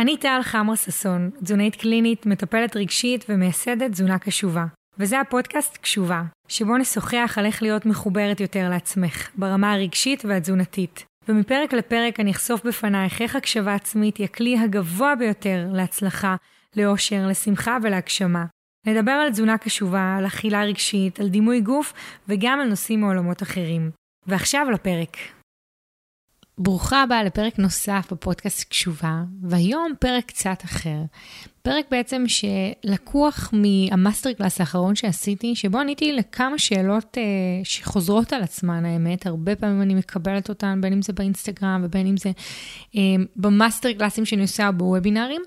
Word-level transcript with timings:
אני 0.00 0.16
טל 0.16 0.40
חמר 0.42 0.74
ששון, 0.74 1.30
תזונאית 1.44 1.76
קלינית, 1.76 2.26
מטפלת 2.26 2.76
רגשית 2.76 3.24
ומייסדת 3.28 3.90
תזונה 3.90 4.18
קשובה. 4.18 4.64
וזה 4.98 5.20
הפודקאסט 5.20 5.76
קשובה, 5.76 6.22
שבו 6.48 6.76
נשוחח 6.76 7.34
על 7.36 7.46
איך 7.46 7.62
להיות 7.62 7.86
מחוברת 7.86 8.40
יותר 8.40 8.68
לעצמך, 8.68 9.30
ברמה 9.34 9.72
הרגשית 9.72 10.24
והתזונתית. 10.24 11.04
ומפרק 11.28 11.72
לפרק 11.72 12.20
אני 12.20 12.30
אחשוף 12.30 12.66
בפנייך 12.66 13.22
איך 13.22 13.36
הקשבה 13.36 13.74
עצמית 13.74 14.16
היא 14.16 14.24
הכלי 14.24 14.58
הגבוה 14.58 15.14
ביותר 15.14 15.66
להצלחה, 15.72 16.36
לאושר, 16.76 17.26
לשמחה 17.28 17.78
ולהגשמה. 17.82 18.44
נדבר 18.86 19.12
על 19.12 19.30
תזונה 19.30 19.58
קשובה, 19.58 20.16
על 20.18 20.26
אכילה 20.26 20.64
רגשית, 20.64 21.20
על 21.20 21.28
דימוי 21.28 21.60
גוף 21.60 21.92
וגם 22.28 22.60
על 22.60 22.68
נושאים 22.68 23.00
מעולמות 23.00 23.42
אחרים. 23.42 23.90
ועכשיו 24.26 24.70
לפרק. 24.70 25.16
ברוכה 26.62 27.02
הבאה 27.02 27.24
לפרק 27.24 27.58
נוסף 27.58 28.12
בפודקאסט 28.12 28.68
קשובה, 28.68 29.22
והיום 29.42 29.92
פרק 29.98 30.24
קצת 30.24 30.64
אחר. 30.64 30.98
פרק 31.62 31.84
בעצם 31.90 32.24
שלקוח 32.26 33.52
מה 33.52 33.72
master 33.72 34.32
class 34.32 34.60
האחרון 34.60 34.94
שעשיתי, 34.94 35.54
שבו 35.54 35.78
עניתי 35.78 36.12
לכמה 36.12 36.58
שאלות 36.58 37.18
אה, 37.18 37.22
שחוזרות 37.64 38.32
על 38.32 38.42
עצמן, 38.42 38.84
האמת, 38.84 39.26
הרבה 39.26 39.56
פעמים 39.56 39.82
אני 39.82 39.94
מקבלת 39.94 40.48
אותן, 40.48 40.80
בין 40.80 40.92
אם 40.92 41.02
זה 41.02 41.12
באינסטגרם 41.12 41.80
ובין 41.84 42.06
אם 42.06 42.16
זה 42.16 42.30
אה, 42.96 43.00
במאסטר 43.36 43.92
קלאסים 43.92 44.24
שאני 44.24 44.42
עושה 44.42 44.70
בוובינארים, 44.70 45.42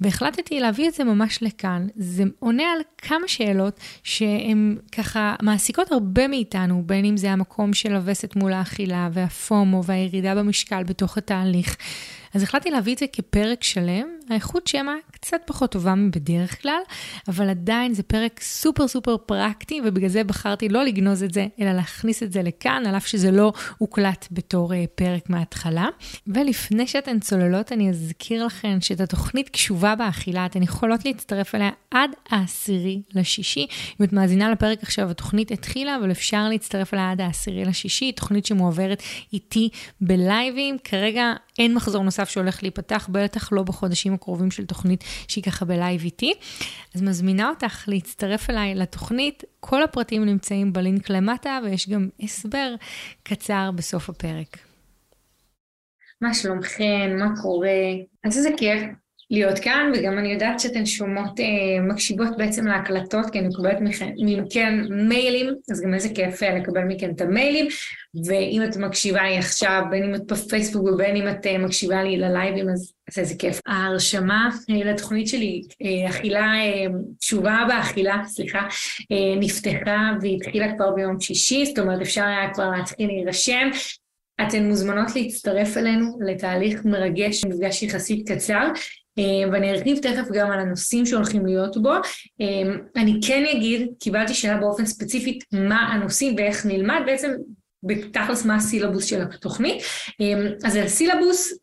והחלטתי 0.00 0.60
להביא 0.60 0.88
את 0.88 0.94
זה 0.94 1.04
ממש 1.04 1.42
לכאן. 1.42 1.86
זה 1.96 2.22
עונה 2.38 2.62
על 2.62 2.80
כמה 2.98 3.28
שאלות 3.28 3.80
שהן 4.02 4.76
ככה 4.92 5.34
מעסיקות 5.42 5.92
הרבה 5.92 6.28
מאיתנו, 6.28 6.82
בין 6.86 7.04
אם 7.04 7.16
זה 7.16 7.32
המקום 7.32 7.72
של 7.72 7.94
הווסת 7.94 8.36
מול 8.36 8.52
האכילה 8.52 9.08
וה 9.12 9.36
FOMO 9.36 9.84
והירידה 9.84 10.34
במשקל 10.34 10.82
בתוך 10.82 11.18
התהליך. 11.18 11.76
אז 12.34 12.42
החלטתי 12.42 12.70
להביא 12.70 12.92
את 12.92 12.98
זה 12.98 13.06
כפרק 13.12 13.64
שלם, 13.64 14.17
האיכות 14.30 14.66
שמע 14.66 14.92
קצת 15.10 15.40
פחות 15.46 15.72
טובה 15.72 15.94
מבדרך 15.94 16.62
כלל, 16.62 16.80
אבל 17.28 17.50
עדיין 17.50 17.94
זה 17.94 18.02
פרק 18.02 18.40
סופר 18.40 18.88
סופר 18.88 19.16
פרקטי, 19.16 19.80
ובגלל 19.84 20.08
זה 20.08 20.24
בחרתי 20.24 20.68
לא 20.68 20.84
לגנוז 20.84 21.22
את 21.22 21.32
זה, 21.32 21.46
אלא 21.60 21.72
להכניס 21.72 22.22
את 22.22 22.32
זה 22.32 22.42
לכאן, 22.42 22.82
על 22.86 22.96
אף 22.96 23.06
שזה 23.06 23.30
לא 23.30 23.52
הוקלט 23.78 24.26
בתור 24.30 24.72
uh, 24.72 24.76
פרק 24.94 25.30
מההתחלה. 25.30 25.88
ולפני 26.26 26.86
שאתן 26.86 27.20
צוללות, 27.20 27.72
אני 27.72 27.90
אזכיר 27.90 28.46
לכן 28.46 28.80
שאת 28.80 29.00
התוכנית 29.00 29.48
קשובה 29.48 29.94
באכילה, 29.94 30.46
אתן 30.46 30.62
יכולות 30.62 31.04
להצטרף 31.04 31.54
אליה 31.54 31.70
עד 31.90 32.10
העשירי 32.30 33.02
לשישי. 33.14 33.66
אם 34.00 34.04
את 34.04 34.12
מאזינה 34.12 34.50
לפרק 34.50 34.82
עכשיו, 34.82 35.10
התוכנית 35.10 35.50
התחילה, 35.50 35.96
אבל 35.96 36.10
אפשר 36.10 36.48
להצטרף 36.48 36.94
אליה 36.94 37.10
עד 37.10 37.20
העשירי 37.20 37.64
לשישי, 37.64 38.12
תוכנית 38.12 38.46
שמועברת 38.46 39.02
איתי 39.32 39.68
בלייבים. 40.00 40.76
כרגע 40.84 41.32
אין 41.58 41.74
מחזור 41.74 42.02
נוסף 42.02 42.28
שהולך 42.28 42.62
להיפתח, 42.62 43.08
בטח 43.12 43.52
לא 43.52 43.62
בחודשים 43.62 44.12
הקרובים 44.18 44.50
של 44.50 44.66
תוכנית 44.66 45.04
שהיא 45.28 45.44
ככה 45.44 45.64
בלייב 45.64 46.00
איתי. 46.04 46.32
אז 46.94 47.02
מזמינה 47.02 47.48
אותך 47.48 47.84
להצטרף 47.88 48.50
אליי 48.50 48.74
לתוכנית, 48.74 49.44
כל 49.60 49.82
הפרטים 49.82 50.24
נמצאים 50.24 50.72
בלינק 50.72 51.10
למטה, 51.10 51.58
ויש 51.64 51.88
גם 51.88 52.08
הסבר 52.20 52.74
קצר 53.22 53.70
בסוף 53.74 54.08
הפרק. 54.08 54.58
מה 56.20 56.34
שלומכן? 56.34 57.16
מה 57.18 57.26
קורה? 57.42 57.68
אז 58.24 58.36
איזה 58.36 58.50
כיף. 58.56 58.82
להיות 59.30 59.58
כאן, 59.58 59.92
וגם 59.94 60.18
אני 60.18 60.32
יודעת 60.32 60.60
שאתן 60.60 60.86
שומעות, 60.86 61.40
אה, 61.40 61.80
מקשיבות 61.80 62.36
בעצם 62.36 62.66
להקלטות, 62.66 63.30
כי 63.30 63.38
אני 63.38 63.48
מקבלת 63.48 63.78
מכן 63.80 64.86
מיילים, 64.90 65.54
אז 65.70 65.82
גם 65.82 65.94
איזה 65.94 66.08
כיף 66.14 66.42
אה, 66.42 66.58
לקבל 66.58 66.84
מכן 66.84 67.10
את 67.10 67.20
המיילים, 67.20 67.66
ואם 68.26 68.62
את 68.64 68.76
מקשיבה 68.76 69.22
לי 69.22 69.38
עכשיו, 69.38 69.82
בין 69.90 70.04
אם 70.04 70.14
את 70.14 70.32
בפייסבוק 70.32 70.86
ובין 70.86 71.16
אם 71.16 71.28
את 71.28 71.46
אה, 71.46 71.58
מקשיבה 71.58 72.02
לי 72.02 72.16
ללייבים, 72.16 72.68
אז, 72.68 72.92
אז 73.10 73.18
איזה 73.18 73.34
כיף. 73.38 73.60
ההרשמה 73.66 74.48
אה, 74.70 74.92
לתוכנית 74.92 75.28
שלי, 75.28 75.62
אה, 75.82 76.10
אכילה, 76.10 76.54
אה, 76.54 76.86
תשובה 77.18 77.64
באכילה, 77.68 78.22
סליחה, 78.26 78.60
אה, 79.12 79.40
נפתחה 79.40 80.10
והתחילה 80.22 80.74
כבר 80.76 80.90
ביום 80.90 81.20
שישי, 81.20 81.66
זאת 81.66 81.78
אומרת 81.78 82.00
אפשר 82.00 82.24
היה 82.24 82.54
כבר 82.54 82.70
להתחיל 82.70 83.06
להירשם. 83.06 83.70
אתן 84.42 84.68
מוזמנות 84.68 85.16
להצטרף 85.16 85.76
אלינו 85.76 86.18
לתהליך 86.20 86.84
מרגש, 86.84 87.44
מפגש 87.44 87.82
יחסית 87.82 88.30
קצר, 88.30 88.68
ואני 89.52 89.70
ארחיב 89.70 89.98
תכף 89.98 90.28
גם 90.32 90.50
על 90.50 90.60
הנושאים 90.60 91.06
שהולכים 91.06 91.46
להיות 91.46 91.82
בו. 91.82 91.92
אה, 92.40 92.74
אני 92.96 93.20
כן 93.26 93.44
אגיד, 93.56 93.88
קיבלתי 94.00 94.34
שאלה 94.34 94.56
באופן 94.56 94.86
ספציפית 94.86 95.44
מה 95.52 95.92
הנושאים 95.92 96.34
ואיך 96.36 96.66
נלמד, 96.66 97.00
בעצם 97.06 97.30
בתכלס 97.82 98.44
מה 98.44 98.56
הסילבוס 98.56 99.04
של 99.04 99.22
התוכנית. 99.22 99.82
אה, 100.20 100.50
אז 100.64 100.76
הסילבוס 100.76 101.58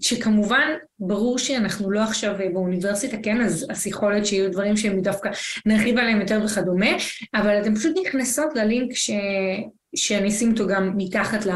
שכמובן 0.00 0.68
ברור 0.98 1.38
שאנחנו 1.38 1.90
לא 1.90 2.00
עכשיו 2.00 2.34
באוניברסיטה, 2.52 3.16
כן, 3.22 3.40
אז, 3.40 3.66
אז 3.70 3.86
יכול 3.86 4.12
להיות 4.12 4.26
שיהיו 4.26 4.52
דברים 4.52 4.76
שהם 4.76 5.00
דווקא 5.00 5.30
נרחיב 5.66 5.98
עליהם 5.98 6.20
יותר 6.20 6.40
וכדומה, 6.44 6.90
אבל 7.34 7.60
אתן 7.60 7.74
פשוט 7.74 7.92
נכנסות 8.06 8.48
ללינק 8.54 8.94
ש... 8.94 9.10
שאני 9.96 10.28
אשים 10.28 10.52
אותו 10.52 10.66
גם 10.66 10.92
מתחת 10.96 11.46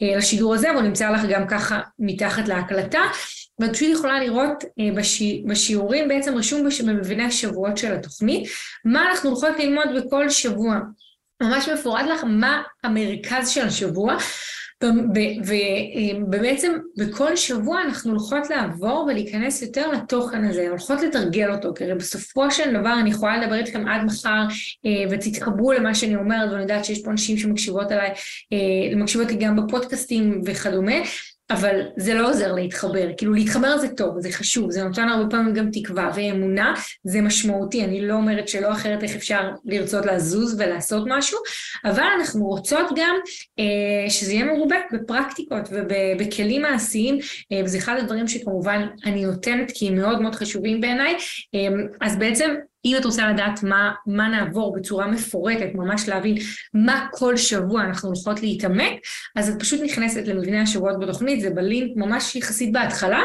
לשידור 0.00 0.54
הזה, 0.54 0.70
והוא 0.70 0.82
נמצא 0.82 1.10
לך 1.10 1.20
גם 1.30 1.46
ככה 1.46 1.80
מתחת 1.98 2.48
להקלטה. 2.48 3.00
ואת 3.60 3.72
פשוט 3.72 3.88
יכולה 3.88 4.20
לראות 4.20 4.64
אה, 4.80 4.94
בשי, 4.96 5.44
בשיעורים, 5.46 6.08
בעצם 6.08 6.34
רשום 6.34 6.68
במבנה 6.86 7.26
השבועות 7.26 7.76
של 7.76 7.92
התוכנית, 7.92 8.48
מה 8.84 9.10
אנחנו 9.10 9.30
הולכות 9.30 9.58
ללמוד 9.58 9.86
בכל 9.96 10.30
שבוע. 10.30 10.80
ממש 11.42 11.68
מפורט 11.68 12.06
לך 12.06 12.24
מה 12.24 12.62
המרכז 12.84 13.48
של 13.48 13.66
השבוע, 13.66 14.16
ובעצם 16.28 16.72
בכל 16.96 17.36
שבוע 17.36 17.82
אנחנו 17.82 18.10
הולכות 18.10 18.50
לעבור 18.50 19.06
ולהיכנס 19.08 19.62
יותר 19.62 19.92
לתוכן 19.92 20.44
הזה, 20.44 20.68
הולכות 20.68 21.02
לתרגל 21.02 21.52
אותו, 21.52 21.74
כי 21.74 21.84
בסופו 21.98 22.50
של 22.50 22.80
דבר 22.80 23.00
אני 23.00 23.10
יכולה 23.10 23.38
לדבר 23.38 23.54
איתכם 23.54 23.88
עד 23.88 24.04
מחר 24.04 24.42
אה, 24.86 25.04
ותתחברו 25.10 25.72
למה 25.72 25.94
שאני 25.94 26.16
אומרת, 26.16 26.50
ואני 26.50 26.62
יודעת 26.62 26.84
שיש 26.84 27.02
פה 27.02 27.12
נשים 27.12 27.38
שמקשיבות 27.38 27.92
עליי, 27.92 28.10
אה, 28.52 28.96
מקשיבות 28.96 29.28
לי 29.30 29.36
גם 29.36 29.56
בפודקאסטים 29.56 30.42
וכדומה, 30.46 30.96
אבל 31.50 31.80
זה 31.96 32.14
לא 32.14 32.30
עוזר 32.30 32.52
להתחבר, 32.52 33.08
כאילו 33.16 33.32
להתחבר 33.32 33.78
זה 33.78 33.88
טוב, 33.88 34.20
זה 34.20 34.32
חשוב, 34.32 34.70
זה 34.70 34.84
נותן 34.84 35.08
הרבה 35.08 35.30
פעמים 35.30 35.54
גם 35.54 35.68
תקווה 35.72 36.10
ואמונה, 36.14 36.74
זה 37.04 37.20
משמעותי, 37.20 37.84
אני 37.84 38.06
לא 38.06 38.14
אומרת 38.14 38.48
שלא 38.48 38.72
אחרת 38.72 39.02
איך 39.02 39.16
אפשר 39.16 39.50
לרצות 39.64 40.06
לזוז 40.06 40.56
ולעשות 40.58 41.04
משהו, 41.06 41.38
אבל 41.84 42.06
אנחנו 42.18 42.46
רוצות 42.46 42.86
גם 42.96 43.16
אה, 43.58 44.10
שזה 44.10 44.32
יהיה 44.32 44.44
מרובה 44.44 44.76
בפרקטיקות 44.92 45.68
ובכלים 45.70 46.62
מעשיים, 46.62 47.18
אה, 47.52 47.60
וזה 47.64 47.78
אחד 47.78 47.96
הדברים 47.98 48.28
שכמובן 48.28 48.86
אני 49.04 49.24
נותנת 49.24 49.72
כי 49.74 49.88
הם 49.88 49.94
מאוד 49.94 50.20
מאוד 50.20 50.34
חשובים 50.34 50.80
בעיניי, 50.80 51.14
אה, 51.54 51.68
אז 52.00 52.18
בעצם 52.18 52.54
אם 52.84 52.96
את 52.96 53.04
רוצה 53.04 53.32
לדעת 53.32 53.62
מה, 53.62 53.92
מה 54.06 54.28
נעבור 54.28 54.76
בצורה 54.76 55.06
מפורטת, 55.06 55.68
ממש 55.74 56.08
להבין 56.08 56.36
מה 56.74 57.06
כל 57.12 57.36
שבוע 57.36 57.82
אנחנו 57.82 58.08
הולכות 58.08 58.42
להתעמק, 58.42 58.92
אז 59.36 59.48
את 59.48 59.60
פשוט 59.60 59.80
נכנסת 59.80 60.26
למבנה 60.26 60.62
השבועות 60.62 60.98
בתוכנית, 61.00 61.40
זה 61.40 61.50
בלינק 61.50 61.96
ממש 61.96 62.36
יחסית 62.36 62.72
בהתחלה, 62.72 63.20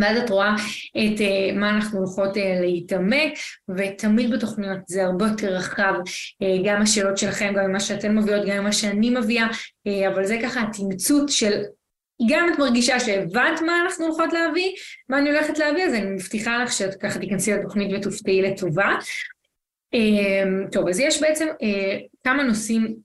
ואז 0.00 0.18
את 0.18 0.30
רואה 0.30 0.54
את 0.90 1.18
uh, 1.18 1.54
מה 1.54 1.70
אנחנו 1.70 1.98
הולכות 1.98 2.36
uh, 2.36 2.40
להתעמק, 2.60 3.32
ותמיד 3.76 4.30
בתוכניות 4.30 4.78
זה 4.86 5.04
הרבה 5.04 5.26
יותר 5.26 5.54
רחב, 5.54 5.94
uh, 5.94 6.46
גם 6.64 6.82
השאלות 6.82 7.18
שלכם, 7.18 7.54
גם 7.56 7.70
ממה 7.70 7.80
שאתן 7.80 8.18
מביאות, 8.18 8.46
גם 8.46 8.58
ממה 8.58 8.72
שאני 8.72 9.10
מביאה, 9.10 9.46
uh, 9.46 10.08
אבל 10.14 10.24
זה 10.26 10.38
ככה 10.42 10.62
התמצות 10.62 11.28
של 11.28 11.62
גם 12.28 12.48
את 12.52 12.58
מרגישה 12.58 13.00
שהבנת 13.00 13.60
מה 13.60 13.82
אנחנו 13.84 14.06
הולכות 14.06 14.32
להביא, 14.32 14.72
מה 15.08 15.18
אני 15.18 15.30
הולכת 15.30 15.58
להביא, 15.58 15.84
אז 15.84 15.94
אני 15.94 16.10
מבטיחה 16.10 16.64
לך 16.64 16.72
שאת 16.72 16.94
ככה 16.94 17.18
תיכנסי 17.18 17.52
לתוכנית 17.52 17.90
ותופתעי 17.94 18.42
לטובה. 18.42 18.94
אמ, 19.94 20.66
טוב, 20.72 20.88
אז 20.88 21.00
יש 21.00 21.20
בעצם 21.20 21.46
אה, 21.62 21.98
כמה 22.24 22.42
נושאים 22.42 22.96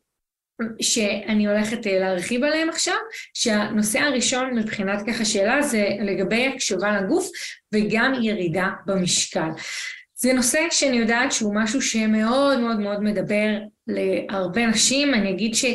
שאני 0.81 1.47
הולכת 1.47 1.87
אה, 1.87 1.99
להרחיב 1.99 2.43
עליהם 2.43 2.69
עכשיו, 2.69 2.95
שהנושא 3.33 3.99
הראשון 3.99 4.57
מבחינת 4.57 5.01
ככה 5.07 5.25
שאלה 5.25 5.61
זה 5.61 5.87
לגבי 6.01 6.47
הקשבה 6.47 7.01
לגוף 7.01 7.29
וגם 7.73 8.13
ירידה 8.21 8.69
במשקל. 8.85 9.49
זה 10.15 10.33
נושא 10.33 10.59
שאני 10.71 10.97
יודעת 10.97 11.31
שהוא 11.31 11.55
משהו 11.55 11.81
שמאוד 11.81 12.59
מאוד 12.59 12.79
מאוד 12.79 13.03
מדבר 13.03 13.57
להרבה 13.87 14.65
נשים, 14.65 15.13
אני 15.13 15.31
אגיד 15.31 15.55
ש... 15.55 15.65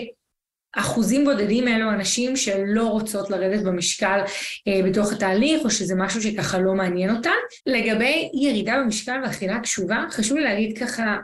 אחוזים 0.76 1.24
בודדים 1.24 1.68
אלו 1.68 1.90
אנשים 1.90 2.36
שלא 2.36 2.86
רוצות 2.86 3.30
לרדת 3.30 3.62
במשקל 3.62 4.20
אה, 4.68 4.80
בתוך 4.90 5.12
התהליך, 5.12 5.64
או 5.64 5.70
שזה 5.70 5.94
משהו 5.94 6.22
שככה 6.22 6.58
לא 6.58 6.74
מעניין 6.74 7.16
אותן. 7.16 7.30
לגבי 7.66 8.30
ירידה 8.34 8.76
במשקל 8.80 9.20
ואכילה 9.24 9.60
קשובה, 9.60 10.04
חשוב 10.10 10.36
לי 10.36 10.44
להגיד 10.44 10.78
ככה 10.78 11.16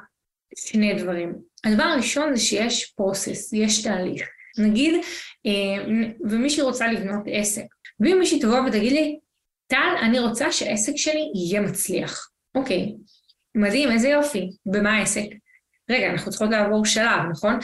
שני 0.56 0.94
דברים. 0.94 1.34
הדבר 1.64 1.82
הראשון 1.82 2.36
זה 2.36 2.42
שיש 2.42 2.84
פרוסס, 2.96 3.52
יש 3.52 3.82
תהליך. 3.82 4.28
נגיד, 4.58 4.94
אה, 5.46 5.84
ומישהי 6.30 6.62
רוצה 6.62 6.92
לבנות 6.92 7.22
עסק, 7.26 7.64
ואם 8.00 8.16
מישהי 8.18 8.40
תבוא 8.40 8.60
ותגיד 8.60 8.92
לי, 8.92 9.18
טל, 9.66 9.96
אני 10.02 10.18
רוצה 10.18 10.52
שהעסק 10.52 10.92
שלי 10.96 11.30
יהיה 11.34 11.60
מצליח. 11.60 12.28
אוקיי, 12.54 12.92
מדהים, 13.54 13.92
איזה 13.92 14.08
יופי. 14.08 14.50
במה 14.66 14.96
העסק? 14.98 15.26
רגע, 15.90 16.10
אנחנו 16.10 16.30
צריכות 16.30 16.50
לעבור 16.50 16.84
שלב, 16.84 17.20
נכון? 17.30 17.58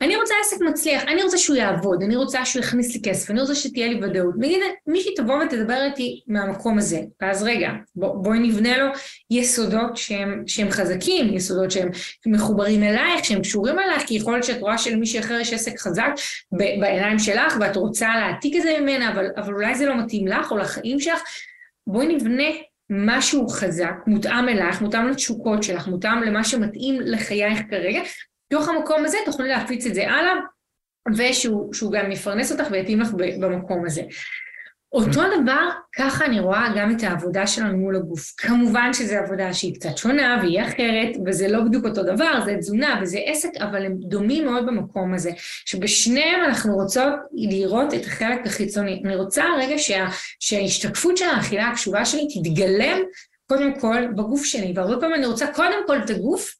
אני 0.00 0.16
רוצה 0.16 0.34
עסק 0.42 0.56
מצליח, 0.60 1.02
אני 1.02 1.22
רוצה 1.22 1.38
שהוא 1.38 1.56
יעבוד, 1.56 2.02
אני 2.02 2.16
רוצה 2.16 2.44
שהוא 2.44 2.62
יכניס 2.62 2.94
לי 2.94 3.02
כסף, 3.02 3.30
אני 3.30 3.40
רוצה 3.40 3.54
שתהיה 3.54 3.88
לי 3.88 4.04
ודאות. 4.04 4.34
נגיד, 4.38 4.60
מישהי 4.86 5.14
תבוא 5.14 5.44
ותדבר 5.44 5.84
איתי 5.84 6.22
מהמקום 6.26 6.78
הזה, 6.78 7.00
ואז 7.20 7.42
רגע, 7.42 7.70
בוא, 7.96 8.24
בואי 8.24 8.38
נבנה 8.38 8.78
לו 8.78 8.86
יסודות 9.30 9.96
שהם, 9.96 10.42
שהם 10.46 10.70
חזקים, 10.70 11.34
יסודות 11.34 11.70
שהם 11.70 11.88
מחוברים 12.26 12.82
אלייך, 12.82 13.24
שהם 13.24 13.42
קשורים 13.42 13.78
אלייך, 13.78 14.02
כי 14.06 14.14
יכול 14.14 14.32
להיות 14.32 14.44
שאת 14.44 14.60
רואה 14.60 14.78
שלמישהי 14.78 15.20
אחר 15.20 15.34
יש 15.40 15.52
עסק 15.52 15.78
חזק 15.78 16.10
בעיניים 16.52 17.18
שלך, 17.18 17.56
ואת 17.60 17.76
רוצה 17.76 18.08
להעתיק 18.16 18.56
את 18.56 18.62
זה 18.62 18.76
ממנה, 18.80 19.12
אבל, 19.12 19.26
אבל 19.36 19.54
אולי 19.54 19.74
זה 19.74 19.86
לא 19.86 19.98
מתאים 19.98 20.26
לך 20.26 20.50
או 20.50 20.56
לחיים 20.56 21.00
שלך. 21.00 21.20
בואי 21.86 22.06
נבנה 22.06 22.48
משהו 22.90 23.48
חזק, 23.48 23.94
מותאם 24.06 24.48
אלייך, 24.48 24.80
מותאם 24.80 25.08
לתשוקות 25.08 25.62
שלך, 25.62 25.88
מותאם 25.88 26.22
למה 26.22 26.44
שמתאים 26.44 27.00
לחייך 27.00 27.58
כרגע, 27.70 28.00
בתוך 28.50 28.68
המקום 28.68 29.04
הזה 29.04 29.18
תוכלי 29.24 29.48
להפיץ 29.48 29.86
את 29.86 29.94
זה 29.94 30.10
הלאה, 30.10 30.32
ושהוא 31.16 31.92
גם 31.92 32.12
יפרנס 32.12 32.52
אותך 32.52 32.64
ויתאים 32.70 33.00
לך 33.00 33.08
במקום 33.40 33.86
הזה. 33.86 34.02
אותו 34.92 35.20
דבר, 35.42 35.68
ככה 35.96 36.24
אני 36.24 36.40
רואה 36.40 36.68
גם 36.76 36.96
את 36.96 37.02
העבודה 37.02 37.46
שלנו 37.46 37.78
מול 37.78 37.96
הגוף. 37.96 38.34
כמובן 38.36 38.92
שזו 38.92 39.14
עבודה 39.14 39.54
שהיא 39.54 39.74
קצת 39.74 39.96
שונה 39.96 40.38
והיא 40.42 40.62
אחרת, 40.62 41.16
וזה 41.26 41.48
לא 41.48 41.60
בדיוק 41.60 41.84
אותו 41.84 42.02
דבר, 42.02 42.40
זה 42.44 42.56
תזונה 42.58 43.00
וזה 43.02 43.18
עסק, 43.24 43.48
אבל 43.60 43.86
הם 43.86 43.94
דומים 43.98 44.44
מאוד 44.44 44.66
במקום 44.66 45.14
הזה, 45.14 45.30
שבשניהם 45.64 46.44
אנחנו 46.44 46.74
רוצות 46.74 47.12
לראות 47.32 47.94
את 47.94 48.06
החלק 48.06 48.46
החיצוני. 48.46 49.02
אני 49.04 49.16
רוצה 49.16 49.44
רגע 49.58 49.78
שה, 49.78 50.06
שההשתקפות 50.40 51.16
של 51.16 51.24
האכילה 51.24 51.68
הקשובה 51.68 52.04
שלי 52.04 52.26
תתגלם 52.34 52.98
קודם 53.46 53.80
כל 53.80 54.06
בגוף 54.16 54.44
שלי, 54.44 54.72
והרבה 54.76 55.00
פעמים 55.00 55.14
אני 55.14 55.26
רוצה 55.26 55.46
קודם 55.46 55.86
כל 55.86 55.98
את 55.98 56.10
הגוף 56.10 56.54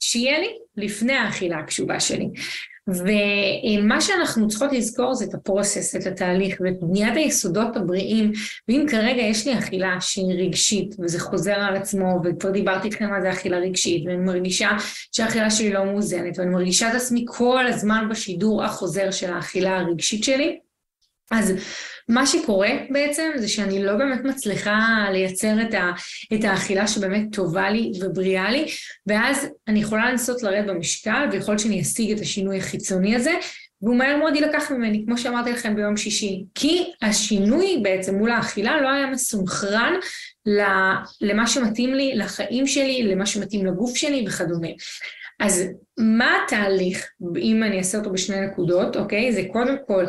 שיהיה 0.00 0.38
לי 0.38 0.58
לפני 0.76 1.12
האכילה 1.12 1.58
הקשובה 1.58 2.00
שלי. 2.00 2.28
ומה 2.88 4.00
שאנחנו 4.00 4.48
צריכות 4.48 4.72
לזכור 4.72 5.14
זה 5.14 5.24
את 5.24 5.34
הפרוסס, 5.34 5.96
את 5.96 6.06
התהליך 6.06 6.60
ואת 6.60 6.80
בניית 6.80 7.16
היסודות 7.16 7.76
הבריאים, 7.76 8.32
ואם 8.68 8.86
כרגע 8.90 9.22
יש 9.22 9.46
לי 9.46 9.58
אכילה 9.58 9.96
שהיא 10.00 10.34
רגשית 10.38 10.94
וזה 10.98 11.20
חוזר 11.20 11.54
על 11.54 11.76
עצמו, 11.76 12.20
וכבר 12.24 12.50
דיברתי 12.50 12.88
איתכם 12.88 13.10
מה 13.10 13.20
זה 13.20 13.30
אכילה 13.30 13.58
רגשית, 13.58 14.06
ואני 14.06 14.16
מרגישה 14.16 14.70
שהאכילה 15.12 15.50
שלי 15.50 15.72
לא 15.72 15.84
מאוזנת, 15.84 16.38
ואני 16.38 16.50
מרגישה 16.50 16.90
את 16.90 16.94
עצמי 16.94 17.24
כל 17.28 17.66
הזמן 17.66 18.08
בשידור 18.10 18.64
החוזר 18.64 19.10
של 19.10 19.32
האכילה 19.32 19.78
הרגשית 19.78 20.24
שלי, 20.24 20.58
אז 21.30 21.52
מה 22.08 22.26
שקורה 22.26 22.70
בעצם 22.90 23.30
זה 23.36 23.48
שאני 23.48 23.82
לא 23.82 23.96
באמת 23.96 24.24
מצליחה 24.24 25.06
לייצר 25.12 25.62
את, 25.62 25.74
ה, 25.74 25.90
את 26.34 26.44
האכילה 26.44 26.86
שבאמת 26.86 27.22
טובה 27.32 27.70
לי 27.70 27.92
ובריאה 28.00 28.50
לי, 28.50 28.66
ואז 29.06 29.48
אני 29.68 29.80
יכולה 29.80 30.10
לנסות 30.10 30.42
לרדת 30.42 30.66
במשקל, 30.66 31.28
ויכול 31.32 31.52
להיות 31.52 31.60
שאני 31.60 31.80
אשיג 31.80 32.12
את 32.16 32.20
השינוי 32.20 32.58
החיצוני 32.58 33.16
הזה, 33.16 33.32
והוא 33.82 33.96
מהר 33.96 34.16
מאוד 34.16 34.34
יילקח 34.34 34.70
ממני, 34.70 35.02
כמו 35.06 35.18
שאמרתי 35.18 35.52
לכם 35.52 35.76
ביום 35.76 35.96
שישי. 35.96 36.44
כי 36.54 36.92
השינוי 37.02 37.80
בעצם 37.82 38.14
מול 38.14 38.30
האכילה 38.30 38.80
לא 38.80 38.88
היה 38.88 39.06
מסונכרן 39.06 39.92
למה 41.20 41.46
שמתאים 41.46 41.94
לי, 41.94 42.12
לחיים 42.14 42.66
שלי, 42.66 43.02
למה 43.02 43.26
שמתאים 43.26 43.66
לגוף 43.66 43.96
שלי 43.96 44.24
וכדומה. 44.28 44.68
אז 45.40 45.64
מה 45.98 46.38
התהליך, 46.44 47.10
אם 47.36 47.62
אני 47.62 47.78
אעשה 47.78 47.98
אותו 47.98 48.12
בשני 48.12 48.46
נקודות, 48.46 48.96
אוקיי? 48.96 49.32
זה 49.32 49.42
קודם 49.52 49.76
כל 49.86 50.06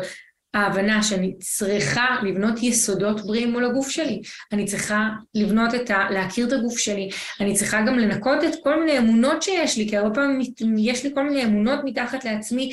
ההבנה 0.54 1.02
שאני 1.02 1.34
צריכה 1.38 2.16
לבנות 2.22 2.62
יסודות 2.62 3.20
בריאים 3.20 3.52
מול 3.52 3.64
הגוף 3.64 3.90
שלי. 3.90 4.20
אני 4.52 4.64
צריכה 4.64 5.08
לבנות 5.34 5.74
את 5.74 5.90
ה... 5.90 6.10
להכיר 6.10 6.46
את 6.46 6.52
הגוף 6.52 6.78
שלי. 6.78 7.08
אני 7.40 7.54
צריכה 7.54 7.82
גם 7.86 7.98
לנקות 7.98 8.44
את 8.44 8.52
כל 8.62 8.80
מיני 8.80 8.98
אמונות 8.98 9.42
שיש 9.42 9.78
לי, 9.78 9.88
כי 9.88 9.96
הרבה 9.96 10.14
פעמים 10.14 10.40
יש 10.78 11.04
לי 11.04 11.10
כל 11.14 11.28
מיני 11.28 11.44
אמונות 11.44 11.80
מתחת 11.84 12.24
לעצמי, 12.24 12.72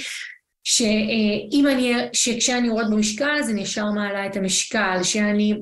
שאם 0.64 1.68
אני... 1.72 1.94
שכשאני 2.14 2.68
יורד 2.68 2.92
במשקל 2.92 3.36
אז 3.40 3.50
אני 3.50 3.62
ישר 3.62 3.92
מעלה 3.92 4.26
את 4.26 4.36
המשקל, 4.36 5.00
שאני 5.04 5.54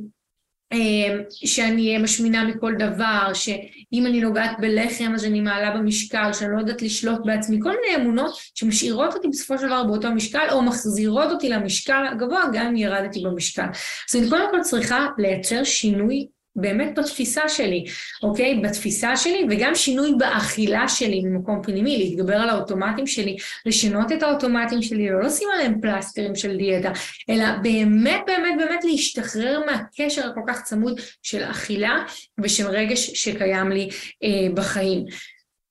שאני 1.31 1.87
אהיה 1.87 1.99
משמינה 1.99 2.43
מכל 2.43 2.73
דבר, 2.79 3.33
שאם 3.33 4.05
אני 4.05 4.21
נוגעת 4.21 4.51
בלחם 4.59 5.11
אז 5.15 5.25
אני 5.25 5.41
מעלה 5.41 5.77
במשקל, 5.77 6.33
שאני 6.33 6.51
לא 6.53 6.59
יודעת 6.59 6.81
לשלוט 6.81 7.19
בעצמי, 7.25 7.59
כל 7.63 7.69
מיני 7.69 8.03
אמונות 8.03 8.31
שמשאירות 8.55 9.13
אותי 9.13 9.27
בסופו 9.27 9.57
של 9.57 9.65
דבר 9.65 9.83
באותו 9.83 10.11
משקל, 10.11 10.47
או 10.51 10.61
מחזירות 10.61 11.31
אותי 11.31 11.49
למשקל 11.49 12.05
הגבוה 12.11 12.43
גם 12.53 12.67
אם 12.67 12.75
ירדתי 12.75 13.23
במשקל. 13.23 13.65
אז 14.09 14.15
אני 14.15 14.29
קודם 14.29 14.51
כל 14.51 14.61
צריכה 14.61 15.07
לייצר 15.17 15.63
שינוי 15.63 16.27
באמת 16.57 16.99
בתפיסה 16.99 17.49
שלי, 17.49 17.85
אוקיי? 18.23 18.59
בתפיסה 18.63 19.17
שלי 19.17 19.45
וגם 19.49 19.75
שינוי 19.75 20.11
באכילה 20.17 20.87
שלי 20.87 21.21
ממקום 21.21 21.61
פנימי, 21.63 21.97
להתגבר 21.97 22.35
על 22.35 22.49
האוטומטים 22.49 23.07
שלי, 23.07 23.37
לשנות 23.65 24.11
את 24.11 24.23
האוטומטים 24.23 24.81
שלי, 24.81 25.09
לא 25.09 25.23
לשים 25.23 25.47
עליהם 25.53 25.81
פלסטרים 25.81 26.35
של 26.35 26.57
דיאטה, 26.57 26.91
אלא 27.29 27.45
באמת 27.61 28.21
באמת 28.27 28.53
באמת 28.57 28.83
להשתחרר 28.83 29.61
מהקשר 29.65 30.29
הכל 30.29 30.41
כך 30.47 30.63
צמוד 30.63 30.99
של 31.23 31.43
אכילה 31.43 32.03
ושל 32.39 32.67
רגש 32.67 33.09
שקיים 33.09 33.71
לי 33.71 33.89
אה, 34.23 34.53
בחיים. 34.53 35.05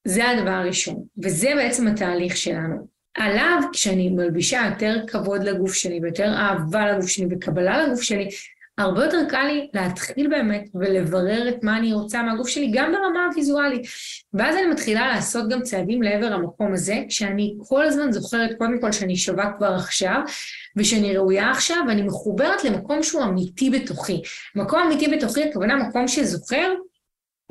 זה 0.04 0.28
הדבר 0.28 0.50
הראשון, 0.50 1.02
וזה 1.22 1.52
בעצם 1.56 1.86
התהליך 1.86 2.36
שלנו. 2.36 2.96
עליו, 3.16 3.60
כשאני 3.72 4.08
מלבישה 4.08 4.62
יותר 4.70 4.96
כבוד 5.06 5.42
לגוף 5.42 5.74
שלי 5.74 6.00
ויותר 6.02 6.34
אהבה 6.34 6.92
לגוף 6.92 7.06
שלי 7.06 7.26
וקבלה 7.30 7.86
לגוף 7.86 8.02
שלי, 8.02 8.28
הרבה 8.78 9.04
יותר 9.04 9.18
קל 9.28 9.42
לי 9.42 9.68
להתחיל 9.74 10.28
באמת 10.28 10.68
ולברר 10.74 11.48
את 11.48 11.64
מה 11.64 11.76
אני 11.76 11.92
רוצה 11.92 12.22
מהגוף 12.22 12.48
שלי, 12.48 12.70
גם 12.74 12.92
ברמה 12.92 13.26
הוויזואלית. 13.26 13.86
ואז 14.34 14.56
אני 14.56 14.66
מתחילה 14.66 15.08
לעשות 15.08 15.48
גם 15.48 15.62
צעדים 15.62 16.02
לעבר 16.02 16.32
המקום 16.32 16.72
הזה, 16.72 17.02
כשאני 17.08 17.54
כל 17.68 17.84
הזמן 17.86 18.12
זוכרת 18.12 18.50
קודם 18.58 18.80
כל 18.80 18.92
שאני 18.92 19.16
שווה 19.16 19.52
כבר 19.58 19.74
עכשיו, 19.74 20.20
ושאני 20.76 21.16
ראויה 21.16 21.50
עכשיו, 21.50 21.76
ואני 21.88 22.02
מחוברת 22.02 22.64
למקום 22.64 23.02
שהוא 23.02 23.22
אמיתי 23.22 23.70
בתוכי. 23.70 24.22
מקום 24.54 24.80
אמיתי 24.80 25.08
בתוכי, 25.08 25.44
הכוונה 25.44 25.76
מקום 25.76 26.08
שזוכר 26.08 26.74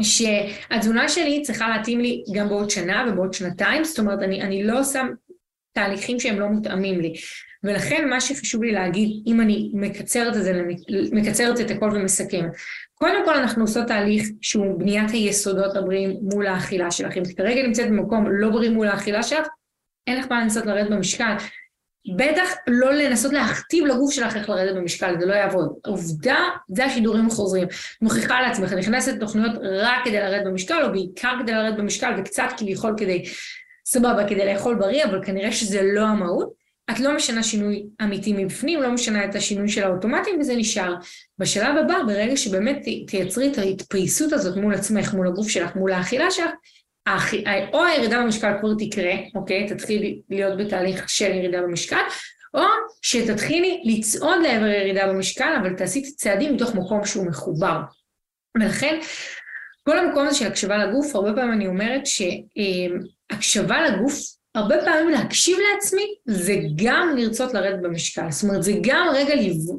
שהתזונה 0.02 1.10
שלי 1.10 1.42
צריכה 1.42 1.70
להתאים 1.70 2.00
לי 2.00 2.24
גם 2.34 2.50
בעוד 2.50 2.70
שנה 2.70 3.06
ובעוד 3.10 3.34
שנתיים, 3.34 3.84
זאת 3.84 4.00
אומרת, 4.00 4.20
אני, 4.22 4.42
אני 4.42 4.64
לא 4.64 4.80
עושה 4.80 5.02
תהליכים 5.74 6.20
שהם 6.20 6.40
לא 6.40 6.48
מותאמים 6.48 7.00
לי. 7.00 7.14
ולכן 7.66 8.10
מה 8.10 8.22
שחשוב 8.22 8.64
לי 8.64 8.72
להגיד, 8.72 9.24
אם 9.28 9.42
אני 9.42 9.72
מקצרת 9.74 10.38
את 10.38 10.44
זה, 10.44 10.62
מקצרת 11.12 11.60
את 11.60 11.72
הכל 11.72 11.90
ומסכמת, 11.96 12.52
קודם 12.94 13.26
כל 13.26 13.34
אנחנו 13.34 13.64
עושות 13.64 13.88
תהליך 13.88 14.28
שהוא 14.42 14.80
בניית 14.80 15.12
היסודות 15.12 15.76
הבריאים 15.76 16.20
מול 16.22 16.48
האכילה 16.48 16.92
שלך. 16.92 17.18
אם 17.18 17.24
כרגע 17.38 17.64
נמצאת 17.64 17.88
במקום 17.88 18.26
לא 18.30 18.50
בריא 18.50 18.70
מול 18.70 18.88
האכילה 18.88 19.24
שלך, 19.24 19.48
אין 20.08 20.18
לך 20.18 20.26
מה 20.30 20.42
לנסות 20.42 20.66
לרדת 20.66 20.90
במשקל. 20.90 21.36
בטח 22.18 22.50
לא 22.68 22.94
לנסות 22.94 23.34
להכתיב 23.34 23.86
לגוף 23.86 24.14
שלך 24.14 24.36
איך 24.36 24.50
לרדת 24.50 24.76
במשקל, 24.76 25.16
זה 25.20 25.26
לא 25.26 25.34
יעבוד. 25.34 25.74
עובדה, 25.86 26.38
זה 26.70 26.86
השידורים 26.86 27.28
החוזרים. 27.28 27.68
מוכיחה 28.02 28.42
לעצמך, 28.42 28.74
נכנסת 28.74 29.14
לתוכניות 29.14 29.52
רק 29.62 30.06
כדי 30.06 30.20
לרדת 30.20 30.46
במשקל, 30.46 30.84
או 30.84 30.92
בעיקר 30.92 31.34
כדי 31.44 31.52
לרדת 31.52 31.78
במשקל, 31.78 32.14
וקצת 32.18 32.48
כביכול 32.58 32.94
כדי, 32.98 33.24
סבבה, 33.86 34.28
כדי 34.28 34.54
לאכול 34.54 34.76
בריא, 34.76 35.06
אבל 35.06 35.24
כנראה 35.26 35.52
שזה 35.52 35.82
לא 35.84 36.02
המהות. 36.02 36.65
את 36.92 37.00
לא 37.00 37.16
משנה 37.16 37.44
שינוי 37.44 37.84
אמיתי 38.04 38.34
מבפנים, 38.34 38.82
לא 38.82 38.92
משנה 38.92 39.26
את 39.26 39.36
השינוי 39.36 39.70
של 39.70 39.84
האוטומטים 39.84 40.40
וזה 40.40 40.56
נשאר. 40.56 40.96
בשלב 41.40 41.78
הבא, 41.78 42.04
ברגע 42.08 42.38
שבאמת 42.38 42.78
תייצרי 43.08 43.52
את 43.52 43.58
ההתפייסות 43.58 44.34
הזאת 44.34 44.58
מול 44.58 44.74
עצמך, 44.74 45.14
מול 45.14 45.28
הגוף 45.28 45.50
שלך, 45.50 45.76
מול 45.76 45.92
האכילה 45.92 46.32
שלך, 46.32 46.52
או 47.74 47.84
הירידה 47.84 48.20
במשקל 48.20 48.52
כבר 48.60 48.70
תקרה, 48.80 49.14
אוקיי? 49.36 49.68
תתחילי 49.68 50.22
להיות 50.30 50.58
בתהליך 50.58 51.10
של 51.10 51.32
ירידה 51.32 51.62
במשקל, 51.62 52.02
או 52.54 52.64
שתתחילי 53.02 53.82
לצעוד 53.86 54.42
לעבר 54.44 54.66
ירידה 54.66 55.08
במשקל, 55.08 55.56
אבל 55.62 55.74
תעשי 55.74 56.00
את 56.00 56.06
הצעדים 56.14 56.56
מתוך 56.56 56.76
מקום 56.76 57.06
שהוא 57.06 57.28
מחובר. 57.28 57.80
ולכן, 58.58 59.00
כל 59.84 60.00
המקום 60.00 60.28
הזה 60.28 60.38
של 60.38 60.48
הקשבה 60.48 60.78
לגוף, 60.78 61.16
הרבה 61.16 61.34
פעמים 61.34 61.54
אני 61.54 61.68
אומרת 61.68 62.02
שהקשבה 62.06 63.82
לגוף 63.90 64.20
הרבה 64.56 64.76
פעמים 64.86 65.10
להקשיב 65.10 65.58
לעצמי 65.60 66.16
זה 66.26 66.56
גם 66.76 67.16
לרצות 67.18 67.54
לרדת 67.54 67.82
במשקל. 67.82 68.32
זאת 68.32 68.44
אומרת, 68.44 68.64
זה 68.64 68.74
גם 68.82 69.08
רגע 69.14 69.34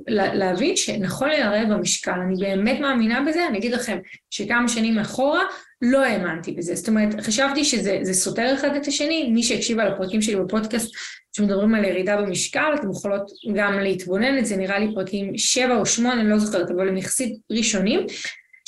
להבין 0.09 0.77
שנכון 0.77 1.29
לי 1.29 1.41
לרדת 1.41 1.69
במשקל. 1.69 2.13
אני 2.27 2.37
באמת 2.41 2.81
מאמינה 2.81 3.25
בזה, 3.29 3.47
אני 3.49 3.59
אגיד 3.59 3.73
לכם 3.73 3.99
שכמה 4.31 4.69
שנים 4.69 4.99
אחורה 4.99 5.43
לא 5.83 6.05
האמנתי 6.05 6.53
בזה. 6.53 6.75
זאת 6.75 6.89
אומרת, 6.89 7.21
חשבתי 7.21 7.65
שזה 7.65 8.13
סותר 8.13 8.55
אחד 8.55 8.77
את 8.77 8.87
השני. 8.87 9.31
מי 9.31 9.43
שהקשיב 9.43 9.79
על 9.79 9.93
הפרקים 9.93 10.23
שלי 10.23 10.37
בפודקאסט 10.37 10.95
שמדברים 11.37 11.75
על 11.75 11.85
ירידה 11.85 12.17
במשקל, 12.17 12.75
אתם 12.75 12.91
יכולות 12.91 13.31
גם 13.55 13.79
להתבונן 13.79 14.39
את 14.39 14.47
זה, 14.47 14.57
נראה 14.57 14.79
לי 14.79 14.95
פרקים 14.95 15.39
7 15.39 15.77
או 15.77 15.87
8, 15.87 16.21
אני 16.21 16.31
לא 16.31 16.39
זוכרת, 16.39 16.71
אבל 16.71 16.89
הם 16.89 16.97
יחסית 16.97 17.39
ראשונים. 17.51 18.07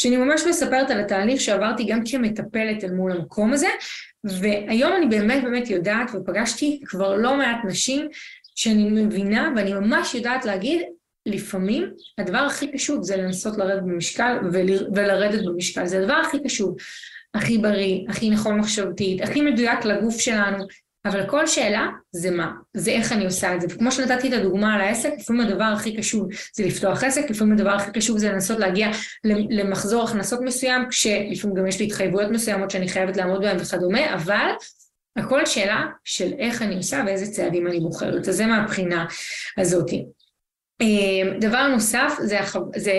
שאני 0.01 0.17
ממש 0.17 0.43
מספרת 0.49 0.91
על 0.91 1.01
התהליך 1.01 1.41
שעברתי 1.41 1.85
גם 1.85 2.01
כמטפלת 2.11 2.85
אל 2.85 2.91
מול 2.91 3.13
המקום 3.13 3.53
הזה, 3.53 3.69
והיום 4.41 4.93
אני 4.97 5.07
באמת 5.07 5.43
באמת 5.45 5.71
יודעת, 5.71 6.11
ופגשתי 6.15 6.81
כבר 6.85 7.17
לא 7.17 7.37
מעט 7.37 7.59
נשים 7.65 8.09
שאני 8.55 8.91
מבינה 8.91 9.53
ואני 9.57 9.73
ממש 9.73 10.15
יודעת 10.15 10.45
להגיד, 10.45 10.83
לפעמים 11.27 11.91
הדבר 12.19 12.39
הכי 12.39 12.73
קשור 12.73 13.03
זה 13.03 13.17
לנסות 13.17 13.59
לרדת 13.59 13.83
במשקל 13.83 14.37
ולרדת 14.95 15.45
במשקל, 15.45 15.87
זה 15.87 15.99
הדבר 15.99 16.15
הכי 16.15 16.39
קשור, 16.45 16.77
הכי 17.35 17.59
בריא, 17.59 18.05
הכי 18.09 18.31
נכון 18.31 18.59
מחשבתית, 18.59 19.23
הכי 19.23 19.41
מדויק 19.41 19.85
לגוף 19.85 20.21
שלנו, 20.21 20.65
אבל 21.09 21.27
כל 21.27 21.47
שאלה 21.47 21.87
זה 22.13 22.31
מה, 22.31 22.51
זה 22.75 22.91
איך 22.91 23.13
אני 23.13 23.25
עושה 23.25 23.55
את 23.55 23.61
זה. 23.61 23.67
וכמו 23.71 23.93
שנתתי 23.93 24.29
את 24.29 24.33
הדוגמה 24.33 24.75
על 24.75 24.81
העסק, 24.81 25.11
לפעמים 25.19 25.47
הדבר 25.47 25.65
הכי 25.65 25.97
קשור 25.97 26.27
זה 26.55 26.65
לפתוח 26.65 27.05
עסק, 27.05 27.31
לפעמים 27.31 27.53
הדבר 27.53 27.71
הכי 27.71 27.91
קשור 27.93 28.19
זה 28.19 28.33
לנסות 28.33 28.59
להגיע 28.59 28.89
למחזור 29.51 30.05
הכנסות 30.05 30.41
מסוים, 30.41 30.89
כשלפעמים 30.91 31.57
גם 31.57 31.67
יש 31.67 31.81
לי 31.81 31.87
התחייבויות 31.87 32.31
מסוימות 32.31 32.71
שאני 32.71 32.89
חייבת 32.89 33.17
לעמוד 33.17 33.41
בהן 33.41 33.57
וכדומה, 33.61 34.15
אבל 34.15 34.51
הכל 35.17 35.47
שאלה 35.47 35.87
של 36.05 36.33
איך 36.39 36.63
אני 36.63 36.77
עושה 36.77 37.03
ואיזה 37.07 37.33
צעדים 37.33 37.67
אני 37.67 37.81
בוחרת. 37.81 38.29
אז 38.29 38.37
זה 38.37 38.47
מהבחינה 38.47 39.07
הזאתי. 39.59 40.05
אמ, 40.81 41.39
דבר 41.41 41.67
נוסף 41.67 42.13
זה, 42.19 42.39
זה 42.77 42.93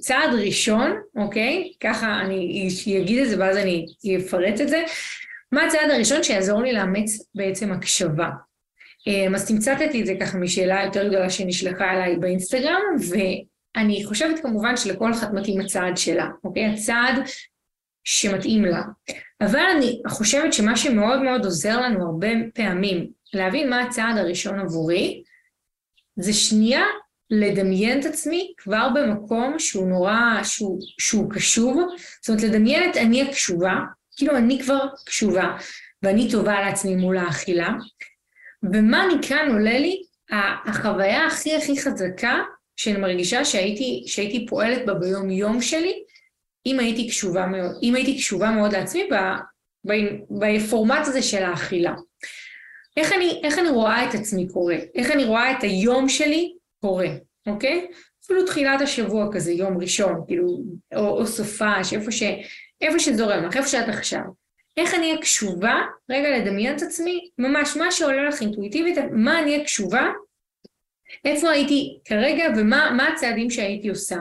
צעד 0.00 0.34
ראשון, 0.34 0.96
אוקיי? 1.16 1.72
ככה 1.80 2.20
אני 2.20 2.68
אגיד 3.02 3.22
את 3.22 3.28
זה 3.28 3.36
ואז 3.38 3.56
אני 3.56 3.86
אפרט 4.16 4.60
את 4.60 4.68
זה. 4.68 4.82
מה 5.52 5.64
הצעד 5.66 5.90
הראשון 5.90 6.22
שיעזור 6.22 6.62
לי 6.62 6.72
לאמץ 6.72 7.28
בעצם 7.34 7.72
הקשבה? 7.72 8.30
אמ, 9.06 9.34
אז 9.34 9.48
תמצתתי 9.48 10.00
את 10.00 10.06
זה 10.06 10.14
ככה 10.20 10.38
משאלה 10.38 10.82
יותר 10.84 11.08
גדולה 11.08 11.30
שנשלחה 11.30 11.92
אליי 11.92 12.16
באינסטגרם, 12.16 12.82
ואני 13.10 14.04
חושבת 14.04 14.40
כמובן 14.42 14.76
שלכל 14.76 15.12
אחת 15.12 15.32
מתאים 15.32 15.60
הצעד 15.60 15.96
שלה, 15.96 16.28
אוקיי? 16.44 16.66
הצעד 16.66 17.14
שמתאים 18.04 18.64
לה. 18.64 18.82
אבל 19.40 19.62
אני 19.76 20.02
חושבת 20.08 20.52
שמה 20.52 20.76
שמאוד 20.76 21.22
מאוד 21.22 21.44
עוזר 21.44 21.80
לנו 21.80 22.06
הרבה 22.06 22.28
פעמים 22.54 23.10
להבין 23.32 23.70
מה 23.70 23.80
הצעד 23.82 24.16
הראשון 24.18 24.58
עבורי, 24.58 25.22
זה 26.16 26.32
שנייה 26.32 26.84
לדמיין 27.30 28.00
את 28.00 28.04
עצמי 28.04 28.52
כבר 28.56 28.88
במקום 28.94 29.58
שהוא 29.58 29.88
נורא, 29.88 30.42
שהוא, 30.42 30.78
שהוא 30.98 31.30
קשוב, 31.30 31.88
זאת 32.22 32.28
אומרת 32.28 32.42
לדמיין 32.42 32.90
את 32.90 32.96
אני 32.96 33.22
הקשובה, 33.22 33.74
כאילו 34.20 34.36
אני 34.36 34.62
כבר 34.62 34.78
קשובה 35.06 35.56
ואני 36.02 36.30
טובה 36.30 36.60
לעצמי 36.60 36.96
מול 36.96 37.18
האכילה, 37.18 37.68
ומה 38.72 39.06
מכאן 39.14 39.48
עולה 39.52 39.78
לי 39.78 40.02
החוויה 40.66 41.26
הכי 41.26 41.56
הכי 41.56 41.80
חזקה 41.80 42.38
שאני 42.76 42.98
מרגישה 42.98 43.44
שהייתי, 43.44 44.04
שהייתי 44.06 44.46
פועלת 44.46 44.86
בה 44.86 44.94
ביום 44.94 45.30
יום 45.30 45.62
שלי, 45.62 46.02
אם 46.66 46.80
הייתי 46.80 47.08
קשובה 47.08 47.46
מאוד, 47.46 47.76
אם 47.82 47.94
הייתי 47.94 48.16
קשובה 48.16 48.50
מאוד 48.50 48.72
לעצמי 48.72 49.08
בפורמט 50.30 51.06
הזה 51.06 51.22
של 51.22 51.42
האכילה. 51.42 51.94
איך 52.96 53.12
אני, 53.12 53.40
איך 53.44 53.58
אני 53.58 53.68
רואה 53.68 54.08
את 54.08 54.14
עצמי 54.14 54.48
קורה? 54.48 54.76
איך 54.94 55.10
אני 55.10 55.24
רואה 55.24 55.50
את 55.50 55.62
היום 55.62 56.08
שלי 56.08 56.52
קורה, 56.80 57.08
אוקיי? 57.46 57.86
אפילו 58.24 58.46
תחילת 58.46 58.80
השבוע 58.80 59.28
כזה, 59.32 59.52
יום 59.52 59.78
ראשון, 59.78 60.24
כאילו, 60.26 60.62
או, 60.94 61.08
או 61.08 61.26
סופש, 61.26 61.92
איפה, 61.92 62.12
ש, 62.12 62.22
איפה 62.80 62.98
שזורם 62.98 63.44
לך, 63.44 63.56
איפה 63.56 63.68
שאת 63.68 63.88
עכשיו. 63.88 64.20
איך 64.76 64.94
אני 64.94 65.06
אהיה 65.10 65.20
קשובה, 65.20 65.80
רגע 66.10 66.38
לדמיין 66.38 66.76
את 66.76 66.82
עצמי, 66.82 67.30
ממש 67.38 67.76
מה 67.76 67.92
שעולה 67.92 68.28
לך 68.28 68.40
אינטואיטיבית, 68.40 68.98
מה 69.12 69.38
אני 69.38 69.52
אהיה 69.52 69.64
קשובה, 69.64 70.06
איפה 71.24 71.50
הייתי 71.50 71.98
כרגע 72.04 72.44
ומה 72.56 73.08
הצעדים 73.12 73.50
שהייתי 73.50 73.88
עושה. 73.88 74.16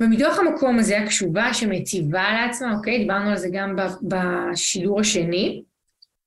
ומתוך 0.00 0.38
המקום 0.38 0.78
הזה 0.78 0.98
הקשובה 0.98 1.54
שמציבה 1.54 2.32
לעצמה, 2.32 2.74
אוקיי, 2.76 2.98
דיברנו 2.98 3.30
על 3.30 3.36
זה 3.36 3.48
גם 3.52 3.76
בשידור 4.02 5.00
השני, 5.00 5.62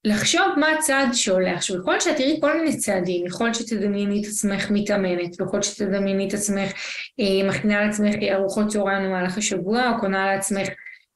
לחשוב 0.06 0.48
מה 0.58 0.72
הצעד 0.72 1.14
שעולה. 1.14 1.56
עכשיו, 1.56 1.78
יכול 1.78 1.94
להיות 1.94 2.02
שאת 2.02 2.16
תראי 2.18 2.38
כל 2.42 2.58
מיני 2.58 2.78
צעדים, 2.78 3.26
יכול 3.26 3.48
להיות 3.48 3.56
שתדמייני 3.56 4.22
את 4.22 4.28
עצמך 4.28 4.72
מתאמנת, 4.72 5.34
יכול 5.34 5.50
להיות 5.54 5.64
שתדמייני 5.64 6.28
את 6.28 6.34
עצמך 6.34 6.72
אה, 7.20 7.50
מכינה 7.50 7.86
לעצמך 7.86 8.16
ארוחות 8.32 8.68
צהריים 8.68 9.08
במהלך 9.08 9.38
השבוע, 9.38 9.90
או 9.90 10.00
קונה 10.00 10.26
לעצמך 10.26 10.68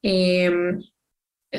אה, 0.04 0.48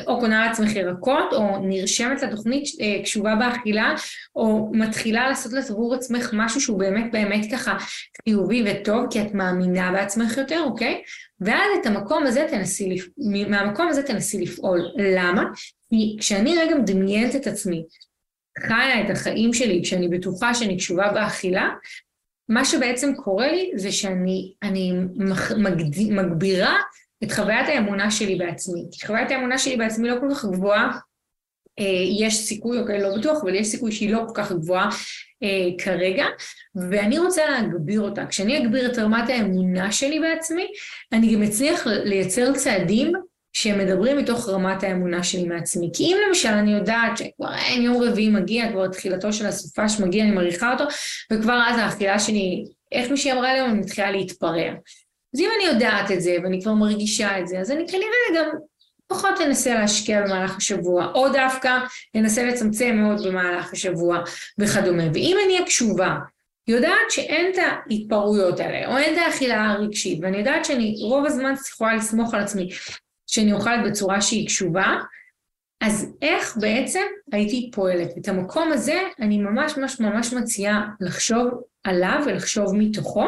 או 0.08 0.20
קונה 0.20 0.46
לעצמך 0.48 0.76
ירקות, 0.76 1.34
או 1.34 1.68
נרשמת 1.68 2.22
לתוכנית 2.22 2.64
אה, 2.82 3.04
קשובה 3.04 3.36
באכילה, 3.36 3.96
או 4.36 4.72
מתחילה 4.74 5.30
לעשות 5.30 5.54
לתבור 5.54 5.96
עצמך 5.96 6.30
משהו 6.34 6.62
שהוא 6.62 6.80
באמת 6.80 7.12
באמת 7.12 7.52
ככה 7.52 7.78
חיובי 8.24 8.64
וטוב, 8.66 9.06
כי 9.10 9.22
את 9.22 9.34
מאמינה 9.34 9.92
בעצמך 9.92 10.38
יותר, 10.38 10.64
אוקיי? 10.66 11.02
ואז 11.42 11.68
את 11.82 11.86
המקום 11.86 12.24
הזה 12.24 12.46
תנסי. 12.50 12.98
מהמקום 13.50 13.88
הזה 13.88 14.04
תנסי 14.04 14.42
לפעול. 14.42 14.82
למה? 14.98 15.44
כי 15.90 16.18
כשאני 16.20 16.58
רגע 16.58 16.76
מדמיינת 16.76 17.36
את 17.36 17.48
עצמי, 17.48 17.84
חיה 18.60 19.06
את 19.06 19.10
החיים 19.10 19.54
שלי, 19.54 19.82
כשאני 19.84 20.08
בטוחה 20.08 20.54
שאני 20.54 20.78
קשובה 20.78 21.12
באכילה, 21.12 21.70
מה 22.50 22.66
שבעצם 22.66 23.16
קורה 23.16 23.52
לי 23.52 23.72
זה 23.76 23.92
שאני 23.92 24.54
מגד... 25.58 26.00
מגבירה 26.10 26.78
את 27.24 27.32
חוויית 27.32 27.68
האמונה 27.68 28.12
שלי 28.12 28.36
בעצמי. 28.36 28.86
כי 28.92 29.08
חוויית 29.08 29.32
האמונה 29.32 29.58
שלי 29.58 29.78
בעצמי 29.78 30.10
לא 30.10 30.16
כל 30.20 30.28
כך 30.36 30.46
גבוהה, 30.46 30.98
אה, 31.80 31.86
יש 32.20 32.36
סיכוי, 32.36 32.80
אוקיי, 32.80 33.02
לא 33.02 33.18
בטוח, 33.18 33.44
אבל 33.44 33.56
יש 33.56 33.68
סיכוי 33.68 33.92
שהיא 33.92 34.14
לא 34.14 34.20
כל 34.28 34.34
כך 34.34 34.52
גבוהה 34.52 34.90
אה, 35.44 35.84
כרגע, 35.84 36.26
ואני 36.90 37.20
רוצה 37.20 37.42
להגביר 37.50 38.02
אותה. 38.02 38.26
כשאני 38.26 38.58
אגביר 38.58 38.92
את 38.92 39.00
רמת 39.00 39.30
האמונה 39.30 39.92
שלי 39.92 40.20
בעצמי, 40.20 40.68
אני 41.14 41.36
גם 41.36 41.44
אצליח 41.44 41.88
לייצר 41.88 42.54
צעדים 42.54 43.12
שהם 43.54 43.80
מדברים 43.80 44.18
מתוך 44.18 44.50
רמת 44.50 44.84
האמונה 44.84 45.24
שלי 45.24 45.44
מעצמי. 45.44 45.90
כי 45.94 46.04
אם 46.04 46.18
למשל 46.28 46.50
אני 46.50 46.72
יודעת 46.72 47.18
שכבר 47.18 47.56
אין 47.56 47.82
יום 47.82 48.04
רביעי 48.04 48.30
מגיע, 48.30 48.72
כבר 48.72 48.88
תחילתו 48.88 49.34
של 49.34 49.46
הסופש 49.46 50.00
מגיע, 50.00 50.24
אני 50.24 50.32
מעריכה 50.32 50.74
אותו, 50.74 50.84
וכבר 51.34 51.62
אז 51.68 51.80
האכילה 51.80 52.20
שלי, 52.20 52.66
איך 52.92 53.12
מישהי 53.12 53.32
אמרה 53.32 53.54
לי, 53.54 53.62
אני 53.62 53.80
מתחילה 53.80 54.12
להתפרע. 54.12 54.72
אז 55.34 55.40
אם 55.40 55.50
אני 55.56 55.74
יודעת 55.74 56.12
את 56.12 56.22
זה 56.22 56.38
ואני 56.44 56.62
כבר 56.62 56.74
מרגישה 56.74 57.40
את 57.40 57.48
זה, 57.48 57.60
אז 57.60 57.72
אני 57.72 57.88
כנראה 57.88 58.36
גם 58.36 58.58
פחות 59.08 59.42
אנסה 59.42 59.74
להשקיע 59.74 60.22
במהלך 60.22 60.58
השבוע, 60.58 61.12
או 61.16 61.30
דווקא 61.30 61.78
אנסה 62.16 62.44
לצמצם 62.44 62.96
מאוד 62.96 63.28
במהלך 63.28 63.74
השבוע 63.74 64.20
וכדומה. 64.60 65.04
ואם 65.14 65.38
אני 65.46 65.54
אהיה 65.54 65.66
קשובה, 65.66 66.16
יודעת 66.68 67.10
שאין 67.10 67.52
את 67.54 67.58
ההתפרעויות 67.58 68.60
האלה, 68.60 68.88
או 68.88 68.98
אין 68.98 69.14
את 69.14 69.20
האכילה 69.26 69.72
הרגשית, 69.72 70.20
ואני 70.22 70.38
יודעת 70.38 70.66
שאני 70.66 70.96
רוב 71.02 71.26
הזמן 71.26 71.54
יכולה 71.70 71.96
לסמוך 71.96 72.34
על 72.34 72.40
עצמי 72.40 72.70
שאני 73.28 73.54
אוכלת 73.54 73.80
בצורה 73.86 74.22
שהיא 74.22 74.48
קשובה, 74.48 74.96
אז 75.82 76.14
איך 76.22 76.58
בעצם 76.58 77.04
הייתי 77.32 77.72
פועלת? 77.74 78.18
את 78.18 78.28
המקום 78.28 78.72
הזה 78.72 79.02
אני 79.20 79.38
ממש 79.38 79.78
ממש 79.78 80.00
ממש 80.00 80.34
מציעה 80.34 80.88
לחשוב 81.00 81.48
עליו 81.84 82.24
ולחשוב 82.26 82.76
מתוכו. 82.76 83.26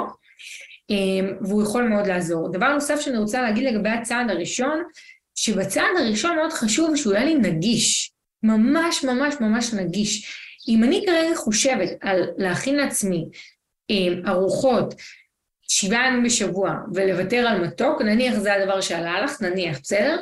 אמ, 0.89 1.33
והוא 1.41 1.63
יכול 1.63 1.83
מאוד 1.83 2.07
לעזור. 2.07 2.51
דבר 2.51 2.73
נוסף 2.73 2.99
שאני 2.99 3.17
רוצה 3.17 3.41
להגיד 3.41 3.63
לגבי 3.63 3.89
הצעד 3.89 4.29
הראשון, 4.29 4.83
שבצעד 5.35 5.97
הראשון 5.99 6.35
מאוד 6.35 6.53
חשוב 6.53 6.95
שהוא 6.95 7.13
יהיה 7.13 7.25
לי 7.25 7.35
נגיש, 7.35 8.11
ממש 8.43 9.03
ממש 9.03 9.35
ממש 9.41 9.73
נגיש. 9.73 10.35
אם 10.67 10.83
אני 10.83 11.03
כרגע 11.05 11.35
חושבת 11.35 11.89
על 12.01 12.23
להכין 12.37 12.75
לעצמי 12.75 13.29
אמ, 13.89 14.21
ארוחות 14.27 14.93
שבעה 15.67 16.07
ימים 16.07 16.23
בשבוע 16.23 16.73
ולוותר 16.93 17.37
על 17.37 17.61
מתוק, 17.61 18.01
נניח 18.01 18.35
זה 18.35 18.53
הדבר 18.53 18.81
שעלה 18.81 19.21
לך, 19.21 19.41
נניח, 19.41 19.79
בסדר? 19.79 20.17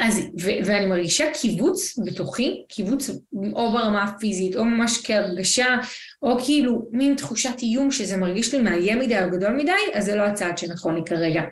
אז, 0.00 0.18
ו- 0.18 0.64
ואני 0.64 0.86
מרגישה 0.86 1.30
קיבוץ 1.40 1.98
בתוכי, 2.04 2.64
קיבוץ 2.68 3.10
או 3.52 3.72
ברמה 3.72 4.04
הפיזית, 4.04 4.56
או 4.56 4.64
ממש 4.64 5.00
כהרגשה, 5.04 5.76
או 6.22 6.38
כאילו 6.44 6.88
מין 6.92 7.14
תחושת 7.16 7.58
איום 7.62 7.90
שזה 7.90 8.16
מרגיש 8.16 8.54
לי 8.54 8.60
מאיים 8.62 8.98
מדי 8.98 9.24
או 9.24 9.30
גדול 9.30 9.52
מדי, 9.52 9.72
אז 9.94 10.04
זה 10.04 10.16
לא 10.16 10.22
הצעד 10.22 10.58
שנכון 10.58 10.94
לי 10.94 11.00
כרגע. 11.06 11.42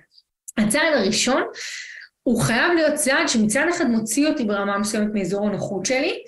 הצעד 0.58 0.92
הראשון 0.94 1.42
הוא 2.22 2.40
חייב 2.40 2.72
להיות 2.74 2.94
צעד 2.94 3.28
שמצד 3.28 3.64
אחד 3.70 3.86
מוציא 3.86 4.28
אותי 4.28 4.44
ברמה 4.44 4.78
מסוימת 4.78 5.08
מאזור 5.14 5.46
הנוחות 5.46 5.86
שלי, 5.86 6.22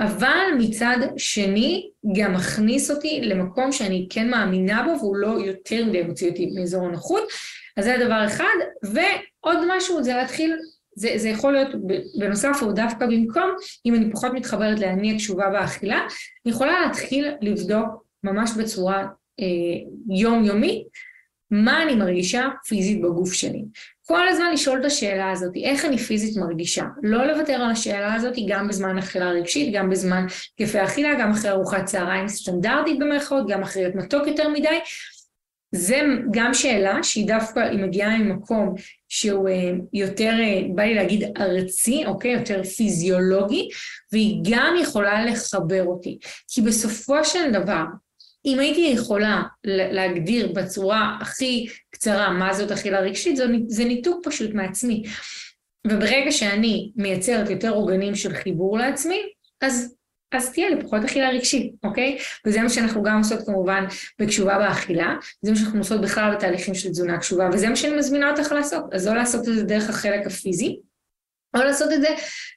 אבל 0.00 0.46
מצד 0.58 0.96
שני 1.16 1.90
גם 2.16 2.34
מכניס 2.34 2.90
אותי 2.90 3.20
למקום 3.20 3.72
שאני 3.72 4.06
כן 4.10 4.30
מאמינה 4.30 4.82
בו 4.82 5.00
והוא 5.00 5.16
לא 5.16 5.28
יותר 5.44 5.84
מדי 5.84 6.02
מוציא 6.02 6.30
אותי 6.30 6.50
מאזור 6.54 6.86
הנוחות, 6.86 7.22
אז 7.76 7.84
זה 7.84 7.94
הדבר 7.94 8.26
אחד, 8.26 8.54
ועוד 8.82 9.58
משהו 9.68 10.02
זה 10.02 10.14
להתחיל 10.14 10.56
זה, 10.96 11.12
זה 11.16 11.28
יכול 11.28 11.52
להיות 11.52 11.68
בנוסף 12.18 12.58
או 12.62 12.72
דווקא 12.72 13.06
במקום, 13.06 13.54
אם 13.86 13.94
אני 13.94 14.12
פחות 14.12 14.32
מתחברת 14.32 14.78
להניע 14.78 15.14
קשובה 15.14 15.50
באכילה, 15.50 15.98
אני 16.46 16.54
יכולה 16.54 16.80
להתחיל 16.80 17.28
לבדוק 17.40 18.04
ממש 18.24 18.50
בצורה 18.58 19.06
אה, 19.40 20.16
יומיומית 20.16 21.10
מה 21.50 21.82
אני 21.82 21.94
מרגישה 21.94 22.48
פיזית 22.68 23.00
בגוף 23.00 23.32
שלי. 23.32 23.64
כל 24.06 24.28
הזמן 24.28 24.52
לשאול 24.52 24.80
את 24.80 24.84
השאלה 24.84 25.30
הזאת, 25.30 25.52
איך 25.64 25.84
אני 25.84 25.98
פיזית 25.98 26.36
מרגישה? 26.36 26.84
לא 27.02 27.26
לוותר 27.26 27.52
על 27.52 27.70
השאלה 27.70 28.14
הזאת 28.14 28.34
גם 28.48 28.68
בזמן 28.68 28.98
אכילה 28.98 29.30
רגשית, 29.30 29.74
גם 29.74 29.90
בזמן 29.90 30.26
כיפי 30.56 30.84
אכילה, 30.84 31.14
גם 31.20 31.30
אחרי 31.30 31.50
ארוחת 31.50 31.84
צהריים 31.84 32.28
סטנדרטית 32.28 32.98
במרכאות, 32.98 33.48
גם 33.48 33.62
אחרי 33.62 33.82
להיות 33.82 33.94
מתוק 33.94 34.26
יותר 34.26 34.48
מדי, 34.48 34.78
זה 35.72 36.00
גם 36.30 36.54
שאלה 36.54 37.02
שהיא 37.02 37.26
דווקא, 37.26 37.60
היא 37.60 37.78
מגיעה 37.78 38.18
ממקום 38.18 38.74
שהוא 39.08 39.48
אה, 39.48 39.70
יותר, 39.92 40.32
אה, 40.40 40.62
בא 40.74 40.82
לי 40.82 40.94
להגיד 40.94 41.38
ארצי, 41.40 42.06
אוקיי? 42.06 42.32
יותר 42.32 42.62
פיזיולוגי, 42.62 43.68
והיא 44.12 44.40
גם 44.50 44.74
יכולה 44.82 45.24
לחבר 45.24 45.84
אותי. 45.84 46.18
כי 46.48 46.62
בסופו 46.62 47.24
של 47.24 47.52
דבר, 47.52 47.84
אם 48.44 48.58
הייתי 48.58 48.80
יכולה 48.80 49.42
להגדיר 49.64 50.52
בצורה 50.52 51.18
הכי 51.20 51.66
קצרה 51.90 52.30
מה 52.30 52.54
זאת 52.54 52.70
אכילה 52.72 53.00
רגשית, 53.00 53.36
זה 53.66 53.84
ניתוק 53.84 54.28
פשוט 54.28 54.54
מעצמי. 54.54 55.02
וברגע 55.86 56.32
שאני 56.32 56.92
מייצרת 56.96 57.50
יותר 57.50 57.70
עוגנים 57.70 58.14
של 58.14 58.34
חיבור 58.34 58.78
לעצמי, 58.78 59.20
אז 59.60 59.94
אז 60.32 60.52
תהיה 60.52 60.70
לי 60.70 60.82
פחות 60.82 61.04
אכילה 61.04 61.30
רגשית, 61.30 61.72
אוקיי? 61.84 62.18
וזה 62.46 62.62
מה 62.62 62.68
שאנחנו 62.68 63.02
גם 63.02 63.18
עושות 63.18 63.46
כמובן 63.46 63.84
בקשובה 64.18 64.58
באכילה, 64.58 65.16
זה 65.42 65.50
מה 65.50 65.56
שאנחנו 65.56 65.78
עושות 65.78 66.00
בכלל 66.00 66.34
בתהליכים 66.34 66.74
של 66.74 66.90
תזונה 66.90 67.18
קשובה, 67.18 67.48
וזה 67.52 67.68
מה 67.68 67.76
שאני 67.76 67.96
מזמינה 67.96 68.30
אותך 68.30 68.52
לעשות, 68.52 68.84
אז 68.94 69.06
לא 69.06 69.14
לעשות 69.14 69.48
את 69.48 69.54
זה 69.54 69.62
דרך 69.62 69.88
החלק 69.88 70.26
הפיזי, 70.26 70.80
או 71.56 71.60
לעשות 71.60 71.92
את 71.92 72.00
זה 72.00 72.08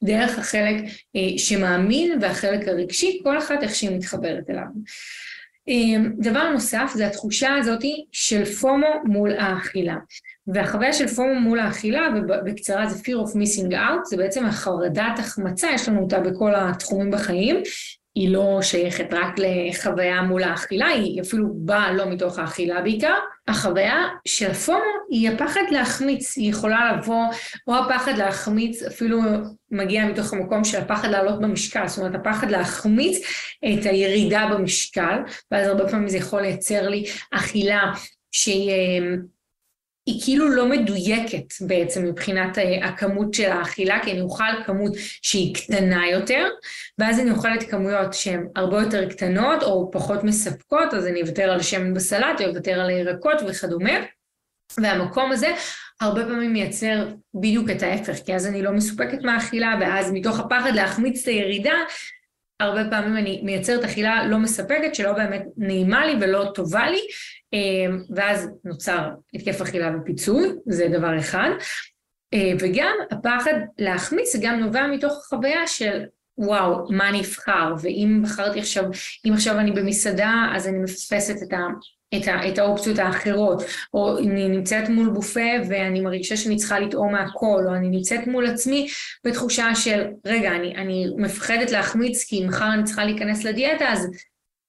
דרך 0.03 0.39
החלק 0.39 0.83
אה, 1.15 1.37
שמאמין 1.37 2.17
והחלק 2.21 2.67
הרגשי, 2.67 3.19
כל 3.23 3.37
אחת 3.37 3.63
איך 3.63 3.75
שהיא 3.75 3.97
מתחברת 3.97 4.49
אליו. 4.49 4.63
אה, 5.69 6.09
דבר 6.17 6.49
נוסף 6.49 6.91
זה 6.95 7.07
התחושה 7.07 7.55
הזאת 7.55 7.83
של 8.11 8.45
פומו 8.45 9.01
מול 9.05 9.31
האכילה. 9.31 9.95
והחוויה 10.47 10.93
של 10.93 11.07
פומו 11.07 11.39
מול 11.39 11.59
האכילה, 11.59 12.07
ובקצרה 12.15 12.87
זה 12.87 12.99
fear 12.99 13.27
of 13.27 13.31
missing 13.31 13.71
out, 13.71 14.03
זה 14.03 14.17
בעצם 14.17 14.45
החרדת 14.45 15.19
החמצה, 15.19 15.67
יש 15.75 15.89
לנו 15.89 16.01
אותה 16.01 16.19
בכל 16.19 16.51
התחומים 16.55 17.11
בחיים, 17.11 17.63
היא 18.15 18.29
לא 18.29 18.59
שייכת 18.61 19.07
רק 19.11 19.35
לחוויה 19.37 20.21
מול 20.21 20.43
האכילה, 20.43 20.87
היא 20.87 21.21
אפילו 21.21 21.47
באה 21.53 21.93
לא 21.93 22.05
מתוך 22.09 22.39
האכילה 22.39 22.81
בעיקר. 22.81 23.13
החוויה 23.47 24.07
של 24.27 24.51
הפומו 24.51 24.79
היא 25.09 25.29
הפחד 25.29 25.61
להחמיץ, 25.71 26.37
היא 26.37 26.49
יכולה 26.49 26.91
לבוא, 26.93 27.25
או 27.67 27.75
הפחד 27.75 28.17
להחמיץ 28.17 28.83
אפילו 28.83 29.21
מגיע 29.71 30.05
מתוך 30.05 30.33
המקום 30.33 30.63
של 30.63 30.77
הפחד 30.77 31.09
לעלות 31.09 31.41
במשקל, 31.41 31.87
זאת 31.87 31.97
אומרת 31.97 32.15
הפחד 32.15 32.51
להחמיץ 32.51 33.17
את 33.65 33.85
הירידה 33.85 34.49
במשקל, 34.53 35.17
ואז 35.51 35.67
הרבה 35.67 35.89
פעמים 35.89 36.09
זה 36.09 36.17
יכול 36.17 36.41
לייצר 36.41 36.89
לי 36.89 37.05
אכילה 37.31 37.91
שהיא 38.31 38.71
היא 40.05 40.21
כאילו 40.23 40.49
לא 40.49 40.69
מדויקת 40.69 41.53
בעצם 41.61 42.05
מבחינת 42.05 42.57
אה, 42.57 42.87
הכמות 42.87 43.33
של 43.33 43.51
האכילה, 43.51 43.99
כי 44.03 44.11
אני 44.11 44.21
אוכל 44.21 44.63
כמות 44.65 44.91
שהיא 45.21 45.55
קטנה 45.55 46.09
יותר, 46.09 46.47
ואז 46.97 47.19
אני 47.19 47.31
אוכלת 47.31 47.69
כמויות 47.69 48.13
שהן 48.13 48.47
הרבה 48.55 48.81
יותר 48.81 49.09
קטנות 49.09 49.63
או 49.63 49.91
פחות 49.91 50.23
מספקות, 50.23 50.93
אז 50.93 51.07
אני 51.07 51.21
אוותר 51.21 51.51
על 51.51 51.61
שמן 51.61 51.93
בסלט 51.93 52.41
או 52.41 52.49
אוותר 52.49 52.79
על 52.79 52.89
הירקות 52.89 53.37
וכדומה. 53.47 53.93
והמקום 54.77 55.31
הזה 55.31 55.47
הרבה 56.01 56.25
פעמים 56.25 56.53
מייצר 56.53 57.07
בדיוק 57.33 57.69
את 57.69 57.83
ההפך, 57.83 58.25
כי 58.25 58.35
אז 58.35 58.47
אני 58.47 58.61
לא 58.61 58.71
מסופקת 58.71 59.23
מהאכילה, 59.23 59.75
ואז 59.81 60.11
מתוך 60.11 60.39
הפחד 60.39 60.71
להחמיץ 60.75 61.21
את 61.21 61.27
הירידה, 61.27 61.73
הרבה 62.63 62.89
פעמים 62.89 63.17
אני 63.17 63.41
מייצרת 63.43 63.83
אכילה 63.83 64.27
לא 64.27 64.39
מספקת, 64.39 64.95
שלא 64.95 65.13
באמת 65.13 65.43
נעימה 65.57 66.05
לי 66.05 66.13
ולא 66.21 66.51
טובה 66.55 66.89
לי, 66.89 67.01
אמ, 67.53 68.03
ואז 68.15 68.49
נוצר 68.63 69.09
התקף 69.33 69.61
אכילה 69.61 69.91
ופיצוי, 69.97 70.49
זה 70.65 70.87
דבר 70.87 71.19
אחד. 71.19 71.49
אה, 72.33 72.51
וגם 72.59 72.95
הפחד 73.11 73.53
להחמיץ 73.79 74.35
גם 74.41 74.59
נובע 74.59 74.87
מתוך 74.87 75.13
החוויה 75.13 75.67
של 75.67 76.03
וואו, 76.37 76.91
מה 76.91 77.09
אני 77.09 77.21
אבחר, 77.21 77.73
ואם 77.81 78.21
בחרתי 78.23 78.59
עכשיו, 78.59 78.83
אם 79.25 79.33
עכשיו 79.33 79.59
אני 79.59 79.71
במסעדה, 79.71 80.33
אז 80.55 80.67
אני 80.67 80.77
מפספסת 80.77 81.35
את, 81.43 81.53
את, 82.17 82.27
ה, 82.27 82.47
את 82.49 82.57
האופציות 82.57 82.99
האחרות, 82.99 83.63
או 83.93 84.17
אני 84.17 84.49
נמצאת 84.49 84.89
מול 84.89 85.09
בופה 85.09 85.49
ואני 85.69 86.01
מרגישה 86.01 86.37
שאני 86.37 86.55
צריכה 86.55 86.79
לטעום 86.79 87.11
מהכל, 87.11 87.63
או 87.67 87.75
אני 87.75 87.89
נמצאת 87.89 88.27
מול 88.27 88.47
עצמי 88.47 88.87
בתחושה 89.25 89.75
של, 89.75 90.03
רגע, 90.25 90.51
אני, 90.51 90.75
אני 90.75 91.05
מפחדת 91.17 91.71
להחמיץ 91.71 92.23
כי 92.23 92.45
מחר 92.45 92.73
אני 92.73 92.83
צריכה 92.83 93.05
להיכנס 93.05 93.43
לדיאטה, 93.43 93.91
אז 93.91 94.07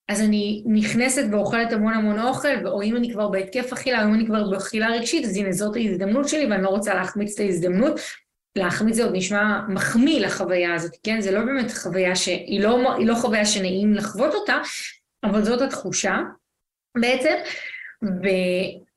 אז 0.09 0.21
אני 0.21 0.63
נכנסת 0.67 1.25
ואוכלת 1.31 1.73
המון 1.73 1.95
המון 1.95 2.21
אוכל, 2.21 2.67
או 2.67 2.83
אם 2.83 2.97
אני 2.97 3.13
כבר 3.13 3.29
בהתקף 3.29 3.73
אכילה, 3.73 4.03
או 4.03 4.09
אם 4.09 4.15
אני 4.15 4.27
כבר 4.27 4.51
באכילה 4.51 4.89
רגשית, 4.89 5.25
אז 5.25 5.37
הנה 5.37 5.53
זאת 5.53 5.77
ההזדמנות 5.77 6.29
שלי 6.29 6.47
ואני 6.47 6.63
לא 6.63 6.69
רוצה 6.69 6.95
להחמיץ 6.95 7.35
את 7.35 7.41
ההזדמנות. 7.41 8.01
להחמיץ 8.57 8.97
זה 8.97 9.05
עוד 9.05 9.13
נשמע 9.15 9.61
מחמיא 9.69 10.21
לחוויה 10.21 10.75
הזאת, 10.75 10.97
כן? 11.03 11.21
זה 11.21 11.31
לא 11.31 11.41
באמת 11.45 11.73
חוויה 11.73 12.17
שהיא 12.17 12.61
לא, 12.61 12.79
לא 13.05 13.15
חוויה 13.15 13.45
שנעים 13.45 13.95
לחוות 13.95 14.35
אותה, 14.35 14.59
אבל 15.25 15.45
זאת 15.45 15.63
התחושה 15.63 16.19
בעצם. 17.01 17.35
ו, 18.05 18.27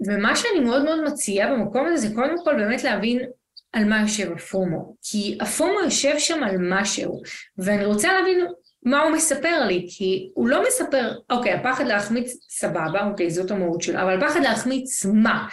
ומה 0.07 0.35
שאני 0.35 0.59
מאוד 0.59 0.83
מאוד 0.83 1.03
מציעה 1.03 1.51
במקום 1.51 1.87
הזה 1.87 2.07
זה 2.07 2.15
קודם 2.15 2.35
כל 2.43 2.55
באמת 2.55 2.83
להבין 2.83 3.19
על 3.73 3.85
מה 3.85 4.01
יושב 4.01 4.31
הפומו. 4.31 4.95
כי 5.03 5.37
הפומו 5.41 5.79
יושב 5.83 6.19
שם 6.19 6.43
על 6.43 6.55
משהו, 6.59 7.21
ואני 7.57 7.85
רוצה 7.85 8.13
להבין 8.13 8.45
מה 8.83 9.01
הוא 9.01 9.11
מספר 9.11 9.65
לי, 9.65 9.87
כי 9.89 10.29
הוא 10.33 10.49
לא 10.49 10.63
מספר, 10.67 11.11
אוקיי, 11.29 11.53
הפחד 11.53 11.87
להחמיץ 11.87 12.37
סבבה, 12.49 13.07
אוקיי, 13.09 13.29
זאת 13.29 13.51
המהות 13.51 13.81
שלו, 13.81 14.01
אבל 14.01 14.17
הפחד 14.17 14.39
להחמיץ 14.43 15.05
מה? 15.05 15.47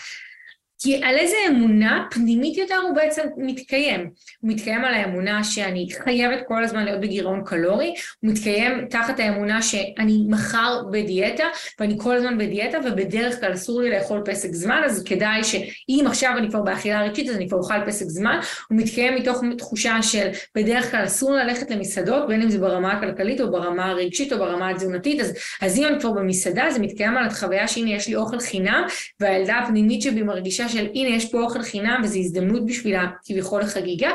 כי 0.79 0.97
על 1.05 1.17
איזה 1.17 1.37
אמונה 1.49 2.07
פנימית 2.11 2.57
יותר 2.57 2.77
הוא 2.77 2.95
בעצם 2.95 3.23
מתקיים. 3.37 4.11
הוא 4.41 4.51
מתקיים 4.51 4.85
על 4.85 4.95
האמונה 4.95 5.45
שאני 5.45 5.89
חייבת 6.05 6.39
כל 6.49 6.65
הזמן 6.65 6.85
להיות 6.85 7.01
בגירעון 7.01 7.43
קלורי, 7.45 7.95
הוא 8.21 8.31
מתקיים 8.31 8.87
תחת 8.91 9.21
האמונה 9.21 9.63
שאני 9.63 10.25
מחר 10.29 10.83
בדיאטה, 10.93 11.45
ואני 11.81 11.95
כל 11.99 12.17
הזמן 12.17 12.39
בדיאטה, 12.39 12.79
ובדרך 12.85 13.41
כלל 13.41 13.55
אסור 13.55 13.81
לי 13.81 13.91
לאכול 13.91 14.23
פסק 14.25 14.53
זמן, 14.53 14.83
אז 14.85 15.05
כדאי 15.05 15.45
שאם 15.45 16.05
עכשיו 16.07 16.35
אני 16.39 16.51
כבר 16.51 16.63
באכילה 16.63 17.03
רגשית, 17.03 17.29
אז 17.29 17.37
אני 17.37 17.49
כבר 17.49 17.59
אוכל 17.59 17.87
פסק 17.87 18.07
זמן. 18.07 18.39
הוא 18.69 18.79
מתקיים 18.79 19.15
מתוך 19.15 19.41
תחושה 19.59 20.03
של 20.03 20.29
בדרך 20.55 20.91
כלל 20.91 21.05
אסור 21.05 21.33
ללכת 21.33 21.71
למסעדות, 21.71 22.29
בין 22.29 22.43
אם 22.43 22.51
זה 22.51 22.59
ברמה 22.59 22.93
הכלכלית 22.93 23.41
או 23.41 23.51
ברמה 23.51 23.91
הרגשית 23.91 24.33
או 24.33 24.39
ברמה 24.39 24.71
התזונתית, 24.71 25.21
אז, 25.21 25.33
אז 25.63 25.79
אם 25.79 25.85
אני 25.85 26.01
כבר 26.01 26.13
במסעדה, 26.13 26.71
זה 26.71 26.79
מתקיים 26.79 27.17
על 27.17 27.27
החוויה 27.27 27.69
שהנה 27.69 27.91
יש 27.91 28.09
לי 28.09 28.17
אוכל 28.17 28.41
חינם, 28.41 28.85
והילדה 29.21 29.59
הפנימית 29.59 30.03
שבי 30.03 30.23
מרגישה 30.23 30.64
של 30.69 30.87
הנה 30.95 31.17
יש 31.17 31.33
פה 31.33 31.41
אוכל 31.41 31.63
חינם 31.63 32.01
וזו 32.05 32.19
הזדמנות 32.19 32.67
בשבילה 32.67 33.07
כביכול 33.25 33.61
לחגיגה, 33.61 34.11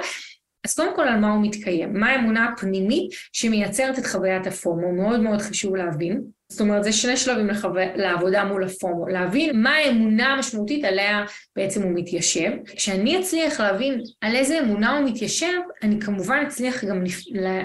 אז 0.65 0.73
קודם 0.73 0.95
כל 0.95 1.01
על 1.01 1.19
מה 1.19 1.33
הוא 1.33 1.43
מתקיים, 1.43 1.93
מה 1.93 2.09
האמונה 2.09 2.45
הפנימית 2.45 3.11
שמייצרת 3.33 3.99
את 3.99 4.05
חוויית 4.05 4.47
הפומו, 4.47 4.91
מאוד 4.91 5.19
מאוד 5.19 5.41
חשוב 5.41 5.75
להבין. 5.75 6.21
זאת 6.51 6.61
אומרת, 6.61 6.83
זה 6.83 6.91
שני 6.91 7.17
שלבים 7.17 7.47
לחו... 7.47 7.67
לעבודה 7.95 8.45
מול 8.45 8.63
הפומו, 8.63 9.07
להבין 9.07 9.61
מה 9.61 9.75
האמונה 9.75 10.33
המשמעותית 10.33 10.83
עליה 10.83 11.25
בעצם 11.55 11.83
הוא 11.83 11.91
מתיישב. 11.95 12.51
כשאני 12.65 13.19
אצליח 13.19 13.59
להבין 13.59 14.01
על 14.21 14.35
איזה 14.35 14.59
אמונה 14.59 14.97
הוא 14.97 15.09
מתיישב, 15.09 15.59
אני 15.83 16.01
כמובן 16.01 16.43
אצליח 16.47 16.83
גם 16.83 17.03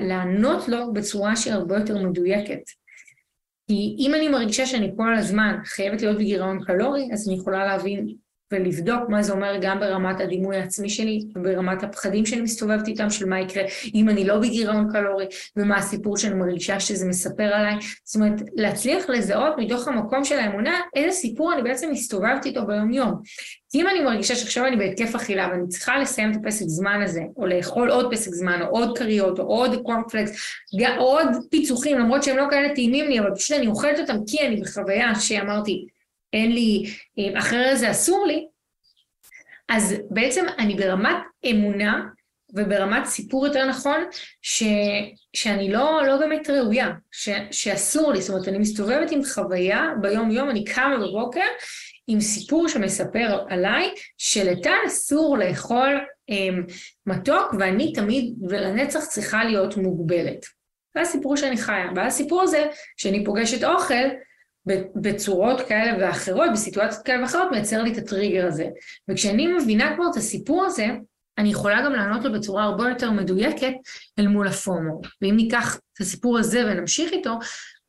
לענות 0.00 0.68
לו 0.68 0.92
בצורה 0.92 1.36
שהיא 1.36 1.54
הרבה 1.54 1.76
יותר 1.76 1.98
מדויקת. 1.98 2.60
כי 3.66 3.96
אם 3.98 4.14
אני 4.14 4.28
מרגישה 4.28 4.66
שאני 4.66 4.92
כל 4.96 5.14
הזמן 5.14 5.56
חייבת 5.64 6.02
להיות 6.02 6.18
בגירעון 6.18 6.64
קלורי, 6.64 7.08
אז 7.12 7.28
אני 7.28 7.36
יכולה 7.36 7.64
להבין 7.64 8.14
ולבדוק 8.54 9.08
מה 9.08 9.22
זה 9.22 9.32
אומר 9.32 9.58
גם 9.60 9.80
ברמת 9.80 10.20
הדימוי 10.20 10.56
העצמי 10.56 10.88
שלי, 10.88 11.20
ברמת 11.34 11.82
הפחדים 11.82 12.26
שאני 12.26 12.42
מסתובבת 12.42 12.88
איתם, 12.88 13.10
של 13.10 13.26
מה 13.26 13.40
יקרה 13.40 13.62
אם 13.94 14.08
אני 14.08 14.24
לא 14.24 14.38
בגירעון 14.38 14.88
קלורי, 14.92 15.26
ומה 15.56 15.76
הסיפור 15.76 16.16
שאני 16.16 16.34
מרגישה 16.34 16.80
שזה 16.80 17.08
מספר 17.08 17.42
עליי. 17.54 17.74
זאת 18.04 18.16
אומרת, 18.16 18.40
להצליח 18.54 19.10
לזהות 19.10 19.54
מתוך 19.58 19.88
המקום 19.88 20.24
של 20.24 20.38
האמונה, 20.38 20.80
איזה 20.96 21.16
סיפור 21.16 21.52
אני 21.52 21.62
בעצם 21.62 21.90
מסתובבת 21.90 22.46
איתו 22.46 22.66
ביום 22.66 22.92
יום. 22.92 23.20
כי 23.70 23.80
אם 23.80 23.88
אני 23.88 24.00
מרגישה 24.00 24.34
שעכשיו 24.36 24.66
אני 24.66 24.76
בהתקף 24.76 25.14
אכילה 25.14 25.48
ואני 25.50 25.68
צריכה 25.68 25.98
לסיים 25.98 26.32
את 26.32 26.36
הפסק 26.36 26.64
זמן 26.66 27.02
הזה, 27.02 27.22
או 27.36 27.46
לאכול 27.46 27.90
עוד 27.90 28.10
פסק 28.10 28.30
זמן, 28.30 28.62
או 28.62 28.66
עוד 28.66 28.98
כריות, 28.98 29.38
או 29.38 29.44
עוד 29.44 29.82
קורנפלקס, 29.82 30.30
או 30.98 31.04
עוד 31.04 31.28
פיצוחים, 31.50 31.98
למרות 31.98 32.22
שהם 32.22 32.36
לא 32.36 32.44
כאלה 32.50 32.74
טעימים 32.74 33.08
לי, 33.08 33.20
אבל 33.20 33.34
פשוט 33.34 33.56
אני 33.56 33.66
אוכלת 33.66 33.98
אותם 33.98 34.16
כי 34.26 34.46
אני 34.46 34.56
בחוויה 34.56 35.14
שאמרתי, 35.14 35.86
אין 36.34 36.52
לי, 36.52 36.84
אה, 37.18 37.38
אחרי 37.38 37.76
זה 37.76 37.90
אסור 37.90 38.26
לי, 38.26 38.46
אז 39.68 39.94
בעצם 40.10 40.44
אני 40.58 40.74
ברמת 40.74 41.16
אמונה 41.50 42.06
וברמת 42.54 43.04
סיפור 43.04 43.46
יותר 43.46 43.66
נכון, 43.66 44.04
ש, 44.42 44.62
שאני 45.32 45.72
לא, 45.72 46.02
לא 46.06 46.16
באמת 46.16 46.50
ראויה, 46.50 46.90
ש, 47.12 47.28
שאסור 47.50 48.12
לי, 48.12 48.20
זאת 48.20 48.30
אומרת, 48.30 48.48
אני 48.48 48.58
מסתובבת 48.58 49.10
עם 49.10 49.24
חוויה 49.24 49.88
ביום 50.00 50.30
יום, 50.30 50.50
אני 50.50 50.64
קמה 50.64 50.96
בבוקר 50.96 51.46
עם 52.06 52.20
סיפור 52.20 52.68
שמספר 52.68 53.44
עליי, 53.48 53.90
שלטל 54.18 54.78
אסור 54.86 55.38
לאכול 55.38 56.00
אמ, 56.28 56.62
מתוק, 57.06 57.54
ואני 57.58 57.92
תמיד 57.92 58.34
ולנצח 58.48 59.04
צריכה 59.04 59.44
להיות 59.44 59.76
מוגבלת. 59.76 60.46
זה 60.94 61.00
הסיפור 61.00 61.36
שאני 61.36 61.56
חיה. 61.56 61.86
והסיפור 61.96 62.42
הזה, 62.42 62.66
שאני 62.96 63.24
פוגשת 63.24 63.64
אוכל, 63.64 64.04
בצורות 64.96 65.60
כאלה 65.60 65.96
ואחרות, 66.00 66.50
בסיטואציות 66.52 67.04
כאלה 67.04 67.22
ואחרות, 67.22 67.48
מייצר 67.50 67.82
לי 67.82 67.92
את 67.92 67.98
הטריגר 67.98 68.46
הזה. 68.46 68.66
וכשאני 69.08 69.46
מבינה 69.46 69.94
כבר 69.96 70.04
את 70.10 70.16
הסיפור 70.16 70.64
הזה, 70.64 70.86
אני 71.38 71.48
יכולה 71.48 71.82
גם 71.84 71.92
לענות 71.92 72.24
לו 72.24 72.32
בצורה 72.32 72.64
הרבה 72.64 72.88
יותר 72.88 73.10
מדויקת 73.10 73.72
אל 74.18 74.26
מול 74.26 74.48
הפומו. 74.48 75.00
ואם 75.22 75.36
ניקח 75.36 75.76
את 75.76 76.00
הסיפור 76.00 76.38
הזה 76.38 76.64
ונמשיך 76.66 77.12
איתו, 77.12 77.38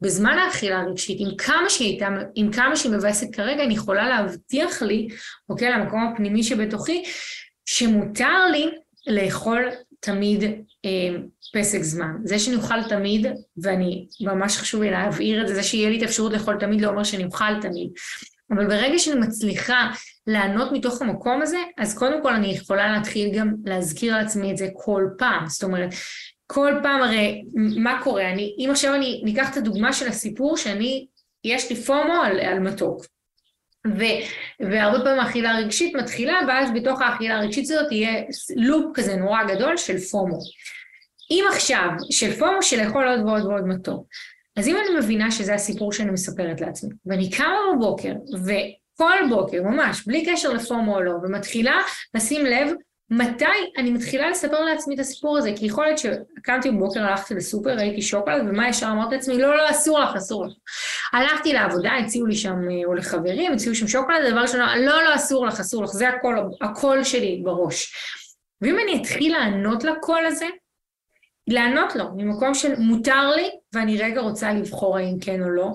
בזמן 0.01 0.38
האכילה 0.38 0.79
הרגשית, 0.79 1.17
עם 1.19 1.38
כמה 1.38 1.69
שהיא 1.69 1.88
הייתה, 1.88 2.07
עם 2.35 2.51
כמה 2.51 2.75
שהיא 2.75 2.91
מבאסת 2.91 3.35
כרגע, 3.35 3.63
אני 3.63 3.73
יכולה 3.73 4.09
להבטיח 4.09 4.81
לי, 4.81 5.07
אוקיי, 5.49 5.71
למקום 5.71 6.07
הפנימי 6.07 6.43
שבתוכי, 6.43 7.03
שמותר 7.65 8.47
לי 8.51 8.69
לאכול 9.07 9.69
תמיד 9.99 10.43
אה, 10.85 11.17
פסק 11.59 11.81
זמן. 11.81 12.11
זה 12.23 12.39
שאני 12.39 12.55
אוכל 12.55 12.83
תמיד, 12.89 13.27
ואני, 13.57 14.07
ממש 14.21 14.57
חשוב 14.57 14.81
לי 14.81 14.91
להבהיר 14.91 15.41
את 15.41 15.47
זה, 15.47 15.55
זה 15.55 15.63
שיהיה 15.63 15.89
לי 15.89 15.97
את 15.97 16.01
האפשרות 16.01 16.33
לאכול 16.33 16.57
תמיד 16.59 16.81
לא 16.81 16.87
אומר 16.87 17.03
שאני 17.03 17.25
אוכל 17.25 17.61
תמיד. 17.61 17.89
אבל 18.51 18.67
ברגע 18.67 18.99
שאני 18.99 19.19
מצליחה 19.19 19.91
לענות 20.27 20.71
מתוך 20.71 21.01
המקום 21.01 21.41
הזה, 21.41 21.57
אז 21.77 21.97
קודם 21.97 22.21
כל 22.21 22.33
אני 22.33 22.47
יכולה 22.47 22.91
להתחיל 22.91 23.39
גם 23.39 23.53
להזכיר 23.65 24.17
לעצמי 24.17 24.51
את 24.51 24.57
זה 24.57 24.67
כל 24.73 25.03
פעם. 25.17 25.47
זאת 25.47 25.63
אומרת, 25.63 25.89
כל 26.47 26.73
פעם 26.83 27.01
הרי, 27.01 27.43
מה 27.55 28.01
קורה? 28.03 28.31
אני, 28.31 28.55
אם 28.59 28.69
עכשיו 28.71 28.93
אני 28.93 29.21
ניקח 29.25 29.51
את 29.51 29.57
הדוגמה 29.57 29.93
של 29.93 30.07
הסיפור 30.07 30.57
שאני, 30.57 31.07
יש 31.43 31.69
לי 31.69 31.75
פומו 31.75 32.13
על, 32.23 32.39
על 32.39 32.59
מתוק. 32.59 33.05
ו, 33.87 34.03
והרבה 34.59 35.03
פעמים 35.03 35.19
האכילה 35.19 35.51
הרגשית 35.51 35.95
מתחילה, 35.95 36.39
ואז 36.47 36.69
בתוך 36.75 37.01
האכילה 37.01 37.37
הרגשית 37.37 37.63
הזאת 37.63 37.91
יהיה 37.91 38.23
לופ 38.55 38.85
כזה 38.93 39.15
נורא 39.15 39.43
גדול 39.43 39.77
של 39.77 39.97
פומו. 39.97 40.39
אם 41.31 41.45
עכשיו, 41.51 41.89
של 42.11 42.33
פומו 42.33 42.61
של 42.61 42.83
לאכול 42.83 43.07
עוד 43.07 43.19
ועוד 43.19 43.45
ועוד 43.45 43.67
מתוק, 43.67 44.07
אז 44.57 44.67
אם 44.67 44.75
אני 44.77 44.99
מבינה 44.99 45.31
שזה 45.31 45.53
הסיפור 45.53 45.91
שאני 45.91 46.11
מספרת 46.11 46.61
לעצמי, 46.61 46.89
ואני 47.05 47.29
קמה 47.29 47.57
בבוקר, 47.75 48.13
וכל 48.45 49.17
בוקר, 49.29 49.63
ממש, 49.63 50.03
בלי 50.07 50.25
קשר 50.25 50.53
לפומו 50.53 50.95
או 50.95 51.01
לא, 51.01 51.11
ומתחילה 51.11 51.81
לשים 52.13 52.45
לב 52.45 52.71
מתי 53.09 53.45
אני 53.77 53.91
מתחילה 53.91 54.29
לספר 54.29 54.61
לעצמי 54.61 54.95
את 54.95 54.99
הסיפור 54.99 55.38
הזה? 55.38 55.51
כי 55.55 55.65
יכול 55.65 55.85
להיות 55.85 55.97
שקמתי 55.97 56.71
בבוקר, 56.71 57.03
הלכתי 57.03 57.33
לסופר, 57.33 57.75
ראיתי 57.75 58.01
שוקולד, 58.01 58.41
ומה 58.49 58.69
ישר 58.69 58.88
אמרתי 58.91 59.15
לעצמי? 59.15 59.38
לא, 59.38 59.57
לא, 59.57 59.69
אסור 59.69 59.99
לך, 59.99 60.15
אסור 60.15 60.45
לך. 60.45 60.53
הלכתי 61.13 61.53
לעבודה, 61.53 61.91
הציעו 61.91 62.25
לי 62.25 62.35
שם, 62.35 62.55
או 62.85 62.93
לחברים, 62.93 63.53
הציעו 63.53 63.75
שם 63.75 63.88
שוקולד, 63.88 64.31
דבר 64.31 64.39
ראשון, 64.39 64.59
לא, 64.59 65.03
לא, 65.03 65.15
אסור 65.15 65.45
לך, 65.45 65.59
אסור 65.59 65.83
לך, 65.83 65.89
זה 65.89 66.07
הקול 66.61 67.03
שלי 67.03 67.41
בראש. 67.43 67.93
ואם 68.61 68.75
אני 68.79 69.01
אתחיל 69.01 69.38
לענות 69.38 69.83
לקול 69.83 70.25
הזה, 70.25 70.45
לענות 71.47 71.95
לו 71.95 72.05
ממקום 72.15 72.53
של 72.53 72.79
מותר 72.79 73.29
לי, 73.36 73.49
ואני 73.73 73.97
רגע 73.97 74.21
רוצה 74.21 74.53
לבחור 74.53 74.97
האם 74.97 75.17
כן 75.21 75.41
או 75.41 75.49
לא, 75.49 75.69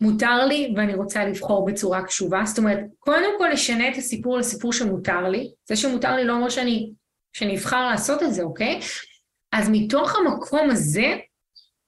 מותר 0.00 0.46
לי 0.46 0.74
ואני 0.76 0.94
רוצה 0.94 1.24
לבחור 1.24 1.66
בצורה 1.66 2.02
קשובה. 2.02 2.42
זאת 2.46 2.58
אומרת, 2.58 2.78
קודם 2.98 3.38
כל 3.38 3.48
לשנה 3.52 3.88
את 3.88 3.96
הסיפור 3.96 4.38
לסיפור 4.38 4.72
שמותר 4.72 5.28
לי. 5.28 5.50
זה 5.68 5.76
שמותר 5.76 6.16
לי 6.16 6.24
לא 6.24 6.32
אומר 6.32 6.48
שאני, 6.48 6.92
שאני 7.32 7.56
אבחר 7.56 7.86
לעשות 7.90 8.22
את 8.22 8.34
זה, 8.34 8.42
אוקיי? 8.42 8.80
אז 9.52 9.68
מתוך 9.72 10.16
המקום 10.16 10.70
הזה, 10.70 11.16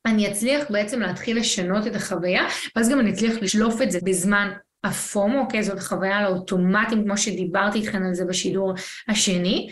אני 0.07 0.33
אצליח 0.33 0.71
בעצם 0.71 1.01
להתחיל 1.01 1.39
לשנות 1.39 1.87
את 1.87 1.97
החוויה, 1.97 2.43
ואז 2.77 2.91
גם 2.91 3.01
אני 3.01 3.11
אצליח 3.11 3.35
לשלוף 3.43 3.83
את 3.83 3.91
זה 3.91 3.99
בזמן 4.05 4.53
הפומו, 4.85 5.41
אוקיי? 5.41 5.63
זאת 5.63 5.81
חוויה 5.81 6.19
על 6.19 6.25
האוטומטים, 6.25 7.05
כמו 7.05 7.17
שדיברתי 7.17 7.79
איתכם 7.79 8.03
על 8.03 8.15
זה 8.15 8.25
בשידור 8.25 8.73
השני. 9.09 9.69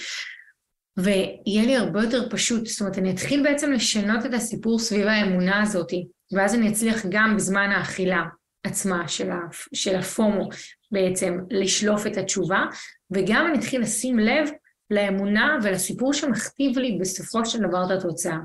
ויהיה 1.03 1.67
לי 1.67 1.77
הרבה 1.77 2.03
יותר 2.03 2.29
פשוט, 2.31 2.67
זאת 2.67 2.81
אומרת, 2.81 2.99
אני 2.99 3.11
אתחיל 3.11 3.43
בעצם 3.43 3.73
לשנות 3.73 4.27
את 4.27 4.35
הסיפור 4.35 4.79
סביב 4.79 5.07
האמונה 5.07 5.63
הזאתי, 5.63 6.07
ואז 6.33 6.55
אני 6.55 6.69
אצליח 6.69 7.07
גם 7.09 7.37
בזמן 7.37 7.71
האכילה 7.71 8.23
עצמה 8.65 9.09
של, 9.09 9.31
הפ, 9.31 9.69
של 9.75 9.97
הפומו 9.97 10.49
בעצם 10.91 11.39
לשלוף 11.51 12.07
את 12.07 12.17
התשובה, 12.17 12.65
וגם 13.11 13.47
אני 13.47 13.59
אתחיל 13.59 13.81
לשים 13.81 14.19
לב 14.19 14.51
לאמונה 14.91 15.59
ולסיפור 15.63 16.13
שמכתיב 16.13 16.79
לי 16.79 16.99
בסופו 17.01 17.47
של 17.47 17.59
דבר 17.59 17.85
את 17.85 17.91
התוצאה. 17.91 18.39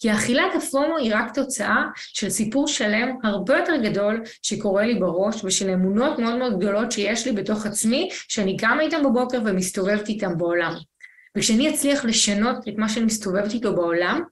כי 0.00 0.12
אכילת 0.12 0.52
הפומו 0.56 0.96
היא 0.96 1.14
רק 1.14 1.34
תוצאה 1.34 1.84
של 1.96 2.30
סיפור 2.30 2.68
שלם 2.68 3.08
הרבה 3.24 3.56
יותר 3.56 3.76
גדול 3.76 4.22
שקורה 4.42 4.86
לי 4.86 4.94
בראש 4.94 5.44
ושל 5.44 5.70
אמונות 5.70 6.18
מאוד 6.18 6.38
מאוד 6.38 6.58
גדולות 6.58 6.92
שיש 6.92 7.26
לי 7.26 7.32
בתוך 7.32 7.66
עצמי, 7.66 8.08
שאני 8.12 8.56
קמה 8.56 8.80
איתן 8.80 9.02
בבוקר 9.04 9.38
ומסתובבת 9.44 10.08
איתן 10.08 10.38
בעולם. 10.38 10.74
וכשאני 11.38 11.74
אצליח 11.74 12.04
לשנות 12.04 12.68
את 12.68 12.74
מה 12.76 12.88
שאני 12.88 13.04
מסתובבת 13.04 13.52
איתו 13.52 13.74
בעולם, 13.74 14.22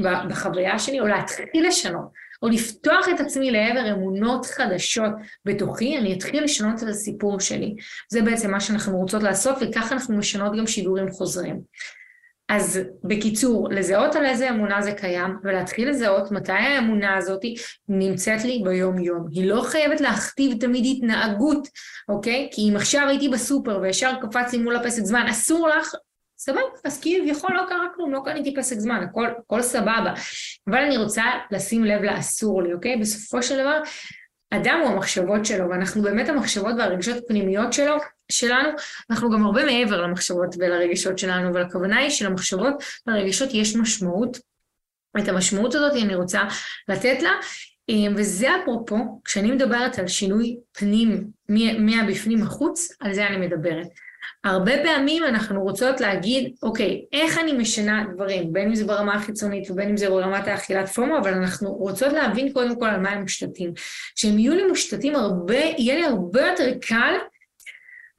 בחוויה 0.00 0.78
שלי, 0.78 1.00
או 1.00 1.06
להתחיל 1.06 1.66
לשנות, 1.66 2.08
או 2.42 2.48
לפתוח 2.48 3.08
את 3.14 3.20
עצמי 3.20 3.50
לעבר 3.50 3.92
אמונות 3.92 4.46
חדשות 4.46 5.12
בתוכי, 5.44 5.98
אני 5.98 6.14
אתחיל 6.14 6.44
לשנות 6.44 6.82
את 6.82 6.88
הסיפור 6.88 7.40
שלי. 7.40 7.74
זה 8.10 8.22
בעצם 8.22 8.50
מה 8.50 8.60
שאנחנו 8.60 8.98
רוצות 8.98 9.22
לעשות, 9.22 9.56
וככה 9.60 9.94
אנחנו 9.94 10.16
משנות 10.16 10.52
גם 10.58 10.66
שידורים 10.66 11.10
חוזרים. 11.10 11.60
אז 12.48 12.80
בקיצור, 13.04 13.68
לזהות 13.70 14.16
על 14.16 14.24
איזה 14.24 14.50
אמונה 14.50 14.82
זה 14.82 14.92
קיים, 14.92 15.36
ולהתחיל 15.44 15.90
לזהות 15.90 16.30
מתי 16.30 16.52
האמונה 16.52 17.16
הזאת 17.16 17.40
נמצאת 17.88 18.44
לי 18.44 18.62
ביום-יום. 18.64 19.26
היא 19.30 19.46
לא 19.46 19.62
חייבת 19.62 20.00
להכתיב 20.00 20.60
תמיד 20.60 20.84
התנהגות, 20.96 21.68
אוקיי? 22.08 22.48
כי 22.52 22.70
אם 22.70 22.76
עכשיו 22.76 23.08
הייתי 23.08 23.28
בסופר 23.28 23.78
וישר 23.82 24.12
קפץ 24.22 24.52
לי 24.52 24.58
מול 24.58 24.76
הפסק 24.76 25.02
זמן, 25.02 25.26
אסור 25.30 25.68
לך, 25.68 25.94
סבבה, 26.44 26.60
אז 26.84 27.00
כביכול 27.00 27.50
לא 27.54 27.62
קרה 27.68 27.86
כלום, 27.94 28.12
לא 28.12 28.20
קניתי 28.24 28.54
פסק 28.56 28.78
זמן, 28.78 29.06
הכל, 29.10 29.26
הכל 29.38 29.62
סבבה. 29.62 30.14
אבל 30.68 30.78
אני 30.78 30.96
רוצה 30.96 31.24
לשים 31.50 31.84
לב 31.84 32.02
לאסור 32.02 32.62
לי, 32.62 32.72
אוקיי? 32.72 32.96
בסופו 32.96 33.42
של 33.42 33.58
דבר, 33.58 33.80
אדם 34.50 34.80
הוא 34.82 34.90
המחשבות 34.90 35.46
שלו, 35.46 35.70
ואנחנו 35.70 36.02
באמת 36.02 36.28
המחשבות 36.28 36.74
והרגשות 36.78 37.16
הפנימיות 37.24 37.72
שלו, 37.72 37.96
שלנו, 38.32 38.68
אנחנו 39.10 39.30
גם 39.30 39.44
הרבה 39.44 39.64
מעבר 39.64 40.00
למחשבות 40.02 40.54
ולרגשות 40.58 41.18
שלנו, 41.18 41.50
אבל 41.50 41.62
הכוונה 41.62 41.98
היא 41.98 42.10
שלמחשבות 42.10 42.74
ולרגשות 43.06 43.48
יש 43.52 43.76
משמעות. 43.76 44.38
את 45.18 45.28
המשמעות 45.28 45.74
הזאת 45.74 45.92
אני 46.02 46.14
רוצה 46.14 46.42
לתת 46.88 47.22
לה, 47.22 47.30
וזה 48.16 48.48
אפרופו, 48.62 49.20
כשאני 49.24 49.52
מדברת 49.52 49.98
על 49.98 50.08
שינוי 50.08 50.56
פנים 50.72 51.30
מהבפנים 51.78 52.42
החוץ, 52.42 52.88
על 53.00 53.14
זה 53.14 53.26
אני 53.26 53.46
מדברת. 53.46 53.88
הרבה 54.44 54.72
פעמים 54.84 55.24
אנחנו 55.24 55.62
רוצות 55.62 56.00
להגיד, 56.00 56.54
אוקיי, 56.62 57.04
איך 57.12 57.38
אני 57.38 57.52
משנה 57.52 58.04
דברים, 58.14 58.52
בין 58.52 58.68
אם 58.68 58.74
זה 58.74 58.84
ברמה 58.84 59.14
החיצונית 59.14 59.70
ובין 59.70 59.88
אם 59.88 59.96
זה 59.96 60.08
ברמת 60.08 60.48
האכילת 60.48 60.88
פומו, 60.88 61.18
אבל 61.18 61.34
אנחנו 61.34 61.72
רוצות 61.72 62.12
להבין 62.12 62.52
קודם 62.52 62.78
כל 62.80 62.86
על 62.86 63.00
מה 63.00 63.10
הם 63.10 63.22
מושתתים. 63.22 63.72
כשהם 64.16 64.38
יהיו 64.38 64.54
לי 64.54 64.66
מושתתים 64.66 65.14
הרבה, 65.14 65.58
יהיה 65.78 65.94
לי 65.94 66.04
הרבה 66.04 66.46
יותר 66.46 66.78
קל 66.88 67.14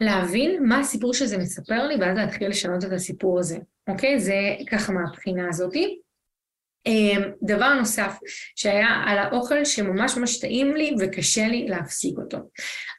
להבין 0.01 0.63
מה 0.63 0.79
הסיפור 0.79 1.13
שזה 1.13 1.37
מספר 1.37 1.87
לי, 1.87 1.95
ואז 1.99 2.17
להתחיל 2.17 2.49
לשנות 2.49 2.85
את 2.85 2.91
הסיפור 2.91 3.39
הזה, 3.39 3.57
אוקיי? 3.87 4.19
זה 4.19 4.35
ככה 4.71 4.93
מהבחינה 4.93 5.49
הזאתי. 5.49 6.02
אמ, 6.86 7.22
דבר 7.43 7.74
נוסף 7.74 8.17
שהיה 8.56 8.88
על 9.06 9.17
האוכל 9.17 9.65
שממש 9.65 10.17
ממש 10.17 10.39
טעים 10.39 10.76
לי 10.76 10.96
וקשה 11.00 11.48
לי 11.48 11.67
להפסיק 11.67 12.17
אותו. 12.17 12.38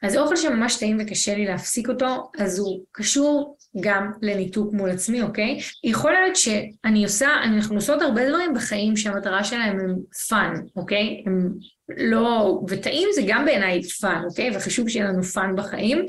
אז 0.03 0.17
אוכל 0.17 0.35
שממש 0.35 0.77
טעים 0.79 0.97
וקשה 0.99 1.35
לי 1.35 1.45
להפסיק 1.45 1.89
אותו, 1.89 2.31
אז 2.39 2.59
הוא 2.59 2.83
קשור 2.91 3.57
גם 3.79 4.11
לניתוק 4.21 4.73
מול 4.73 4.89
עצמי, 4.89 5.21
אוקיי? 5.21 5.59
יכול 5.83 6.11
להיות 6.11 6.35
שאני 6.35 7.03
עושה, 7.03 7.29
אנחנו 7.43 7.75
עושות 7.75 8.01
הרבה 8.01 8.29
דברים 8.29 8.53
בחיים 8.53 8.97
שהמטרה 8.97 9.43
שלהם 9.43 9.79
הם 9.79 9.95
fun, 10.29 10.53
אוקיי? 10.75 11.23
הם 11.25 11.49
לא, 11.97 12.59
וטעים 12.69 13.09
זה 13.15 13.21
גם 13.27 13.45
בעיניי 13.45 13.83
fun, 13.83 14.21
אוקיי? 14.29 14.57
וחשוב 14.57 14.89
שיהיה 14.89 15.05
לנו 15.05 15.23
fun 15.23 15.55
בחיים, 15.55 16.05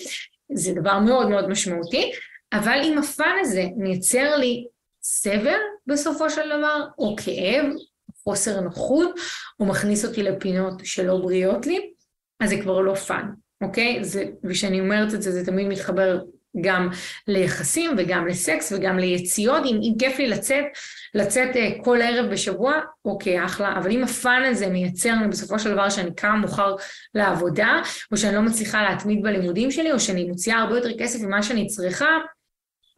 זה 0.53 0.73
דבר 0.73 0.99
מאוד 0.99 1.29
מאוד 1.29 1.49
משמעותי, 1.49 2.11
אבל 2.53 2.81
אם 2.85 2.99
ה 2.99 3.08
fun 3.08 3.35
הזה 3.41 3.65
מייצר 3.77 4.37
לי 4.37 4.65
סבל 5.09 5.59
בסופו 5.87 6.31
של 6.31 6.49
דבר, 6.59 6.87
או 6.99 7.17
כאב, 7.17 7.65
חוסר 8.25 8.61
נוחות, 8.61 9.11
או 9.61 9.67
מכניס 9.67 10.05
אותי 10.05 10.23
לפינות 10.23 10.75
שלא 10.85 11.17
בריאות 11.17 11.67
לי, 11.67 11.91
אז 12.41 12.51
זה 12.51 12.57
כבר 12.63 12.81
לא 12.81 12.95
fun, 12.95 13.31
אוקיי? 13.61 14.05
זה, 14.05 14.25
וכשאני 14.45 14.81
אומרת 14.81 15.15
את 15.15 15.23
זה, 15.23 15.33
זה 15.33 15.47
תמיד 15.47 15.67
מתחבר 15.67 16.19
גם 16.61 16.89
ליחסים 17.29 17.91
וגם 17.99 18.27
לסקס 18.27 18.73
וגם 18.73 18.99
ליציאות, 18.99 19.63
אם, 19.65 19.81
אם 19.83 19.99
כיף 19.99 20.19
לי 20.19 20.29
לצאת, 20.29 20.65
לצאת 21.15 21.57
אה, 21.57 21.85
כל 21.85 21.99
ערב 22.03 22.31
בשבוע, 22.31 22.75
אוקיי, 23.05 23.45
אחלה, 23.45 23.79
אבל 23.79 23.91
אם 23.91 24.05
ה 24.05 24.14
fun 24.14 24.43
הזה 24.47 24.67
מייצר 24.67 25.15
לי 25.23 25.29
בסופו 25.29 25.59
של 25.59 25.73
דבר 25.73 25.91
שאני 25.91 26.15
קמה 26.15 26.37
מאוחר 26.37 26.77
לעבודה, 27.15 27.81
או 28.13 28.17
שאני 28.17 28.35
לא 28.35 28.43
מצליחה 28.43 28.83
להתמיד 28.83 29.23
בלימודים 29.23 29.71
שלי, 29.71 29.93
או 29.93 30.01
שאני 30.01 30.25
מוציאה 30.25 30.59
הרבה 30.59 30.77
יותר 30.77 30.99
כסף 30.99 31.21
ממה 31.23 31.43
שאני 31.43 31.67
צריכה, 31.67 32.07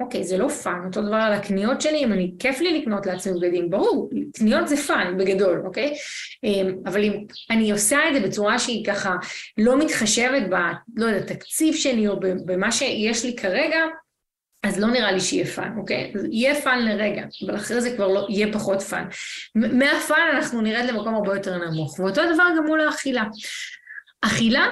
אוקיי, 0.01 0.25
זה 0.25 0.39
לא 0.39 0.49
fun, 0.49 0.81
אותו 0.87 1.03
דבר 1.03 1.17
על 1.17 1.33
הקניות 1.33 1.81
שלי, 1.81 2.05
אם 2.05 2.13
אני, 2.13 2.35
כיף 2.39 2.61
לי 2.61 2.81
לקנות 2.81 3.07
לעצמי 3.07 3.41
בגדים, 3.41 3.71
ברור, 3.71 4.11
קניות 4.35 4.69
זה 4.69 4.77
fun 4.77 5.15
בגדול, 5.19 5.63
אוקיי? 5.65 5.95
אמ, 6.45 6.75
אבל 6.87 7.05
אם 7.05 7.25
אני 7.51 7.71
עושה 7.71 7.99
את 8.09 8.15
זה 8.15 8.29
בצורה 8.29 8.59
שהיא 8.59 8.85
ככה 8.85 9.17
לא 9.59 9.79
מתחשבת 9.79 10.43
ב, 10.51 10.55
לא 10.97 11.07
יודע, 11.07 11.21
תקציב 11.21 11.75
שלי 11.75 12.09
או 12.09 12.21
במה 12.21 12.73
שיש 12.73 13.25
לי 13.25 13.37
כרגע, 13.37 13.79
אז 14.63 14.81
לא 14.81 14.89
נראה 14.89 15.13
לי 15.13 15.21
שיהיה 15.21 15.47
fun, 15.47 15.73
אוקיי? 15.79 16.13
יהיה 16.31 16.61
fun 16.63 16.85
לרגע, 16.85 17.23
אבל 17.47 17.57
אחרי 17.57 17.81
זה 17.81 17.97
כבר 17.97 18.09
לא, 18.09 18.27
יהיה 18.31 18.53
פחות 18.53 18.83
fun. 18.83 19.05
מה 19.55 19.84
fun 19.84 20.29
אנחנו 20.35 20.61
נרד 20.61 20.85
למקום 20.85 21.15
הרבה 21.15 21.37
יותר 21.37 21.59
נמוך, 21.59 22.01
ואותו 22.01 22.23
דבר 22.35 22.45
גם 22.57 22.67
מול 22.67 22.81
האכילה. 22.81 23.25
אכילה 24.21 24.67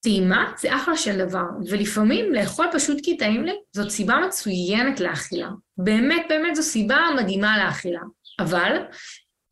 טעימה 0.00 0.52
זה 0.58 0.76
אחלה 0.76 0.96
של 0.96 1.18
דבר, 1.18 1.44
ולפעמים 1.68 2.32
לאכול 2.32 2.66
פשוט 2.72 2.98
כי 3.02 3.16
טעים 3.16 3.44
לי, 3.44 3.52
זאת 3.72 3.90
סיבה 3.90 4.14
מצוינת 4.26 5.00
לאכילה. 5.00 5.48
באמת 5.78 6.26
באמת 6.28 6.56
זו 6.56 6.62
סיבה 6.62 6.98
מדהימה 7.16 7.64
לאכילה. 7.64 8.00
אבל 8.40 8.76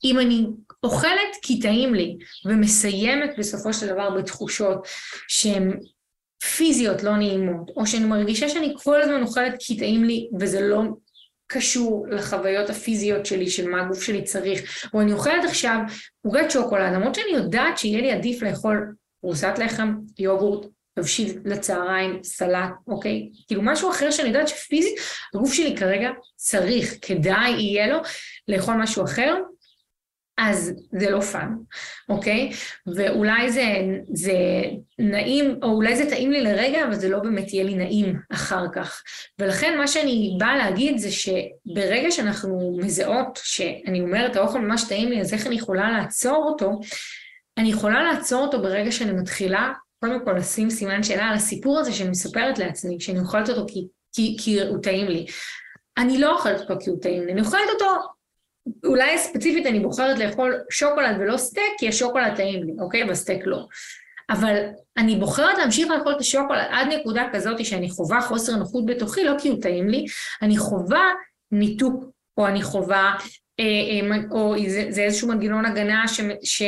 אם 0.05 0.19
אני 0.19 0.47
אוכלת 0.83 1.37
כי 1.43 1.61
טעים 1.61 1.95
לי, 1.95 2.17
ומסיימת 2.45 3.31
בסופו 3.39 3.73
של 3.73 3.87
דבר 3.87 4.11
בתחושות 4.11 4.89
שהן 5.29 5.81
פיזיות 6.57 7.03
לא 7.03 7.17
נעימות, 7.17 7.71
או 7.77 7.87
שאני 7.87 8.05
מרגישה 8.05 8.49
שאני 8.49 8.75
כל 8.83 9.03
הזמן 9.03 9.23
אוכלת 9.23 9.55
כי 9.59 9.77
טעים 9.79 10.05
לי, 10.05 10.29
וזה 10.41 10.61
לא 10.61 10.83
קשור 11.47 12.07
לחוויות 12.11 12.71
הפיזיות 12.71 13.27
שלי, 13.27 13.51
של 13.51 13.69
מה 13.69 13.83
הגוף 13.83 14.03
שלי 14.03 14.23
צריך, 14.23 14.89
או 14.95 15.01
אני 15.01 15.13
אוכלת 15.13 15.45
עכשיו 15.45 15.79
עוגת 16.23 16.51
שוקולד, 16.51 16.93
למרות 16.93 17.15
שאני 17.15 17.33
יודעת 17.33 17.79
שיהיה 17.79 18.01
לי 18.01 18.13
עדיף 18.13 18.43
לאכול 18.43 18.95
פרוסת 19.27 19.55
לחם, 19.59 19.95
יוגורט, 20.19 20.67
תבשיל 20.95 21.39
לצהריים, 21.45 22.21
סלט, 22.23 22.71
אוקיי? 22.87 23.29
כאילו 23.47 23.63
משהו 23.65 23.91
אחר 23.91 24.11
שאני 24.11 24.29
יודעת 24.29 24.49
שפיזית 24.49 24.95
הגוף 25.35 25.55
שלי 25.55 25.77
כרגע 25.77 26.09
צריך, 26.37 26.95
כדאי 27.03 27.51
יהיה 27.51 27.87
לו 27.87 27.99
לאכול 28.49 28.75
משהו 28.75 29.05
אחר, 29.05 29.35
אז 30.39 30.73
זה 30.99 31.11
לא 31.11 31.21
פאן, 31.21 31.49
אוקיי? 32.09 32.51
ואולי 32.97 33.53
זה, 33.53 33.65
זה 34.15 34.33
נעים, 34.99 35.59
או 35.63 35.69
אולי 35.69 35.97
זה 35.97 36.11
טעים 36.11 36.33
לי 36.33 36.41
לרגע, 36.41 36.85
אבל 36.85 36.95
זה 36.95 37.09
לא 37.09 37.19
באמת 37.19 37.53
יהיה 37.53 37.65
לי 37.65 37.75
נעים 37.75 38.17
אחר 38.33 38.65
כך. 38.75 39.03
ולכן 39.39 39.79
מה 39.79 39.89
שאני 39.89 40.37
באה 40.39 40.57
להגיד 40.57 40.99
זה 40.99 41.11
שברגע 41.11 42.11
שאנחנו 42.11 42.79
מזהות, 42.79 43.41
שאני 43.43 44.01
אומרת, 44.01 44.37
האוכל 44.37 44.61
ממש 44.61 44.85
טעים 44.89 45.09
לי, 45.09 45.21
אז 45.21 45.33
איך 45.33 45.47
אני 45.47 45.55
יכולה 45.55 45.91
לעצור 45.91 46.45
אותו? 46.49 46.81
אני 47.59 47.69
יכולה 47.69 48.03
לעצור 48.03 48.43
אותו 48.43 48.63
ברגע 48.63 48.93
שאני 48.93 49.13
מתחילה, 49.13 49.73
קודם 50.01 50.25
כל 50.25 50.33
לשים 50.33 50.71
סימן 50.71 51.03
שאלה 51.03 51.25
על 51.25 51.35
הסיפור 51.35 51.79
הזה 51.79 51.93
שאני 51.93 52.11
מספרת 52.11 52.59
לעצמי, 52.59 53.01
שאני 53.01 53.21
אוכלת 53.21 53.49
אותו 53.49 53.67
כי, 53.69 53.87
כי, 54.13 54.37
כי 54.41 54.63
הוא 54.63 54.83
טעים 54.83 55.09
לי. 55.09 55.27
אני 55.99 56.19
לא 56.19 56.33
אוכלת 56.33 56.61
אותו 56.61 56.75
כי 56.81 56.91
הוא 56.91 57.01
טעים 57.03 57.27
לי, 57.27 57.33
אני 57.33 57.41
אוכלת 57.41 57.69
אותו 57.75 57.87
אולי 58.85 59.19
ספציפית 59.19 59.67
אני 59.67 59.81
בוחרת 59.81 60.19
לאכול 60.19 60.61
שוקולד 60.71 61.17
ולא 61.21 61.37
סטייק, 61.37 61.73
כי 61.79 61.89
השוקולד 61.89 62.37
טעים 62.37 62.63
לי, 62.63 62.73
אוקיי? 62.81 63.05
והסטייק 63.05 63.43
לא. 63.47 63.67
אבל 64.31 64.57
אני 64.97 65.17
בוחרת 65.17 65.59
להמשיך 65.59 65.91
לאכול 65.91 66.13
את 66.13 66.21
השוקולד 66.21 66.67
עד 66.71 66.87
נקודה 66.93 67.29
כזאת 67.33 67.65
שאני 67.65 67.91
חווה 67.91 68.21
חוסר 68.21 68.57
נוחות 68.57 68.87
בתוכי, 68.87 69.25
לא 69.25 69.33
כי 69.39 69.49
הוא 69.49 69.63
טעים 69.63 69.89
לי, 69.89 70.05
אני 70.43 70.59
חווה 70.59 71.13
ניתוק, 71.53 72.05
או 72.39 72.47
אני 72.47 72.63
חווה, 72.63 73.15
או 74.31 74.55
זה, 74.69 75.03
איזשהו 75.03 75.29
מנגנון 75.29 75.65
הגנה 75.65 76.09
ש, 76.09 76.21
ש, 76.43 76.63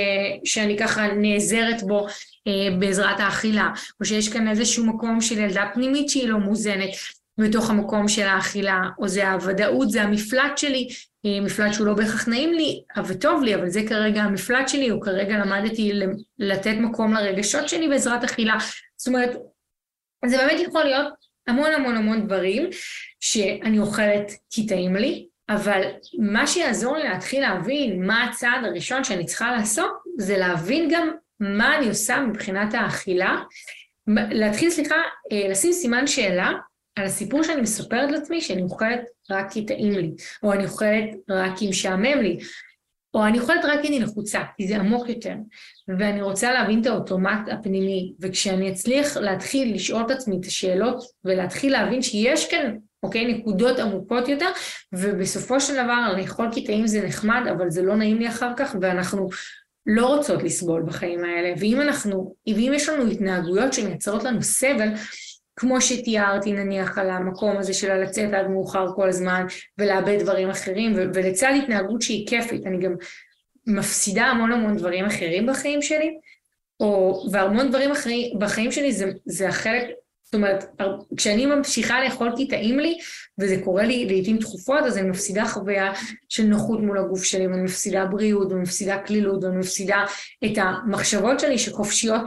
שאני 0.45 0.79
ככה 0.79 1.09
נעזרת 1.09 1.83
בו 1.83 2.07
אה, 2.47 2.77
בעזרת 2.79 3.21
האכילה, 3.21 3.71
או 4.01 4.05
שיש 4.05 4.29
כאן 4.29 4.49
איזשהו 4.49 4.87
מקום 4.87 5.21
של 5.21 5.39
ילדה 5.39 5.65
פנימית 5.75 6.09
שהיא 6.09 6.29
לא 6.29 6.39
מוזנת 6.39 6.91
בתוך 7.39 7.71
המקום 7.71 8.09
של 8.09 8.27
האכילה, 8.27 8.83
או 8.99 9.09
זה 9.09 9.31
הוודאות, 9.31 9.91
זה 9.91 10.03
המפלט 10.03 10.59
שלי 10.59 10.89
אה, 11.27 11.41
מפלט 11.41 11.73
שהוא 11.73 11.87
לא 11.87 11.95
בהכרח 11.95 12.29
נעים 12.29 12.53
לי 12.53 12.83
וטוב 13.07 13.43
לי, 13.43 13.55
אבל 13.55 13.69
זה 13.69 13.81
כרגע 13.89 14.23
המפלט 14.23 14.69
שלי, 14.69 14.91
או 14.91 15.01
כרגע 15.01 15.39
למדתי 15.39 15.93
לתת 16.39 16.75
מקום 16.81 17.15
לרגשות 17.15 17.69
שלי 17.69 17.89
בעזרת 17.89 18.25
אכילה. 18.25 18.57
זאת 18.97 19.09
אומרת, 19.09 19.31
זה 20.27 20.37
באמת 20.39 20.61
יכול 20.69 20.85
להיות 20.85 21.13
המון 21.49 21.73
המון 21.73 21.97
המון 21.97 22.27
דברים 22.27 22.71
שאני 23.21 23.79
אוכלת 23.79 24.33
כי 24.51 24.67
טעים 24.67 24.97
לי, 24.97 25.28
אבל 25.49 25.83
מה 26.19 26.47
שיעזור 26.47 26.97
לי 26.97 27.05
להתחיל 27.05 27.41
להבין 27.41 28.07
מה 28.07 28.25
הצעד 28.25 28.65
הראשון 28.65 29.05
שאני 29.05 29.25
צריכה 29.25 29.53
לעשות, 29.53 29.91
זה 30.19 30.39
להבין 30.39 30.89
גם 30.93 31.11
מה 31.41 31.79
אני 31.79 31.89
עושה 31.89 32.21
מבחינת 32.21 32.75
האכילה, 32.75 33.37
להתחיל, 34.31 34.71
סליחה, 34.71 34.97
אה, 35.33 35.49
לשים 35.49 35.73
סימן 35.73 36.07
שאלה 36.07 36.53
על 36.97 37.05
הסיפור 37.05 37.43
שאני 37.43 37.61
מספרת 37.61 38.11
לעצמי 38.11 38.41
שאני 38.41 38.63
אוכלת 38.63 39.01
רק 39.31 39.53
כי 39.53 39.67
טעים 39.67 39.93
לי, 39.93 40.11
או 40.43 40.53
אני 40.53 40.65
אוכלת 40.65 41.11
רק 41.31 41.59
כי 41.59 41.69
משעמם 41.69 42.21
לי, 42.21 42.39
או 43.15 43.27
אני 43.27 43.41
אוכלת 43.41 43.65
רק 43.65 43.81
כי 43.83 43.89
אני 43.89 44.01
לחוצה, 44.01 44.41
כי 44.57 44.69
זה 44.69 44.77
עמוק 44.77 45.09
יותר, 45.09 45.35
ואני 45.99 46.23
רוצה 46.23 46.53
להבין 46.53 46.81
את 46.81 46.87
האוטומט 46.87 47.49
הפנימי, 47.53 48.15
וכשאני 48.21 48.73
אצליח 48.73 49.17
להתחיל 49.17 49.75
לשאול 49.75 50.03
את 50.07 50.11
עצמי 50.11 50.37
את 50.41 50.47
השאלות, 50.47 51.05
ולהתחיל 51.25 51.73
להבין 51.73 52.03
שיש 52.03 52.51
כאן, 52.51 52.77
אוקיי, 53.03 53.35
נקודות 53.35 53.79
עמוקות 53.79 54.29
יותר, 54.29 54.49
ובסופו 54.93 55.61
של 55.61 55.75
דבר 55.75 56.13
לאכול 56.17 56.49
כי 56.53 56.65
טעים 56.65 56.87
זה 56.87 57.07
נחמד, 57.07 57.43
אבל 57.51 57.71
זה 57.71 57.83
לא 57.83 57.97
נעים 57.97 58.19
לי 58.19 58.29
אחר 58.29 58.53
כך, 58.57 58.77
ואנחנו 58.81 59.29
לא 59.87 60.07
רוצות 60.07 60.43
לסבול 60.43 60.83
בחיים 60.83 61.25
האלה, 61.25 61.55
ואם 61.59 61.81
אנחנו, 61.81 62.35
ואם 62.47 62.73
יש 62.75 62.89
לנו 62.89 63.11
התנהגויות 63.11 63.73
שמייצרות 63.73 64.25
לנו 64.25 64.43
סבל, 64.43 64.89
כמו 65.57 65.81
שתיארתי 65.81 66.53
נניח 66.53 66.99
על 66.99 67.11
המקום 67.11 67.57
הזה 67.57 67.75
של 67.75 67.95
לצאת 67.95 68.33
עד 68.33 68.47
מאוחר 68.47 68.87
כל 68.95 69.09
הזמן 69.09 69.47
ולאבד 69.79 70.19
דברים 70.21 70.51
אחרים 70.51 70.93
ולצד 70.95 71.53
התנהגות 71.63 72.03
שהיא 72.03 72.27
כיפית 72.27 72.67
אני 72.67 72.79
גם 72.79 72.95
מפסידה 73.67 74.25
המון 74.25 74.53
המון 74.53 74.77
דברים 74.77 75.05
אחרים 75.05 75.47
בחיים 75.47 75.83
שלי 75.83 76.19
או 76.81 77.23
והמון 77.33 77.69
דברים 77.69 77.91
אחרים 77.91 78.39
בחיים 78.39 78.73
שלי 78.73 78.93
זה, 78.93 79.11
זה 79.25 79.49
החלק 79.49 79.85
זאת 80.29 80.35
אומרת, 80.35 80.65
כשאני 81.17 81.47
ממשיכה 81.47 82.05
לאכול 82.05 82.33
כי 82.37 82.49
טעים 82.49 82.79
לי, 82.79 82.99
וזה 83.41 83.57
קורה 83.65 83.83
לי 83.83 84.07
לעיתים 84.07 84.39
תכופות, 84.39 84.85
אז 84.87 84.99
אני 84.99 85.11
מפסידה 85.11 85.45
חוויה 85.45 85.93
של 86.29 86.43
נוחות 86.43 86.81
מול 86.81 86.99
הגוף 86.99 87.25
שלי, 87.25 87.47
ואני 87.47 87.63
מפסידה 87.63 88.05
בריאות, 88.05 88.49
ואני 88.51 88.63
מפסידה 88.63 88.99
קלילות, 88.99 89.45
ואני 89.45 89.57
מפסידה 89.57 90.05
את 90.45 90.53
המחשבות 90.57 91.41
שלי 91.41 91.59
שחופשיות 91.59 92.23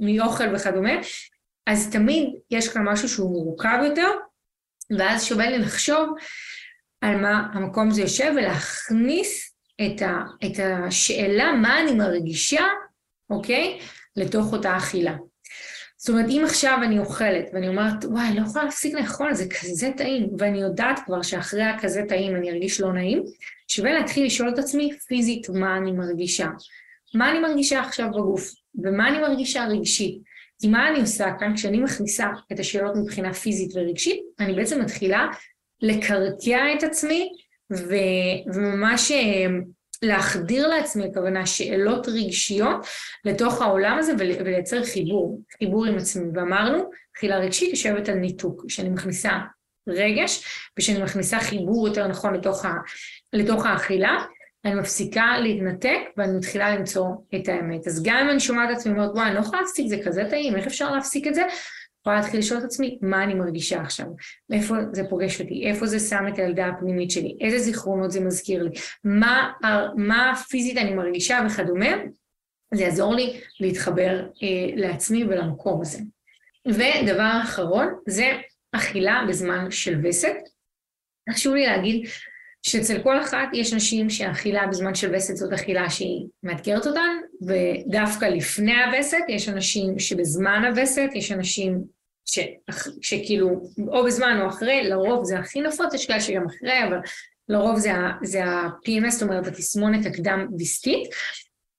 מאוכל 0.00 0.54
וכדומה, 0.54 0.92
אז 1.66 1.90
תמיד 1.90 2.28
יש 2.50 2.68
כאן 2.68 2.88
משהו 2.88 3.08
שהוא 3.08 3.44
מורכב 3.44 3.78
יותר, 3.84 4.08
ואז 4.98 5.24
שווה 5.24 5.50
לי 5.50 5.58
לחשוב 5.58 6.14
על 7.00 7.16
מה 7.16 7.48
המקום 7.52 7.88
הזה 7.88 8.00
יושב 8.00 8.32
ולהכניס 8.36 9.54
את, 9.80 10.02
ה, 10.02 10.22
את 10.44 10.60
השאלה 10.64 11.52
מה 11.52 11.80
אני 11.80 11.92
מרגישה, 11.92 12.64
אוקיי? 13.30 13.80
לתוך 14.16 14.52
אותה 14.52 14.76
אכילה. 14.76 15.14
זאת 16.02 16.08
אומרת, 16.08 16.26
אם 16.30 16.42
עכשיו 16.44 16.78
אני 16.82 16.98
אוכלת 16.98 17.50
ואני 17.52 17.68
אומרת, 17.68 18.04
וואי, 18.04 18.34
לא 18.34 18.46
יכולה 18.46 18.64
להפסיק 18.64 18.94
לאכול, 18.94 19.34
זה 19.34 19.44
כזה 19.48 19.90
טעים, 19.96 20.28
ואני 20.38 20.60
יודעת 20.60 21.00
כבר 21.06 21.22
שאחרי 21.22 21.62
הכזה 21.62 22.02
טעים 22.08 22.36
אני 22.36 22.50
ארגיש 22.50 22.80
לא 22.80 22.92
נעים, 22.92 23.22
שווה 23.68 23.92
להתחיל 23.92 24.26
לשאול 24.26 24.48
את 24.48 24.58
עצמי 24.58 24.90
פיזית 25.06 25.48
מה 25.48 25.76
אני 25.76 25.92
מרגישה. 25.92 26.46
מה 27.14 27.30
אני 27.30 27.38
מרגישה 27.38 27.80
עכשיו 27.80 28.08
בגוף, 28.10 28.50
ומה 28.84 29.08
אני 29.08 29.18
מרגישה 29.18 29.64
רגשית. 29.64 30.22
כי 30.60 30.68
מה 30.68 30.88
אני 30.88 31.00
עושה 31.00 31.26
כאן? 31.40 31.56
כשאני 31.56 31.80
מכניסה 31.80 32.26
את 32.52 32.60
השאלות 32.60 32.96
מבחינה 32.96 33.34
פיזית 33.34 33.70
ורגשית, 33.74 34.20
אני 34.40 34.54
בעצם 34.54 34.80
מתחילה 34.80 35.26
לקרקע 35.82 36.74
את 36.78 36.82
עצמי 36.82 37.28
ו, 37.72 37.94
וממש 38.54 39.10
אה, 39.10 39.46
להחדיר 40.02 40.68
לעצמי, 40.68 41.04
הכוונה, 41.04 41.46
שאלות 41.46 42.08
רגשיות 42.08 42.86
לתוך 43.24 43.62
העולם 43.62 43.98
הזה 43.98 44.12
ולייצר 44.18 44.84
חיבור, 44.84 45.40
חיבור 45.58 45.86
עם 45.86 45.96
עצמי. 45.96 46.24
ואמרנו, 46.34 46.90
תחילה 47.14 47.38
רגשית 47.38 47.70
יושבת 47.70 48.08
על 48.08 48.14
ניתוק, 48.14 48.64
שאני 48.68 48.88
מכניסה 48.88 49.30
רגש 49.88 50.44
ושאני 50.78 51.02
מכניסה 51.02 51.40
חיבור 51.40 51.88
יותר 51.88 52.06
נכון 52.06 52.34
לתוך, 52.34 52.64
ה, 52.64 52.72
לתוך 53.32 53.66
האכילה, 53.66 54.24
אני 54.64 54.74
מפסיקה 54.74 55.38
להתנתק 55.38 55.98
ואני 56.16 56.36
מתחילה 56.36 56.76
למצוא 56.76 57.06
את 57.34 57.48
האמת. 57.48 57.86
אז 57.86 58.02
גם 58.02 58.16
אם 58.16 58.30
אני 58.30 58.40
שומעת 58.40 58.70
את 58.70 58.76
עצמי 58.76 58.92
ואומרת, 58.92 59.14
וואי, 59.14 59.26
אני 59.26 59.34
לא 59.34 59.40
יכולה 59.40 59.60
להפסיק, 59.60 59.86
זה 59.88 59.96
כזה 60.04 60.24
טעים, 60.30 60.56
איך 60.56 60.66
אפשר 60.66 60.90
להפסיק 60.90 61.26
את 61.26 61.34
זה? 61.34 61.42
יכולה 62.02 62.16
להתחיל 62.16 62.40
לשאול 62.40 62.60
את 62.60 62.64
עצמי, 62.64 62.98
מה 63.02 63.24
אני 63.24 63.34
מרגישה 63.34 63.80
עכשיו? 63.80 64.06
איפה 64.52 64.74
זה 64.92 65.02
פוגש 65.10 65.40
אותי? 65.40 65.66
איפה 65.66 65.86
זה 65.86 66.00
שם 66.00 66.24
את 66.28 66.38
הילדה 66.38 66.66
הפנימית 66.66 67.10
שלי? 67.10 67.36
איזה 67.40 67.58
זיכרונות 67.58 68.10
זה 68.10 68.20
מזכיר 68.20 68.62
לי? 68.62 68.70
מה, 69.04 69.52
מה 69.96 70.32
פיזית 70.48 70.78
אני 70.78 70.94
מרגישה 70.94 71.40
וכדומה? 71.46 71.90
זה 72.74 72.82
יעזור 72.82 73.14
לי 73.14 73.40
להתחבר 73.60 74.26
אה, 74.42 74.76
לעצמי 74.76 75.24
ולמקום 75.24 75.80
הזה. 75.80 75.98
ודבר 76.68 77.40
אחרון, 77.42 77.94
זה 78.08 78.32
אכילה 78.72 79.24
בזמן 79.28 79.70
של 79.70 80.00
וסת. 80.02 80.36
חשוב 81.30 81.54
לי 81.54 81.66
להגיד 81.66 82.06
שאצל 82.62 83.02
כל 83.02 83.20
אחת 83.20 83.48
יש 83.52 83.72
נשים 83.72 84.10
שהאכילה 84.10 84.66
בזמן 84.66 84.94
של 84.94 85.14
וסת 85.14 85.36
זאת 85.36 85.52
אכילה 85.52 85.90
שהיא 85.90 86.26
מאתגרת 86.42 86.86
אותן, 86.86 87.16
ודווקא 87.46 88.24
לפני 88.24 88.82
הווסת 88.82 89.18
יש 89.28 89.48
אנשים 89.48 89.98
שבזמן 89.98 90.64
הווסת, 90.64 91.08
יש 91.14 91.32
אנשים 91.32 91.84
ש, 92.26 92.38
שכאילו 93.02 93.48
או 93.88 94.04
בזמן 94.04 94.38
או 94.42 94.48
אחרי, 94.48 94.88
לרוב 94.88 95.24
זה 95.24 95.38
הכי 95.38 95.60
נפוץ, 95.60 95.94
יש 95.94 96.06
כאלה 96.06 96.20
שגם 96.20 96.46
אחרי, 96.46 96.84
אבל 96.88 96.98
לרוב 97.48 97.78
זה, 97.78 97.92
זה 98.22 98.44
ה-PMS, 98.44 99.10
זאת 99.10 99.22
אומרת 99.22 99.46
התסמונת 99.46 100.06
הקדם 100.06 100.46
ויסטית. 100.58 101.08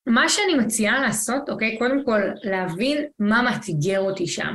מה 0.08 0.30
שאני 0.30 0.54
מציעה 0.54 1.02
לעשות, 1.02 1.50
אוקיי, 1.50 1.78
קודם 1.78 2.06
כל 2.06 2.22
להבין 2.44 3.06
מה 3.20 3.42
מאתגר 3.42 4.00
אותי 4.00 4.28
שם. 4.28 4.54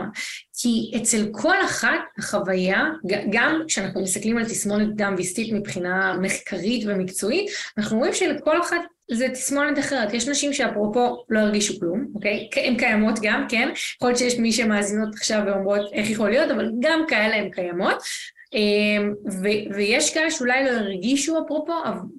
כי 0.60 0.92
אצל 0.96 1.28
כל 1.32 1.54
אחת 1.64 2.00
החוויה, 2.18 2.84
גם 3.30 3.62
כשאנחנו 3.68 4.02
מסתכלים 4.02 4.38
על 4.38 4.44
תסמונת 4.44 4.96
דם 4.96 5.14
ויסטית 5.16 5.52
מבחינה 5.52 6.16
מחקרית 6.22 6.84
ומקצועית, 6.86 7.50
אנחנו 7.78 7.98
רואים 7.98 8.12
שלכל 8.12 8.60
אחת 8.60 8.80
זה 9.10 9.28
תסמונת 9.28 9.78
אחרת. 9.78 10.14
יש 10.14 10.28
נשים 10.28 10.52
שאפרופו 10.52 11.24
לא 11.28 11.38
הרגישו 11.38 11.80
כלום, 11.80 12.06
אוקיי? 12.14 12.48
הן 12.56 12.76
קיימות 12.76 13.18
גם, 13.22 13.46
כן? 13.48 13.68
יכול 13.96 14.08
להיות 14.08 14.18
שיש 14.18 14.38
מי 14.38 14.52
שמאזינות 14.52 15.14
עכשיו 15.14 15.42
ואומרות 15.46 15.92
איך 15.92 16.10
יכול 16.10 16.30
להיות, 16.30 16.50
אבל 16.50 16.70
גם 16.80 17.04
כאלה 17.08 17.36
הן 17.36 17.50
קיימות. 17.50 18.02
אמ, 18.54 19.14
ו- 19.42 19.74
ויש 19.74 20.14
כאלה 20.14 20.30
שאולי 20.30 20.64
לא 20.64 20.70
הרגישו 20.70 21.44
אפרופו, 21.44 21.72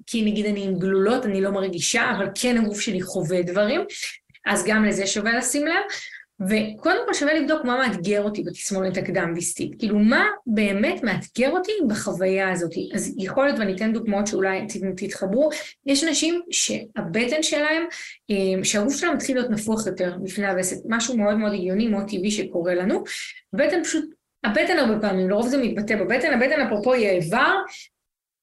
כי 0.06 0.22
נגיד 0.22 0.46
אני 0.46 0.64
עם 0.64 0.78
גלולות, 0.78 1.26
אני 1.26 1.40
לא 1.40 1.50
מרגישה, 1.50 2.12
אבל 2.16 2.26
כן 2.34 2.58
הגוף 2.58 2.80
שלי 2.80 3.02
חווה 3.02 3.42
דברים, 3.42 3.80
אז 4.46 4.64
גם 4.66 4.84
לזה 4.84 5.06
שווה 5.06 5.38
לשים 5.38 5.66
לב. 5.66 5.82
וקודם 6.48 6.98
כל 7.06 7.14
שווה 7.14 7.34
לבדוק 7.34 7.64
מה 7.64 7.76
מאתגר 7.76 8.22
אותי 8.22 8.42
בתסמונת 8.42 8.96
הקדם 8.96 9.32
ויסטית, 9.34 9.78
כאילו 9.78 9.98
מה 9.98 10.24
באמת 10.46 11.02
מאתגר 11.02 11.50
אותי 11.50 11.72
בחוויה 11.88 12.50
הזאת. 12.50 12.70
אז 12.94 13.14
יכול 13.18 13.44
להיות, 13.44 13.58
ואני 13.58 13.74
אתן 13.74 13.92
דוגמאות 13.92 14.26
שאולי 14.26 14.66
תתחברו, 14.96 15.50
יש 15.86 16.04
אנשים 16.04 16.40
שהבטן 16.50 17.42
שלהם, 17.42 17.82
אה, 18.30 18.64
שהגוף 18.64 18.96
שלהם 18.96 19.14
מתחיל 19.14 19.36
להיות 19.36 19.50
נפוח 19.50 19.86
יותר 19.86 20.16
בפני 20.22 20.46
הווסת, 20.46 20.76
משהו 20.88 21.16
מאוד 21.16 21.34
מאוד 21.34 21.52
הגיוני, 21.52 21.88
מאוד 21.88 22.04
טבעי 22.08 22.30
שקורה 22.30 22.74
לנו, 22.74 23.04
הבטן 23.54 23.84
פשוט, 23.84 24.04
הבטן 24.44 24.78
הרבה 24.78 25.00
פעמים, 25.00 25.30
לרוב 25.30 25.48
זה 25.48 25.58
מתבטא 25.58 25.96
בבטן, 25.96 26.32
הבטן 26.32 26.60
אפרופו 26.60 26.92
היא 26.92 27.08
האיבר 27.08 27.56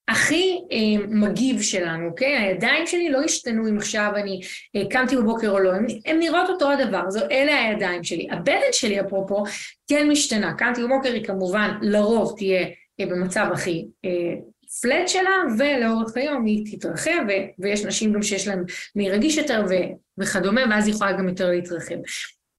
הכי 0.08 0.60
אה, 0.72 1.06
מגיב 1.08 1.62
שלנו, 1.62 2.10
אוקיי? 2.10 2.38
הידיים 2.38 2.88
שלי 2.88 3.10
לא 3.10 3.20
השתנו 3.24 3.70
אם 3.70 3.78
עכשיו 3.78 4.12
אני 4.16 4.42
אה, 4.76 4.82
קמתי 4.90 5.18
בבוקר 5.18 5.50
או 5.50 5.60
לא, 5.60 5.72
הן 6.06 6.20
נראות 6.20 6.50
אותו 6.50 6.72
הדבר, 6.72 7.10
זו, 7.10 7.20
אלה 7.32 7.66
הידיים 7.66 8.04
שלי. 8.04 8.28
הבטן 8.32 8.72
שלי, 8.72 9.02
אפרופו, 9.02 9.44
כן 9.88 10.10
משתנה. 10.10 10.54
קמתי 10.54 10.84
בבוקר 10.84 11.14
היא 11.14 11.24
כמובן 11.24 11.70
לרוב 11.82 12.34
תהיה 12.38 12.66
אה, 13.00 13.06
במצב 13.06 13.48
הכי 13.54 13.88
אה, 14.06 14.36
פלט 14.82 15.08
שלה, 15.08 15.32
ולאורך 15.58 16.18
היום 16.18 16.46
היא 16.46 16.66
תתרחב, 16.72 17.26
ו- 17.28 17.64
ויש 17.64 17.86
נשים 17.86 18.14
גם 18.14 18.22
שיש 18.22 18.48
להן 18.48 18.64
מי 18.96 19.10
רגיש 19.10 19.38
יותר 19.38 19.66
ו- 19.70 20.22
וכדומה, 20.24 20.62
ואז 20.70 20.88
היא 20.88 20.96
יכולה 20.96 21.12
גם 21.12 21.30
יותר 21.30 21.50
להתרחב. 21.50 21.96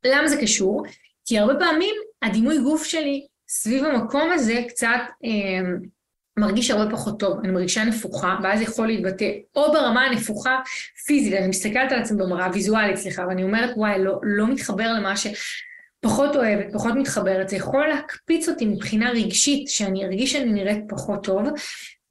למה 0.07 0.29
זה 0.29 0.37
קשור? 0.41 0.83
כי 1.25 1.39
הרבה 1.39 1.55
פעמים 1.59 1.95
הדימוי 2.23 2.59
גוף 2.59 2.85
שלי 2.85 3.27
סביב 3.49 3.85
המקום 3.85 4.31
הזה 4.33 4.63
קצת... 4.69 5.01
אה, 5.25 5.71
מרגיש 6.39 6.71
הרבה 6.71 6.91
פחות 6.91 7.21
טוב, 7.21 7.39
אני 7.39 7.53
מרגישה 7.53 7.85
נפוחה, 7.85 8.37
ואז 8.43 8.61
יכול 8.61 8.87
להתבטא 8.87 9.31
או 9.57 9.73
ברמה 9.73 10.05
הנפוחה 10.05 10.61
פיזית, 11.07 11.35
אני 11.35 11.49
מסתכלת 11.49 11.93
על 11.93 11.99
עצמי 11.99 12.19
במראה, 12.19 12.49
ויזואלית, 12.53 12.97
סליחה, 12.97 13.27
ואני 13.29 13.43
אומרת, 13.43 13.71
וואי, 13.77 14.05
לא, 14.05 14.19
לא 14.23 14.47
מתחבר 14.47 14.93
למה 14.93 15.15
שפחות 15.17 16.37
אוהבת, 16.37 16.73
פחות 16.73 16.95
מתחברת, 16.95 17.49
זה 17.49 17.57
יכול 17.57 17.89
להקפיץ 17.89 18.49
אותי 18.49 18.67
מבחינה 18.67 19.11
רגשית, 19.11 19.69
שאני 19.69 20.05
ארגיש 20.05 20.33
שאני 20.33 20.53
נראית 20.53 20.85
פחות 20.89 21.25
טוב, 21.25 21.49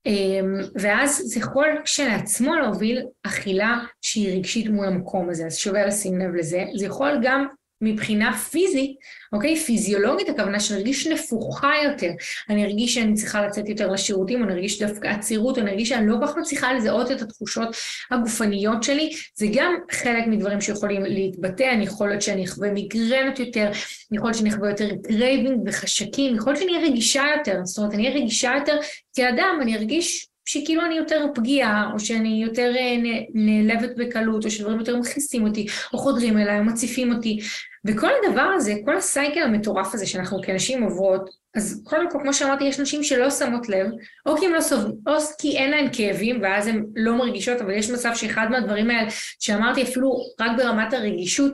אמ, 0.06 0.60
ואז 0.76 1.22
זה 1.26 1.40
יכול 1.40 1.68
כשלעצמו 1.84 2.56
להוביל 2.56 3.06
אכילה 3.24 3.80
שהיא 4.02 4.38
רגשית 4.38 4.70
מול 4.70 4.86
המקום 4.86 5.30
הזה, 5.30 5.46
אז 5.46 5.56
שווה 5.56 5.86
לשים 5.86 6.20
לב 6.20 6.36
לזה. 6.36 6.66
זה 6.76 6.86
יכול 6.86 7.20
גם 7.22 7.48
מבחינה 7.82 8.38
פיזית, 8.38 8.96
אוקיי? 9.34 9.56
פיזיולוגית 9.56 10.30
הכוונה 10.30 10.60
שאני 10.60 10.80
ארגיש 10.80 11.08
נפוחה 11.08 11.72
יותר, 11.84 12.12
אני 12.50 12.66
ארגיש 12.66 12.94
שאני 12.94 13.14
צריכה 13.14 13.48
לצאת 13.48 13.70
יותר 13.70 13.92
לשירותים, 13.92 14.44
אני 14.44 14.54
ארגיש 14.54 14.82
דווקא 14.82 15.08
עצירות, 15.08 15.58
אני 15.58 15.72
ארגיש 15.72 15.90
שאני 15.90 16.08
לא 16.08 16.16
כל 16.20 16.28
כך 16.28 16.38
מצליחה 16.38 16.74
לזהות 16.74 17.12
את 17.12 17.22
התחושות 17.22 17.76
הגופניות 18.12 18.84
שלי, 18.84 19.14
זה 19.36 19.46
גם 19.54 19.74
חלק 19.92 20.28
מדברים 20.28 20.62
שיכולים 20.62 21.04
להתבטא, 21.04 21.72
אני 21.74 21.84
יכול 21.84 22.10
להיות 22.10 22.22
שאני 22.22 22.46
אחווה 22.46 22.72
מיגרנות 22.72 23.40
יותר, 23.40 23.72
יכול 24.12 24.28
להיות 24.28 24.38
שאני 24.38 24.50
אחווה 24.50 24.70
יותר 24.70 24.90
craving 25.08 25.62
וחשקים, 25.66 26.36
יכול 26.36 26.54
להיות 26.54 26.64
שאני 26.64 26.78
אהיה 26.78 26.88
רגישה 26.88 27.24
יותר, 27.38 27.60
זאת 27.64 27.78
אומרת 27.78 27.94
אני 27.94 28.08
אהיה 28.08 28.22
רגישה 28.22 28.54
יותר 28.58 28.78
כאדם, 29.16 29.60
אני 29.62 29.76
ארגיש 29.76 30.28
שכאילו 30.48 30.86
אני 30.86 30.96
יותר 30.96 31.26
פגיעה, 31.36 31.90
או 31.94 32.00
שאני 32.00 32.44
יותר 32.44 32.74
אה, 32.76 32.96
נעלבת 33.34 33.96
בקלות, 33.98 34.46
או 34.46 34.52
שדברים 34.52 34.80
יותר 34.80 34.98
מכניסים 34.98 35.48
אותי, 35.48 35.68
או 35.94 35.98
חודרים 35.98 36.38
אליי, 36.38 36.60
או 36.60 36.64
מציפים 36.64 37.14
אותי. 37.14 37.40
וכל 37.86 38.10
הדבר 38.24 38.42
הזה, 38.56 38.74
כל 38.86 38.98
הסייקל 38.98 39.40
המטורף 39.42 39.94
הזה 39.94 40.06
שאנחנו 40.06 40.42
כנשים 40.42 40.84
עוברות, 40.84 41.30
אז 41.56 41.82
קודם 41.84 42.12
כל, 42.12 42.20
כמו 42.24 42.34
שאמרתי, 42.34 42.64
יש 42.64 42.80
נשים 42.80 43.04
שלא 43.04 43.30
שמות 43.30 43.70
לב, 43.70 43.88
או 44.26 44.38
כי 44.38 44.48
לא 44.48 44.62
סובלות, 44.62 44.96
או 45.08 45.14
כי 45.40 45.58
אין 45.58 45.72
להן 45.72 45.90
כאבים, 45.94 46.40
ואז 46.42 46.68
הן 46.68 46.86
לא 46.96 47.16
מרגישות, 47.18 47.62
אבל 47.62 47.72
יש 47.72 47.90
מצב 47.90 48.12
שאחד 48.16 48.48
מהדברים 48.50 48.90
האלה, 48.90 49.10
שאמרתי 49.40 49.84
אפילו 49.84 50.18
רק 50.40 50.52
ברמת 50.58 50.94
הרגישות, 50.94 51.54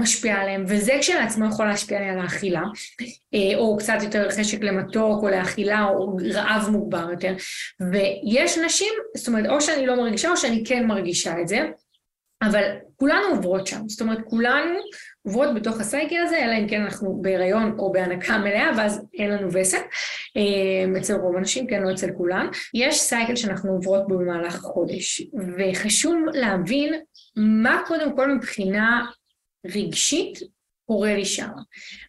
משפיע 0.00 0.34
עליהם, 0.34 0.64
וזה 0.68 0.92
כשלעצמו 1.00 1.46
יכול 1.46 1.66
להשפיע 1.66 1.98
על 1.98 2.18
האכילה, 2.18 2.62
אה, 3.34 3.56
או 3.56 3.76
קצת 3.76 3.98
יותר 4.02 4.30
חשק 4.30 4.62
למתוק, 4.62 5.22
או 5.22 5.28
לאכילה, 5.28 5.84
או 5.88 6.16
רעב 6.34 6.68
מוגבר 6.70 7.10
יותר. 7.10 7.34
ויש 7.92 8.58
נשים, 8.58 8.92
זאת 9.16 9.28
אומרת, 9.28 9.46
או 9.50 9.60
שאני 9.60 9.86
לא 9.86 9.96
מרגישה, 9.96 10.30
או 10.30 10.36
שאני 10.36 10.64
כן 10.66 10.86
מרגישה 10.86 11.40
את 11.40 11.48
זה, 11.48 11.68
אבל 12.42 12.62
כולנו 12.96 13.26
עוברות 13.28 13.66
שם, 13.66 13.88
זאת 13.88 14.00
אומרת, 14.00 14.18
כולנו 14.24 14.78
עוברות 15.22 15.54
בתוך 15.54 15.80
ה 15.80 15.86
cycle 15.86 16.16
הזה, 16.16 16.44
אלא 16.44 16.52
אם 16.58 16.68
כן 16.68 16.80
אנחנו 16.80 17.18
בהיריון 17.22 17.76
או 17.78 17.92
בהנקה 17.92 18.38
מלאה, 18.38 18.70
ואז 18.76 19.06
אין 19.14 19.30
לנו 19.30 19.48
וסת. 19.52 19.82
אה, 20.36 21.00
אצל 21.00 21.14
רוב 21.14 21.36
הנשים, 21.36 21.66
כן, 21.66 21.82
לא 21.82 21.92
אצל 21.92 22.10
כולם. 22.16 22.48
יש 22.74 23.00
cycle 23.00 23.36
שאנחנו 23.36 23.72
עוברות 23.72 24.08
בו 24.08 24.18
במהלך 24.18 24.54
החודש, 24.54 25.22
וחשוב 25.58 26.14
להבין 26.32 26.94
מה 27.36 27.82
קודם 27.86 28.16
כל 28.16 28.34
מבחינה 28.34 29.06
רגשית 29.66 30.38
קורה 30.90 31.14
לי 31.14 31.24
שם. 31.24 31.48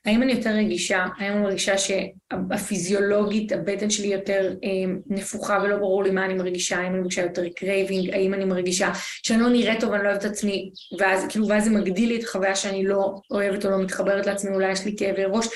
האם 0.06 0.24
אני 0.24 0.32
יותר 0.32 0.50
רגישה? 0.50 1.06
האם 1.18 1.34
אני 1.34 1.42
מרגישה 1.42 1.74
שהפיזיולוגית 1.78 3.52
הבטן 3.52 3.90
שלי 3.90 4.08
יותר 4.08 4.54
אה, 4.64 4.94
נפוחה 5.08 5.60
ולא 5.64 5.78
ברור 5.78 6.04
לי 6.04 6.12
מה 6.12 6.26
אני 6.26 6.34
מרגישה? 6.34 6.78
האם 6.78 6.92
אני 6.92 7.00
מרגישה 7.00 7.22
יותר 7.22 7.44
craving? 7.56 8.10
האם 8.10 8.34
אני 8.34 8.46
מרגישה 8.46 8.92
שאני 9.24 9.42
לא 9.42 9.50
נראית 9.50 9.80
טוב, 9.80 9.94
אני 9.94 10.04
לא 10.04 10.10
אוהבת 10.10 10.26
את 10.26 10.32
עצמי, 10.32 10.72
ואז 11.00 11.26
כאילו 11.30 11.48
ואז 11.48 11.64
זה 11.64 11.70
מגדיל 11.70 12.10
לי 12.10 12.20
את 12.20 12.24
החוויה 12.24 12.56
שאני 12.56 12.84
לא 12.84 13.16
אוהבת 13.32 13.66
או 13.66 13.72
לא 13.72 13.78
מתחברת 13.84 14.26
לעצמי, 14.26 14.56
אולי 14.56 14.72
יש 14.72 14.86
לי 14.86 14.96
כאבי 14.98 15.24
ראש. 15.26 15.48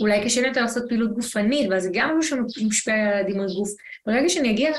אולי 0.00 0.24
קשה 0.24 0.40
לי 0.40 0.48
יותר 0.48 0.60
לעשות 0.60 0.84
פעילות 0.88 1.14
גופנית, 1.14 1.70
ואז 1.70 1.82
זה 1.82 1.90
גם 1.92 2.18
משהו 2.18 2.38
שמשפיע 2.48 2.94
על 2.94 3.18
הדימוי 3.18 3.46
גוף. 3.54 3.70
ברגע 4.06 4.28
שאני 4.28 4.50
אגיע 4.50 4.72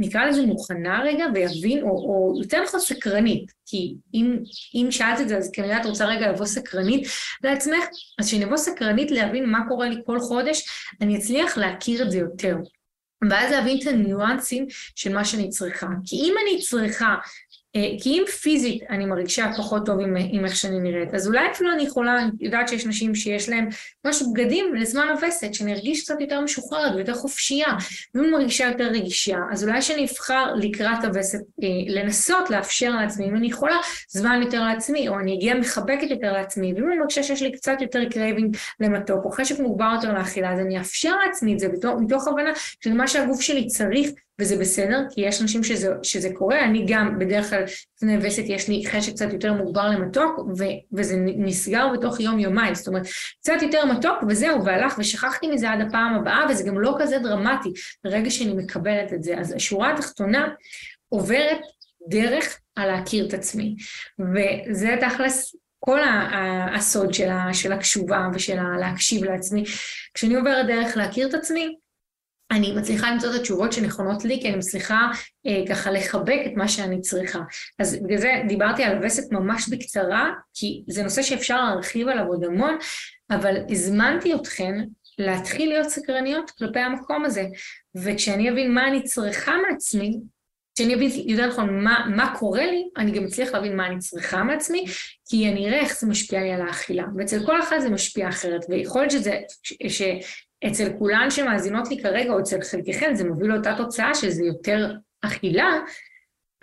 נקרא 0.00 0.24
לזה 0.24 0.42
מוכנה 0.42 1.00
רגע 1.04 1.24
ויבין, 1.34 1.82
או, 1.82 1.88
או 1.88 2.34
יותר 2.40 2.62
נכון 2.62 2.80
סקרנית, 2.80 3.52
כי 3.66 3.94
אם, 4.14 4.38
אם 4.74 4.90
שאלת 4.90 5.20
את 5.20 5.28
זה 5.28 5.36
אז 5.36 5.50
כנראה 5.52 5.80
את 5.80 5.86
רוצה 5.86 6.06
רגע 6.06 6.32
לבוא 6.32 6.46
סקרנית 6.46 7.08
לעצמך, 7.44 7.84
אז 8.18 8.26
כשאני 8.26 8.44
אבוא 8.44 8.56
סקרנית 8.56 9.10
להבין 9.10 9.50
מה 9.50 9.58
קורה 9.68 9.88
לי 9.88 9.96
כל 10.06 10.20
חודש, 10.20 10.64
אני 11.00 11.18
אצליח 11.18 11.56
להכיר 11.56 12.02
את 12.02 12.10
זה 12.10 12.18
יותר. 12.18 12.56
ואז 13.30 13.52
להבין 13.52 13.78
את 13.82 13.86
הניואנסים 13.86 14.66
של 14.96 15.14
מה 15.14 15.24
שאני 15.24 15.48
צריכה. 15.48 15.86
כי 16.04 16.16
אם 16.16 16.34
אני 16.42 16.60
צריכה 16.60 17.14
כי 17.72 18.10
אם 18.10 18.24
פיזית 18.42 18.82
אני 18.90 19.04
מרגישה 19.04 19.50
פחות 19.56 19.86
טוב 19.86 20.00
עם, 20.00 20.16
עם 20.30 20.44
איך 20.44 20.56
שאני 20.56 20.80
נראית, 20.80 21.14
אז 21.14 21.26
אולי 21.28 21.50
אפילו 21.52 21.72
אני 21.72 21.82
יכולה, 21.82 22.22
אני 22.22 22.30
יודעת 22.40 22.68
שיש 22.68 22.86
נשים 22.86 23.14
שיש 23.14 23.48
להן 23.48 23.68
משהו 24.06 24.32
בגדים 24.32 24.74
לזמן 24.74 25.08
הווסת, 25.08 25.54
שאני 25.54 25.72
ארגיש 25.72 26.02
קצת 26.02 26.20
יותר 26.20 26.40
משוחררת 26.40 26.94
ויותר 26.94 27.14
חופשייה, 27.14 27.68
ואם 28.14 28.24
אני 28.24 28.32
מרגישה 28.32 28.66
יותר 28.68 28.84
רגישה, 28.84 29.36
אז 29.50 29.64
אולי 29.64 29.82
שאני 29.82 30.04
אבחר 30.04 30.54
לקראת 30.54 31.04
הווסת 31.04 31.38
אה, 31.62 31.68
לנסות 31.86 32.50
לאפשר 32.50 32.90
לעצמי, 32.90 33.28
אם 33.28 33.36
אני 33.36 33.46
יכולה, 33.46 33.76
זמן 34.08 34.40
יותר 34.42 34.62
לעצמי, 34.62 35.08
או 35.08 35.18
אני 35.18 35.34
אהיה 35.34 35.54
מחבקת 35.54 36.10
יותר 36.10 36.32
לעצמי, 36.32 36.72
ואם 36.74 36.88
אני 36.88 36.98
מרגישה 36.98 37.22
שיש 37.22 37.42
לי 37.42 37.52
קצת 37.52 37.76
יותר 37.80 38.04
craving 38.10 38.56
למתוק, 38.80 39.24
או 39.24 39.30
חשק 39.30 39.60
מוגבר 39.60 39.92
יותר 39.94 40.12
לאכילה, 40.12 40.52
אז 40.52 40.58
אני 40.58 40.78
אאפשר 40.78 41.16
לעצמי 41.26 41.54
את 41.54 41.58
זה 41.58 41.68
מתוך, 41.68 42.00
מתוך 42.00 42.28
הבנה 42.28 42.50
של 42.80 42.92
מה 42.92 43.08
שהגוף 43.08 43.40
שלי 43.40 43.66
צריך 43.66 44.10
וזה 44.40 44.56
בסדר, 44.56 45.00
כי 45.10 45.20
יש 45.20 45.42
אנשים 45.42 45.64
שזה, 45.64 45.88
שזה 46.02 46.28
קורה, 46.34 46.64
אני 46.64 46.84
גם 46.88 47.18
בדרך 47.18 47.50
כלל 47.50 47.62
לפני 47.96 48.16
וסת 48.22 48.42
יש 48.46 48.68
לי 48.68 48.86
חשק 48.86 49.12
קצת 49.12 49.32
יותר 49.32 49.52
מוגבר 49.52 49.88
למתוק, 49.88 50.38
ו, 50.58 50.64
וזה 50.92 51.16
נסגר 51.18 51.88
בתוך 51.92 52.20
יום-יומיים, 52.20 52.74
זאת 52.74 52.88
אומרת, 52.88 53.06
קצת 53.40 53.62
יותר 53.62 53.84
מתוק 53.84 54.22
וזהו, 54.28 54.64
והלך 54.64 54.94
ושכחתי 54.98 55.46
מזה 55.48 55.70
עד 55.70 55.80
הפעם 55.80 56.14
הבאה, 56.14 56.46
וזה 56.50 56.64
גם 56.64 56.80
לא 56.80 56.96
כזה 57.00 57.18
דרמטי 57.18 57.68
ברגע 58.04 58.30
שאני 58.30 58.52
מקבלת 58.52 59.12
את 59.12 59.22
זה. 59.22 59.38
אז 59.38 59.52
השורה 59.52 59.92
התחתונה 59.92 60.48
עוברת 61.08 61.60
דרך 62.08 62.58
על 62.76 62.90
להכיר 62.90 63.28
את 63.28 63.34
עצמי, 63.34 63.76
וזה 64.18 64.96
תכלס 65.00 65.54
כל 65.84 66.00
הסוד 66.74 67.14
של, 67.14 67.28
של 67.52 67.72
הקשובה 67.72 68.28
ושל 68.34 68.60
להקשיב 68.80 69.24
לעצמי. 69.24 69.64
כשאני 70.14 70.34
עוברת 70.34 70.66
דרך 70.66 70.96
להכיר 70.96 71.28
את 71.28 71.34
עצמי, 71.34 71.76
אני 72.50 72.72
מצליחה 72.72 73.10
למצוא 73.10 73.30
את 73.30 73.40
התשובות 73.40 73.72
שנכונות 73.72 74.24
לי, 74.24 74.40
כי 74.40 74.48
אני 74.48 74.56
מצליחה 74.56 75.08
אה, 75.46 75.62
ככה 75.68 75.90
לחבק 75.90 76.40
את 76.46 76.52
מה 76.56 76.68
שאני 76.68 77.00
צריכה. 77.00 77.38
אז 77.78 78.02
בגלל 78.02 78.18
זה 78.18 78.42
דיברתי 78.48 78.84
על 78.84 78.96
הווסת 78.96 79.32
ממש 79.32 79.68
בקצרה, 79.68 80.30
כי 80.54 80.82
זה 80.88 81.02
נושא 81.02 81.22
שאפשר 81.22 81.64
להרחיב 81.64 82.08
עליו 82.08 82.26
עוד 82.26 82.44
המון, 82.44 82.78
אבל 83.30 83.56
הזמנתי 83.70 84.34
אתכן 84.34 84.74
להתחיל 85.18 85.68
להיות 85.68 85.88
סקרניות 85.88 86.50
כלפי 86.50 86.78
המקום 86.78 87.24
הזה. 87.24 87.44
וכשאני 87.94 88.50
אבין 88.50 88.74
מה 88.74 88.88
אני 88.88 89.02
צריכה 89.02 89.52
מעצמי, 89.68 90.16
כשאני 90.74 90.94
אבין 90.94 91.10
יותר 91.26 91.46
נכון 91.46 91.84
מה, 91.84 92.06
מה 92.16 92.34
קורה 92.38 92.66
לי, 92.66 92.88
אני 92.96 93.10
גם 93.10 93.24
אצליח 93.24 93.52
להבין 93.52 93.76
מה 93.76 93.86
אני 93.86 93.98
צריכה 93.98 94.42
מעצמי, 94.42 94.84
כי 95.28 95.48
אני 95.48 95.68
אראה 95.68 95.80
איך 95.80 96.00
זה 96.00 96.06
משפיע 96.06 96.40
לי 96.40 96.52
על 96.52 96.62
האכילה. 96.62 97.04
ואצל 97.16 97.46
כל 97.46 97.60
אחד 97.62 97.78
זה 97.78 97.90
משפיע 97.90 98.28
אחרת, 98.28 98.60
ויכול 98.68 99.00
להיות 99.00 99.10
שזה, 99.10 99.38
ש, 99.62 99.74
ש, 99.88 100.02
אצל 100.66 100.98
כולן 100.98 101.30
שמאזינות 101.30 101.88
לי 101.90 102.02
כרגע, 102.02 102.32
או 102.32 102.40
אצל 102.40 102.62
חלקכן, 102.62 103.14
זה 103.14 103.28
מוביל 103.28 103.48
לאותה 103.48 103.74
תוצאה 103.76 104.14
שזה 104.14 104.44
יותר 104.44 104.92
אכילה, 105.22 105.70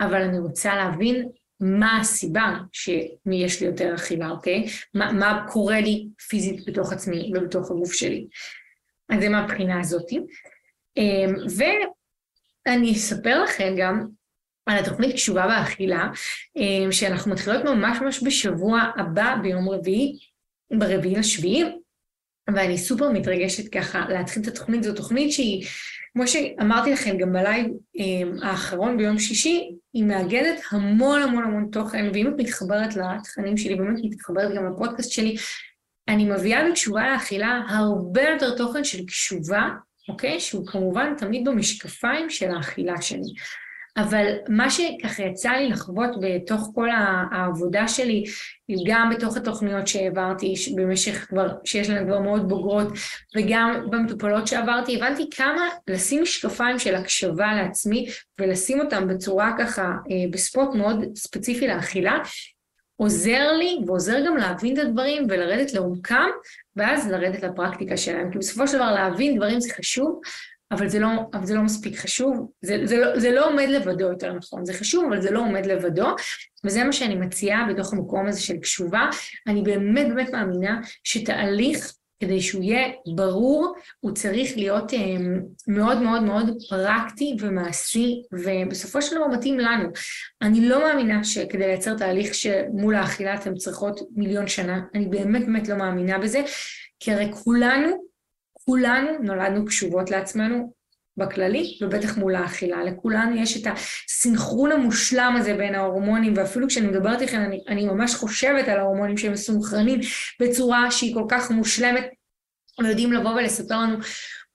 אבל 0.00 0.22
אני 0.22 0.38
רוצה 0.38 0.76
להבין 0.76 1.28
מה 1.60 2.00
הסיבה 2.00 2.54
שיש 2.72 3.60
לי 3.60 3.66
יותר 3.66 3.94
אכילה, 3.94 4.30
אוקיי? 4.30 4.66
מה, 4.94 5.12
מה 5.12 5.46
קורה 5.48 5.80
לי 5.80 6.08
פיזית 6.28 6.68
בתוך 6.68 6.92
עצמי 6.92 7.32
ובתוך 7.34 7.70
הגוף 7.70 7.92
שלי. 7.92 8.26
אז 9.08 9.20
זה 9.20 9.28
מהבחינה 9.28 9.80
הזאתי. 9.80 10.20
אמ, 10.96 11.34
ואני 12.66 12.92
אספר 12.92 13.42
לכם 13.42 13.74
גם 13.78 14.06
על 14.66 14.78
התוכנית 14.78 15.14
קשובה 15.14 15.46
באכילה, 15.46 16.08
אמ, 16.56 16.92
שאנחנו 16.92 17.30
מתחילות 17.30 17.64
ממש 17.64 17.98
ממש 18.00 18.22
בשבוע 18.22 18.80
הבא, 18.96 19.36
ביום 19.42 19.68
רביעי, 19.68 20.18
ברביעי 20.78 21.14
לשביעי, 21.14 21.64
ואני 22.54 22.78
סופר 22.78 23.10
מתרגשת 23.10 23.72
ככה 23.74 24.04
להתחיל 24.08 24.42
את 24.42 24.48
התוכנית, 24.48 24.82
זו 24.82 24.92
תוכנית 24.94 25.32
שהיא, 25.32 25.66
כמו 26.12 26.28
שאמרתי 26.28 26.92
לכם 26.92 27.18
גם 27.18 27.32
בלייב 27.32 27.66
אה, 27.98 28.48
האחרון 28.48 28.96
ביום 28.96 29.18
שישי, 29.18 29.70
היא 29.92 30.04
מאגדת 30.04 30.60
המון 30.70 31.22
המון 31.22 31.44
המון 31.44 31.68
תוכן, 31.72 32.10
ואם 32.14 32.26
את 32.28 32.32
מתחברת 32.36 32.96
לתכנים 32.96 33.56
שלי, 33.56 33.74
באמת 33.74 34.00
מתחברת 34.04 34.54
גם 34.54 34.72
לפודקאסט 34.72 35.10
שלי, 35.10 35.36
אני 36.08 36.24
מביאה 36.24 36.70
בתשובה 36.70 37.12
לאכילה 37.12 37.60
הרבה 37.68 38.22
יותר 38.22 38.56
תוכן 38.56 38.84
של 38.84 39.06
קשובה, 39.06 39.68
אוקיי? 40.08 40.40
שהוא 40.40 40.66
כמובן 40.66 41.14
תמיד 41.18 41.48
במשקפיים 41.48 42.30
של 42.30 42.50
האכילה 42.50 43.02
שלי. 43.02 43.32
אבל 43.98 44.32
מה 44.48 44.70
שככה 44.70 45.22
יצא 45.22 45.50
לי 45.50 45.68
לחוות 45.68 46.10
בתוך 46.20 46.70
כל 46.74 46.88
העבודה 47.32 47.88
שלי, 47.88 48.24
גם 48.86 49.10
בתוך 49.16 49.36
התוכניות 49.36 49.86
שהעברתי 49.86 50.54
במשך 50.76 51.26
כבר, 51.28 51.48
שיש 51.64 51.90
להן 51.90 52.06
כבר 52.06 52.20
מאוד 52.20 52.48
בוגרות, 52.48 52.88
וגם 53.36 53.86
במטופלות 53.90 54.46
שעברתי, 54.46 54.96
הבנתי 54.96 55.30
כמה 55.30 55.68
לשים 55.88 56.22
משקפיים 56.22 56.78
של 56.78 56.94
הקשבה 56.94 57.54
לעצמי 57.54 58.08
ולשים 58.40 58.80
אותם 58.80 59.08
בצורה 59.08 59.52
ככה 59.58 59.82
אה, 59.82 60.30
בספוט 60.30 60.74
מאוד 60.74 61.04
ספציפי 61.14 61.66
לאכילה, 61.66 62.18
עוזר 62.96 63.52
לי 63.52 63.78
ועוזר 63.86 64.26
גם 64.26 64.36
להבין 64.36 64.74
את 64.74 64.84
הדברים 64.84 65.26
ולרדת 65.28 65.72
לעומקם, 65.72 66.28
ואז 66.76 67.10
לרדת 67.10 67.42
לפרקטיקה 67.42 67.96
שלהם. 67.96 68.32
כי 68.32 68.38
בסופו 68.38 68.68
של 68.68 68.76
דבר 68.76 68.92
להבין 68.92 69.36
דברים 69.36 69.60
זה 69.60 69.74
חשוב, 69.74 70.20
אבל 70.70 70.88
זה 70.88 70.98
לא, 70.98 71.08
אבל 71.34 71.46
זה 71.46 71.54
לא 71.54 71.62
מספיק 71.62 71.98
חשוב, 71.98 72.50
זה, 72.62 72.80
זה, 72.84 72.96
לא, 72.96 73.20
זה 73.20 73.30
לא 73.30 73.48
עומד 73.48 73.66
לבדו 73.68 74.04
יותר 74.04 74.32
נכון, 74.32 74.64
זה 74.64 74.74
חשוב 74.74 75.04
אבל 75.04 75.20
זה 75.20 75.30
לא 75.30 75.40
עומד 75.40 75.66
לבדו, 75.66 76.08
וזה 76.64 76.84
מה 76.84 76.92
שאני 76.92 77.14
מציעה 77.14 77.66
בתוך 77.72 77.92
המקום 77.92 78.26
הזה 78.26 78.40
של 78.40 78.56
קשובה. 78.56 79.06
אני 79.46 79.62
באמת 79.62 80.08
באמת 80.08 80.30
מאמינה 80.30 80.80
שתהליך 81.04 81.92
כדי 82.20 82.40
שהוא 82.40 82.62
יהיה 82.62 82.88
ברור, 83.16 83.74
הוא 84.00 84.12
צריך 84.12 84.56
להיות 84.56 84.94
אה, 84.94 84.98
מאוד 85.68 86.02
מאוד 86.02 86.22
מאוד 86.22 86.46
פרקטי 86.70 87.36
ומעשי, 87.40 88.22
ובסופו 88.32 89.02
של 89.02 89.16
דבר 89.16 89.26
מתאים 89.26 89.58
לנו. 89.58 89.88
אני 90.42 90.68
לא 90.68 90.78
מאמינה 90.78 91.24
שכדי 91.24 91.66
לייצר 91.66 91.96
תהליך 91.96 92.34
שמול 92.34 92.94
האכילה 92.94 93.34
אתן 93.34 93.54
צריכות 93.54 94.00
מיליון 94.16 94.48
שנה, 94.48 94.80
אני 94.94 95.06
באמת 95.06 95.46
באמת 95.46 95.68
לא 95.68 95.76
מאמינה 95.76 96.18
בזה, 96.18 96.42
כי 97.00 97.12
הרי 97.12 97.32
כולנו, 97.32 98.07
כולנו 98.68 99.08
נולדנו 99.22 99.64
קשובות 99.64 100.10
לעצמנו, 100.10 100.72
בכללי, 101.16 101.78
ובטח 101.82 102.18
מול 102.18 102.34
האכילה. 102.34 102.84
לכולנו 102.84 103.36
יש 103.36 103.56
את 103.56 103.72
הסנכרון 103.72 104.72
המושלם 104.72 105.34
הזה 105.38 105.54
בין 105.54 105.74
ההורמונים, 105.74 106.34
ואפילו 106.36 106.68
כשאני 106.68 106.86
מדברת 106.86 107.20
איתכם, 107.20 107.40
אני, 107.40 107.60
אני 107.68 107.86
ממש 107.86 108.14
חושבת 108.14 108.68
על 108.68 108.78
ההורמונים 108.78 109.16
שהם 109.16 109.32
מסונכרנים 109.32 110.00
בצורה 110.40 110.90
שהיא 110.90 111.14
כל 111.14 111.24
כך 111.28 111.50
מושלמת, 111.50 112.08
ויודעים 112.80 113.12
לבוא 113.12 113.30
ולספר 113.30 113.74
לנו 113.74 113.96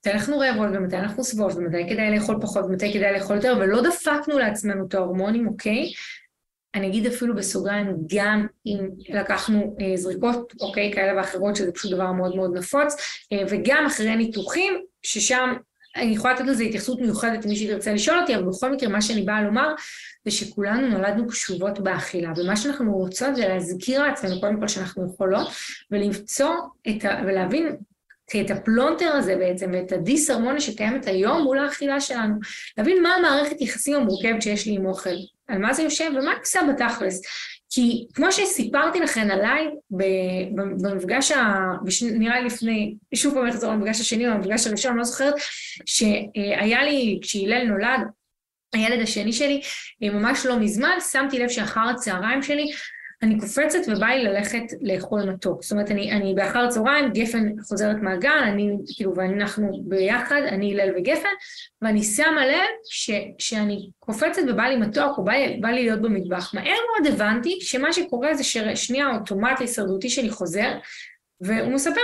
מתי 0.00 0.10
אנחנו 0.10 0.38
רעבות 0.38 0.68
ומתי 0.72 0.96
אנחנו 0.96 1.24
שבעות 1.24 1.54
ומתי 1.54 1.86
כדאי 1.88 2.14
לאכול 2.14 2.36
פחות 2.40 2.64
ומתי 2.64 2.92
כדאי 2.92 3.12
לאכול 3.12 3.36
יותר, 3.36 3.56
ולא 3.60 3.82
דפקנו 3.82 4.38
לעצמנו 4.38 4.86
את 4.86 4.94
ההורמונים, 4.94 5.48
אוקיי? 5.48 5.92
אני 6.74 6.86
אגיד 6.86 7.06
אפילו 7.06 7.34
בסוגריים, 7.34 7.96
גם 8.14 8.46
אם 8.66 8.88
לקחנו 9.08 9.76
אה, 9.80 9.96
זריקות, 9.96 10.52
אוקיי, 10.60 10.92
כאלה 10.94 11.16
ואחרות, 11.16 11.56
שזה 11.56 11.72
פשוט 11.72 11.92
דבר 11.92 12.12
מאוד 12.12 12.36
מאוד 12.36 12.56
נפוץ, 12.56 12.94
אה, 13.32 13.42
וגם 13.48 13.86
אחרי 13.86 14.16
ניתוחים, 14.16 14.74
ששם 15.02 15.54
אני 15.96 16.14
יכולה 16.14 16.34
לתת 16.34 16.44
לזה 16.44 16.64
התייחסות 16.64 17.00
מיוחדת 17.00 17.44
למי 17.44 17.56
שתרצה 17.56 17.92
לשאול 17.92 18.18
אותי, 18.20 18.36
אבל 18.36 18.44
בכל 18.44 18.72
מקרה 18.72 18.88
מה 18.88 19.02
שאני 19.02 19.22
באה 19.22 19.42
לומר 19.42 19.74
זה 20.24 20.30
שכולנו 20.30 20.88
נולדנו 20.88 21.28
קשובות 21.28 21.80
באכילה, 21.80 22.32
ומה 22.36 22.56
שאנחנו 22.56 22.92
רוצות 22.92 23.36
זה 23.36 23.48
להזכיר 23.48 24.02
לעצמנו 24.02 24.40
קודם 24.40 24.60
כל 24.60 24.68
שאנחנו 24.68 25.06
יכולות, 25.14 25.48
ולמצוא 25.90 26.54
את 26.88 27.04
ה... 27.04 27.22
ולהבין 27.26 27.76
את 28.40 28.50
הפלונטר 28.50 29.12
הזה 29.12 29.36
בעצם, 29.36 29.70
ואת 29.72 29.92
הדיסהרמוניה 29.92 30.60
שקיימת 30.60 31.06
היום 31.06 31.42
מול 31.42 31.58
האכילה 31.58 32.00
שלנו, 32.00 32.34
להבין 32.78 33.02
מה 33.02 33.14
המערכת 33.14 33.60
יחסים 33.60 33.96
המורכבת 33.96 34.42
שיש 34.42 34.66
לי 34.66 34.74
עם 34.74 34.86
אוכל, 34.86 35.10
על 35.48 35.58
מה 35.58 35.72
זה 35.72 35.82
יושב 35.82 36.10
ומה 36.10 36.30
אני 36.32 36.40
עושה 36.40 36.60
בתכלס. 36.72 37.22
כי 37.70 38.06
כמו 38.14 38.32
שסיפרתי 38.32 39.00
לכם 39.00 39.28
עליי 39.30 39.66
במפגש, 40.82 41.32
ה... 41.32 41.70
נראה 42.02 42.40
לי 42.40 42.46
לפני, 42.46 42.94
שוב 43.14 43.34
פעם 43.34 43.46
לחזור 43.46 43.72
למפגש 43.72 44.00
השני 44.00 44.28
או 44.28 44.32
המפגש 44.32 44.66
הראשון, 44.66 44.90
אני 44.90 44.98
לא 44.98 45.04
זוכרת, 45.04 45.34
שהיה 45.86 46.84
לי, 46.84 47.18
כשהלל 47.22 47.66
נולד, 47.66 48.00
הילד 48.74 49.02
השני 49.02 49.32
שלי, 49.32 49.60
ממש 50.00 50.46
לא 50.46 50.58
מזמן, 50.58 50.96
שמתי 51.12 51.38
לב 51.38 51.48
שאחר 51.48 51.88
הצהריים 51.90 52.42
שלי 52.42 52.72
אני 53.24 53.40
קופצת 53.40 53.78
ובא 53.88 54.06
לי 54.06 54.24
ללכת 54.24 54.62
לאכול 54.80 55.30
מתוק. 55.30 55.62
זאת 55.62 55.72
אומרת, 55.72 55.90
אני, 55.90 56.12
אני 56.12 56.34
באחר 56.34 56.58
הצהריים, 56.58 57.12
גפן 57.12 57.52
חוזרת 57.68 57.96
מהגן, 57.96 58.42
אני, 58.46 58.76
כאילו, 58.96 59.16
ואנחנו 59.16 59.82
ביחד, 59.84 60.40
אני 60.48 60.72
הלל 60.72 60.92
וגפן, 60.96 61.28
ואני 61.82 62.02
שמה 62.02 62.46
לב 62.46 62.68
ש, 62.90 63.10
שאני 63.38 63.90
קופצת 63.98 64.42
ובא 64.48 64.62
לי 64.62 64.76
מתוק, 64.76 65.18
או 65.18 65.24
בא 65.24 65.32
בא 65.60 65.68
לי 65.68 65.84
להיות 65.84 66.02
במטבח. 66.02 66.54
מהר 66.54 66.64
מאוד 66.64 67.12
הבנתי 67.14 67.58
שמה 67.60 67.92
שקורה 67.92 68.34
זה 68.34 68.44
ששנייה 68.44 69.06
האוטומט 69.06 69.58
ההישרדותי 69.58 70.10
שלי 70.10 70.30
חוזר, 70.30 70.78
והוא 71.40 71.72
מספר 71.72 72.00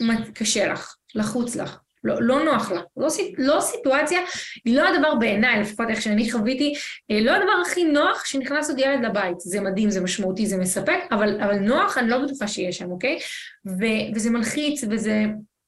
לי, 0.00 0.14
קשה 0.34 0.72
לך, 0.72 0.94
לחוץ 1.14 1.56
לך. 1.56 1.78
לא, 2.04 2.22
לא 2.22 2.44
נוח 2.44 2.70
לה. 2.70 2.80
לא, 2.96 3.08
לא 3.38 3.60
סיטואציה, 3.60 4.20
היא 4.64 4.76
לא 4.76 4.88
הדבר 4.88 5.14
בעיניי, 5.14 5.60
לפחות 5.60 5.86
איך 5.90 6.02
שאני 6.02 6.30
חוויתי, 6.30 6.74
אה, 7.10 7.20
לא 7.20 7.30
הדבר 7.30 7.62
הכי 7.66 7.84
נוח 7.84 8.24
שנכנס 8.24 8.70
עוד 8.70 8.78
ילד 8.78 9.04
לבית. 9.04 9.40
זה 9.40 9.60
מדהים, 9.60 9.90
זה 9.90 10.00
משמעותי, 10.00 10.46
זה 10.46 10.56
מספק, 10.56 10.98
אבל, 11.10 11.40
אבל 11.40 11.58
נוח 11.58 11.98
אני 11.98 12.08
לא 12.08 12.18
בטוחה 12.18 12.48
שיש 12.48 12.78
שם, 12.78 12.90
אוקיי? 12.90 13.18
ו, 13.66 13.84
וזה 14.14 14.30
מלחיץ 14.30 14.84
וזה, 14.90 15.24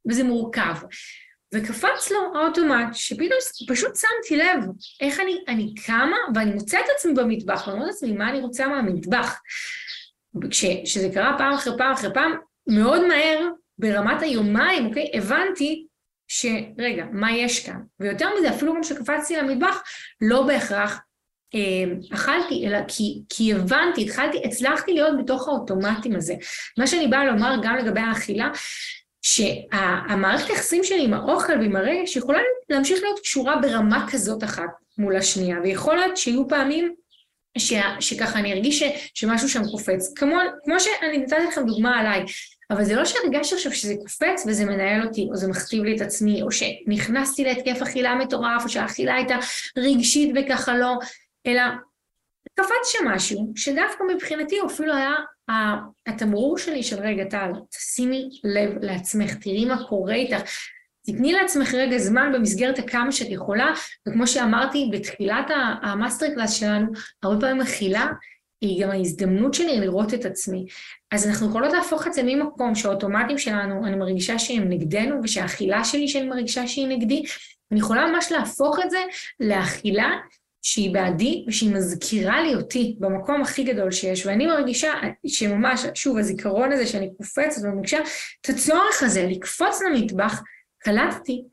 וזה 0.09 0.25
מורכב. 0.25 0.75
וקפץ 1.55 2.11
לו 2.11 2.19
האוטומט, 2.35 2.89
שפתאום 2.93 3.39
פשוט 3.69 3.93
שמתי 3.97 4.37
לב 4.37 4.65
איך 5.01 5.21
אני, 5.21 5.37
אני 5.49 5.75
קמה 5.87 6.17
ואני 6.35 6.51
מוצאת 6.51 6.81
את 6.85 6.91
עצמי 6.97 7.15
במטבח, 7.15 7.67
ואני 7.67 7.79
אומרת 7.79 7.89
לעצמי 7.89 8.13
מה 8.13 8.31
אני 8.31 8.41
רוצה 8.41 8.69
מהמטבח. 8.69 9.41
כשזה 10.51 11.09
קרה 11.15 11.35
פעם 11.39 11.53
אחרי 11.53 11.73
פעם 11.79 11.93
אחרי 11.93 12.11
פעם, 12.15 12.33
מאוד 12.67 13.07
מהר, 13.09 13.49
ברמת 13.79 14.23
היומיים, 14.23 14.87
אוקיי, 14.87 15.11
הבנתי 15.15 15.86
שרגע, 16.29 17.05
מה 17.13 17.33
יש 17.33 17.67
כאן? 17.67 17.81
ויותר 18.01 18.29
מזה, 18.39 18.51
אפילו 18.51 18.75
גם 18.75 18.83
כשקפצתי 18.83 19.37
למטבח, 19.37 19.83
לא 20.21 20.43
בהכרח 20.43 21.01
אה, 21.55 21.93
אכלתי, 22.15 22.67
אלא 22.67 22.79
כי, 22.89 23.23
כי 23.29 23.53
הבנתי, 23.53 24.03
התחלתי, 24.03 24.41
הצלחתי 24.45 24.93
להיות 24.93 25.15
בתוך 25.19 25.49
האוטומטים 25.49 26.17
הזה. 26.17 26.35
מה 26.79 26.87
שאני 26.87 27.07
באה 27.07 27.25
לומר 27.25 27.55
גם 27.63 27.77
לגבי 27.77 28.01
האכילה, 28.01 28.49
שהמערכת 29.23 30.51
היחסים 30.51 30.85
שלי 30.85 31.05
עם 31.05 31.15
האוכל 31.15 31.53
ועם 31.53 31.77
הרגש 31.77 32.17
יכולה 32.17 32.39
להמשיך 32.71 33.03
להיות 33.03 33.21
קשורה 33.21 33.57
ברמה 33.57 34.07
כזאת 34.13 34.45
אחת 34.45 34.71
מול 34.99 35.17
השנייה, 35.17 35.57
ויכול 35.63 35.97
להיות 35.97 36.17
שיהיו 36.17 36.49
פעמים 36.49 36.95
ש, 37.59 37.73
שככה 38.01 38.39
אני 38.39 38.53
ארגיש 38.53 38.83
ש, 38.83 39.11
שמשהו 39.15 39.49
שם 39.49 39.63
קופץ. 39.71 40.13
כמו, 40.17 40.37
כמו 40.65 40.81
שאני 40.81 41.19
נתתי 41.19 41.35
לכם 41.49 41.67
דוגמה 41.67 42.01
עליי, 42.01 42.25
אבל 42.71 42.85
זה 42.85 42.97
לא 42.97 43.05
שהרגשתי 43.05 43.55
עכשיו 43.55 43.73
שזה 43.73 43.95
קופץ 44.03 44.45
וזה 44.47 44.65
מנהל 44.65 45.07
אותי, 45.07 45.29
או 45.31 45.37
זה 45.37 45.49
מכתיב 45.49 45.85
לי 45.85 45.97
את 45.97 46.01
עצמי, 46.01 46.43
או 46.43 46.49
שנכנסתי 46.53 47.45
להתקף 47.45 47.83
אכילה 47.83 48.15
מטורף, 48.15 48.65
או 48.65 48.69
שהאכילה 48.69 49.15
הייתה 49.15 49.37
רגשית 49.79 50.35
וככה 50.37 50.79
לא, 50.79 50.99
אלא 51.47 51.63
קפץ 52.55 52.93
שם 52.93 53.09
משהו, 53.09 53.53
שדווקא 53.57 54.05
מבחינתי 54.15 54.59
הוא 54.59 54.71
אפילו 54.71 54.95
היה 54.95 55.15
התמרור 56.07 56.59
שלי 56.59 56.83
של 56.83 56.97
רגע 56.97 57.25
טל, 57.25 57.51
תשימי 57.71 58.29
לב 58.45 58.71
לעצמך, 58.81 59.35
תראי 59.35 59.65
מה 59.65 59.87
קורה 59.89 60.15
איתך, 60.15 60.41
תתני 61.07 61.33
לעצמך 61.33 61.75
רגע 61.75 61.99
זמן 61.99 62.33
במסגרת 62.35 62.79
הכמה 62.79 63.13
שאת 63.13 63.31
יכולה, 63.31 63.73
וכמו 64.09 64.27
שאמרתי 64.27 64.91
בתחילת 64.93 65.47
ה 65.83 65.89
master 65.89 66.27
class 66.35 66.53
שלנו, 66.53 66.87
הרבה 67.23 67.41
פעמים 67.41 67.61
אכילה 67.61 68.07
היא 68.69 68.83
גם 68.83 68.91
ההזדמנות 68.91 69.55
שלי 69.55 69.81
לראות 69.81 70.15
את 70.15 70.25
עצמי. 70.25 70.67
אז 71.13 71.27
אנחנו 71.27 71.49
יכולות 71.49 71.73
להפוך 71.73 72.07
את 72.07 72.13
זה 72.13 72.23
ממקום 72.23 72.75
שהאוטומטים 72.75 73.39
שלנו, 73.39 73.87
אני 73.87 73.97
מרגישה 73.97 74.39
שהם 74.39 74.69
נגדנו, 74.69 75.21
ושהאכילה 75.23 75.85
שלי 75.85 76.09
שאני 76.09 76.27
מרגישה 76.27 76.67
שהיא 76.67 76.89
נגדי, 76.89 77.23
אני 77.73 77.81
יכולה 77.81 78.07
ממש 78.07 78.33
להפוך 78.33 78.79
את 78.85 78.91
זה 78.91 78.99
לאכילה 79.41 80.11
שהיא 80.63 80.95
בעדי 80.95 81.45
ושהיא 81.49 81.75
מזכירה 81.75 82.43
לי 82.43 82.55
אותי 82.55 82.97
במקום 82.99 83.43
הכי 83.43 83.65
גדול 83.65 83.91
שיש, 83.91 84.27
ואני 84.27 84.47
מרגישה 84.47 84.93
שממש, 85.27 85.81
שוב, 85.95 86.19
הזיכרון 86.19 86.73
הזה 86.73 86.87
שאני 86.87 87.11
קופצת 87.17 87.63
ומרגישה 87.65 87.99
את 88.41 88.49
הצורך 88.49 89.03
הזה 89.03 89.27
לקפוץ 89.31 89.83
למטבח, 89.83 90.43
קלטתי, 90.79 91.45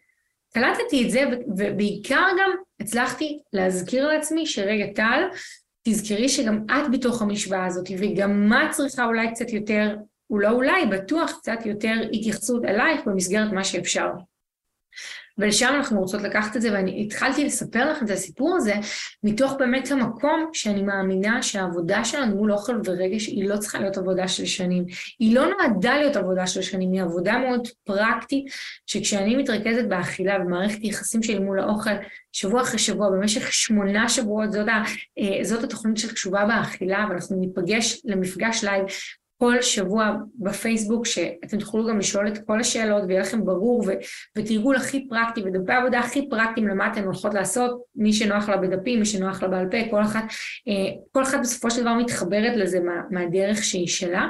קלטתי 0.54 1.06
את 1.06 1.12
זה, 1.12 1.24
ובעיקר 1.58 2.26
גם 2.42 2.52
הצלחתי 2.80 3.40
להזכיר 3.54 4.08
לעצמי 4.08 4.46
שרגע 4.46 4.86
טל, 4.96 5.22
תזכרי 5.84 6.30
שגם 6.30 6.66
את 6.72 6.92
בתוך 6.92 7.22
המשוואה 7.22 7.66
הזאת, 7.66 7.86
וגם 7.98 8.50
מה 8.50 8.70
צריכה 8.72 9.06
אולי 9.06 9.32
קצת 9.32 9.50
יותר, 9.50 9.96
אולי 10.30 10.50
אולי, 10.50 10.86
בטוח 10.86 11.32
קצת 11.32 11.66
יותר 11.66 11.94
התייחסות 12.14 12.66
אלייך 12.66 13.02
במסגרת 13.06 13.54
מה 13.54 13.64
שאפשר. 13.64 14.08
ולשם 15.38 15.74
אנחנו 15.76 16.00
רוצות 16.00 16.22
לקחת 16.22 16.56
את 16.56 16.62
זה, 16.62 16.74
ואני 16.74 17.04
התחלתי 17.06 17.46
לספר 17.46 17.92
לכם 17.92 18.06
את 18.06 18.10
הסיפור 18.10 18.56
הזה, 18.56 18.74
מתוך 19.24 19.54
באמת 19.60 19.92
המקום 19.92 20.50
שאני 20.54 20.84
מאמינה 20.84 21.44
שהעבודה 21.44 22.06
שלנו 22.06 22.36
מול 22.36 22.52
אוכל 22.52 22.80
ורגש 22.86 23.28
היא 23.28 23.50
לא 23.50 23.58
צריכה 23.58 23.80
להיות 23.80 23.98
עבודה 23.98 24.28
של 24.28 24.46
שנים. 24.46 24.86
היא 25.20 25.36
לא 25.36 25.46
נועדה 25.46 25.98
להיות 25.98 26.16
עבודה 26.16 26.48
של 26.48 26.62
שנים, 26.62 26.92
היא 26.92 27.02
עבודה 27.02 27.38
מאוד 27.38 27.68
פרקטית, 27.84 28.46
שכשאני 28.86 29.36
מתרכזת 29.36 29.86
באכילה 29.88 30.36
ומערכת 30.42 30.84
יחסים 30.84 31.24
שלי 31.24 31.40
מול 31.40 31.60
האוכל, 31.60 31.96
שבוע 32.32 32.62
אחרי 32.62 32.80
שבוע, 32.80 33.10
במשך 33.10 33.54
שמונה 33.54 34.10
שבועות, 34.10 34.52
זאת, 34.52 34.68
ה, 34.68 34.84
אה, 35.20 35.44
זאת 35.44 35.64
התוכנית 35.64 35.98
של 35.98 36.14
תשובה 36.14 36.46
באכילה, 36.46 37.06
ואנחנו 37.10 37.36
ניפגש 37.40 38.02
למפגש 38.06 38.64
live 38.64 38.86
כל 39.44 39.62
שבוע 39.62 40.12
בפייסבוק, 40.36 41.06
שאתם 41.06 41.58
תוכלו 41.60 41.88
גם 41.88 42.00
לשאול 42.00 42.28
את 42.28 42.38
כל 42.48 42.60
השאלות 42.60 43.04
ויהיה 43.08 43.22
לכם 43.22 43.46
ברור, 43.46 43.84
ו- 43.88 43.92
ותרגול 44.38 44.76
הכי 44.76 45.08
פרקטי 45.10 45.42
ודפי 45.42 45.74
עבודה 45.74 46.00
הכי 46.00 46.30
פרקטיים 46.30 46.68
למה 46.68 46.92
אתן 46.92 47.04
הולכות 47.04 47.34
לעשות, 47.34 47.84
מי 47.96 48.14
שנוח 48.14 48.50
לה 48.50 48.58
בדפים, 48.58 49.00
מי 49.00 49.06
שנוח 49.06 49.44
לה 49.44 49.50
בעל 49.50 49.70
פה, 49.72 49.78
כל 49.90 50.02
אחת, 50.02 50.24
אה, 50.68 51.02
כל 51.12 51.24
אחת 51.24 51.40
בסופו 51.40 51.72
של 51.72 51.82
דבר 51.82 51.94
מתחברת 51.94 52.58
לזה 52.58 52.80
מה, 52.80 53.02
מהדרך 53.12 53.64
שהיא 53.64 53.88
שלה. 53.88 54.28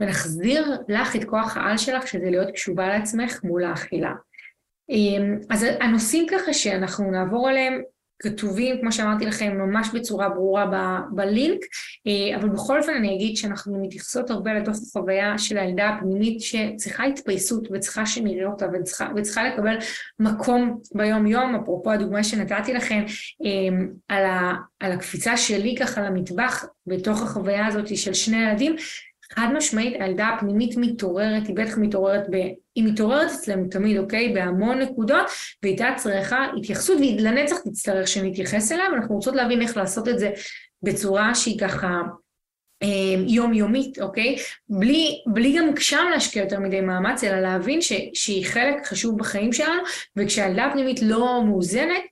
ונחזיר 0.00 0.76
לך 0.88 1.16
את 1.16 1.24
כוח 1.24 1.56
העל 1.56 1.76
שלך, 1.76 2.06
שזה 2.06 2.30
להיות 2.30 2.50
קשובה 2.50 2.88
לעצמך 2.88 3.40
מול 3.44 3.64
האכילה. 3.64 4.12
אה, 4.90 5.34
אז 5.50 5.66
הנושאים 5.80 6.26
ככה 6.30 6.52
שאנחנו 6.52 7.10
נעבור 7.10 7.48
עליהם 7.48 7.82
כתובים, 8.18 8.80
כמו 8.80 8.92
שאמרתי 8.92 9.26
לכם, 9.26 9.58
ממש 9.58 9.88
בצורה 9.94 10.28
ברורה 10.28 10.66
ב- 10.66 11.14
בלינק, 11.16 11.60
אה, 12.06 12.36
אבל 12.36 12.48
בכל 12.48 12.78
אופן 12.78 12.92
אני 12.92 13.14
אגיד 13.14 13.36
שאנחנו 13.36 13.82
מתייחסות 13.82 14.30
הרבה 14.30 14.54
לתוך 14.54 14.76
החוויה 14.76 15.38
של 15.38 15.58
הילדה 15.58 15.88
הפנימית 15.88 16.40
שצריכה 16.40 17.04
התפייסות 17.04 17.68
וצריכה 17.72 18.06
שנראה 18.06 18.46
אותה 18.46 18.66
וצריכה, 18.72 19.08
וצריכה 19.16 19.48
לקבל 19.48 19.76
מקום 20.20 20.78
ביום 20.94 21.26
יום, 21.26 21.54
אפרופו 21.54 21.92
הדוגמה 21.92 22.24
שנתתי 22.24 22.74
לכם 22.74 23.04
אה, 23.44 23.76
על, 24.08 24.24
ה, 24.24 24.52
על 24.80 24.92
הקפיצה 24.92 25.36
שלי 25.36 25.74
ככה 25.80 26.02
למטבח 26.02 26.64
בתוך 26.86 27.22
החוויה 27.22 27.66
הזאת 27.66 27.96
של 27.96 28.14
שני 28.14 28.36
ילדים, 28.36 28.76
חד 29.32 29.48
משמעית 29.54 29.96
הילדה 30.00 30.28
הפנימית 30.28 30.76
מתעוררת, 30.76 31.46
היא 31.46 31.56
בטח 31.56 31.78
מתעוררת, 31.78 32.26
ב... 32.30 32.34
היא 32.74 32.84
מתעוררת 32.84 33.30
אצלנו 33.30 33.68
תמיד, 33.70 33.98
אוקיי? 33.98 34.34
בהמון 34.34 34.78
נקודות, 34.78 35.26
והייתה 35.62 35.88
צריכה 35.96 36.46
התייחסות, 36.58 36.98
והיא 36.98 37.20
לנצח 37.20 37.56
תצטרך 37.58 38.08
שנתייחס 38.08 38.72
אליה, 38.72 38.84
ואנחנו 38.92 39.14
רוצות 39.14 39.36
להבין 39.36 39.62
איך 39.62 39.76
לעשות 39.76 40.08
את 40.08 40.18
זה 40.18 40.30
בצורה 40.82 41.34
שהיא 41.34 41.58
ככה 41.58 42.02
אה, 42.82 42.88
יומיומית, 43.28 43.98
אוקיי? 43.98 44.36
בלי, 44.68 45.22
בלי 45.26 45.58
גם 45.58 45.76
שם 45.78 46.04
להשקיע 46.10 46.42
יותר 46.42 46.60
מדי 46.60 46.80
מאמץ, 46.80 47.24
אלא 47.24 47.40
להבין 47.40 47.82
ש, 47.82 47.92
שהיא 48.14 48.46
חלק 48.46 48.86
חשוב 48.86 49.18
בחיים 49.18 49.52
שלנו, 49.52 49.82
וכשהילדה 50.16 50.64
הפנימית 50.64 51.02
לא 51.02 51.42
מאוזנת, 51.46 52.02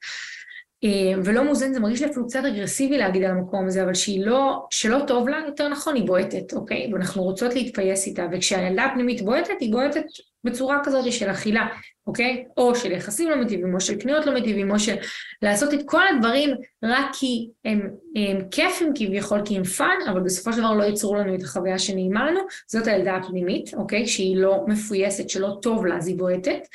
ולא 1.25 1.45
מאוזן, 1.45 1.73
זה 1.73 1.81
מרגיש 1.81 2.03
לי 2.03 2.11
אפילו 2.11 2.27
קצת 2.27 2.43
אגרסיבי 2.45 2.99
להגיד 2.99 3.25
על 3.25 3.31
המקום 3.31 3.67
הזה, 3.67 3.83
אבל 3.83 3.95
שהיא 3.95 4.27
לא, 4.27 4.67
שלא 4.71 4.99
טוב 5.07 5.29
לה, 5.29 5.41
יותר 5.47 5.69
נכון, 5.69 5.95
היא 5.95 6.07
בועטת, 6.07 6.53
אוקיי? 6.53 6.91
ואנחנו 6.93 7.23
רוצות 7.23 7.55
להתפייס 7.55 8.07
איתה, 8.07 8.27
וכשהילדה 8.33 8.85
הפנימית 8.85 9.23
בועטת, 9.23 9.55
היא 9.61 9.73
בועטת 9.73 10.05
בצורה 10.45 10.81
כזאת 10.85 11.13
של 11.13 11.31
אכילה, 11.31 11.67
אוקיי? 12.07 12.45
או 12.57 12.75
של 12.75 12.93
יחסים 12.93 13.31
לא 13.31 13.37
מטיבים, 13.37 13.75
או 13.75 13.81
של 13.81 14.01
קניות 14.01 14.27
לא 14.27 14.35
מטיבים, 14.35 14.71
או 14.71 14.79
של 14.79 14.95
לעשות 15.43 15.75
את 15.75 15.81
כל 15.85 16.03
הדברים 16.09 16.51
רק 16.85 17.07
כי 17.13 17.49
הם, 17.65 17.91
הם 18.17 18.49
כיפים 18.51 18.93
כביכול, 18.95 19.41
כי 19.45 19.57
הם 19.57 19.65
fun, 19.65 19.97
אבל 20.11 20.21
בסופו 20.21 20.53
של 20.53 20.59
דבר 20.59 20.73
לא 20.73 20.85
ייצרו 20.85 21.15
לנו 21.15 21.35
את 21.35 21.43
החוויה 21.43 21.79
שנעימה 21.79 22.31
לנו, 22.31 22.41
זאת 22.67 22.87
הילדה 22.87 23.17
הפנימית, 23.17 23.75
אוקיי? 23.75 24.07
שהיא 24.07 24.37
לא 24.37 24.65
מפויסת, 24.67 25.31
שלא 25.31 25.57
טוב 25.63 25.87
לה, 25.87 25.97
אז 25.97 26.09
היא 26.09 26.19
בועטת. 26.19 26.67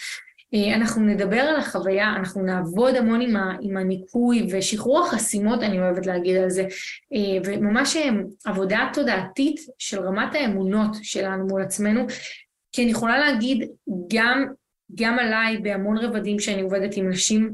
אה, 0.53 0.75
אנחנו 0.75 1.01
נדבר 1.01 1.39
על 1.39 1.55
החוויה, 1.55 2.15
אנחנו 2.15 2.43
נעבוד 2.43 2.95
המון 2.95 3.21
עם, 3.21 3.35
ה, 3.35 3.55
עם 3.61 3.77
הניקוי 3.77 4.47
ושחרור 4.51 5.05
החסימות, 5.05 5.63
אני 5.63 5.79
אוהבת 5.79 6.05
להגיד 6.05 6.37
על 6.37 6.49
זה, 6.49 6.63
אה, 7.13 7.37
וממש 7.45 7.95
אה, 7.95 8.09
עבודה 8.45 8.89
תודעתית 8.93 9.61
של 9.77 9.99
רמת 9.99 10.35
האמונות 10.35 10.91
שלנו 11.01 11.47
מול 11.47 11.61
עצמנו, 11.61 12.05
כי 12.71 12.83
אני 12.83 12.91
יכולה 12.91 13.19
להגיד 13.19 13.69
גם, 14.13 14.45
גם 14.95 15.19
עליי 15.19 15.57
בהמון 15.57 15.97
רבדים 15.97 16.39
שאני 16.39 16.61
עובדת 16.61 16.97
עם 16.97 17.09
נשים, 17.09 17.53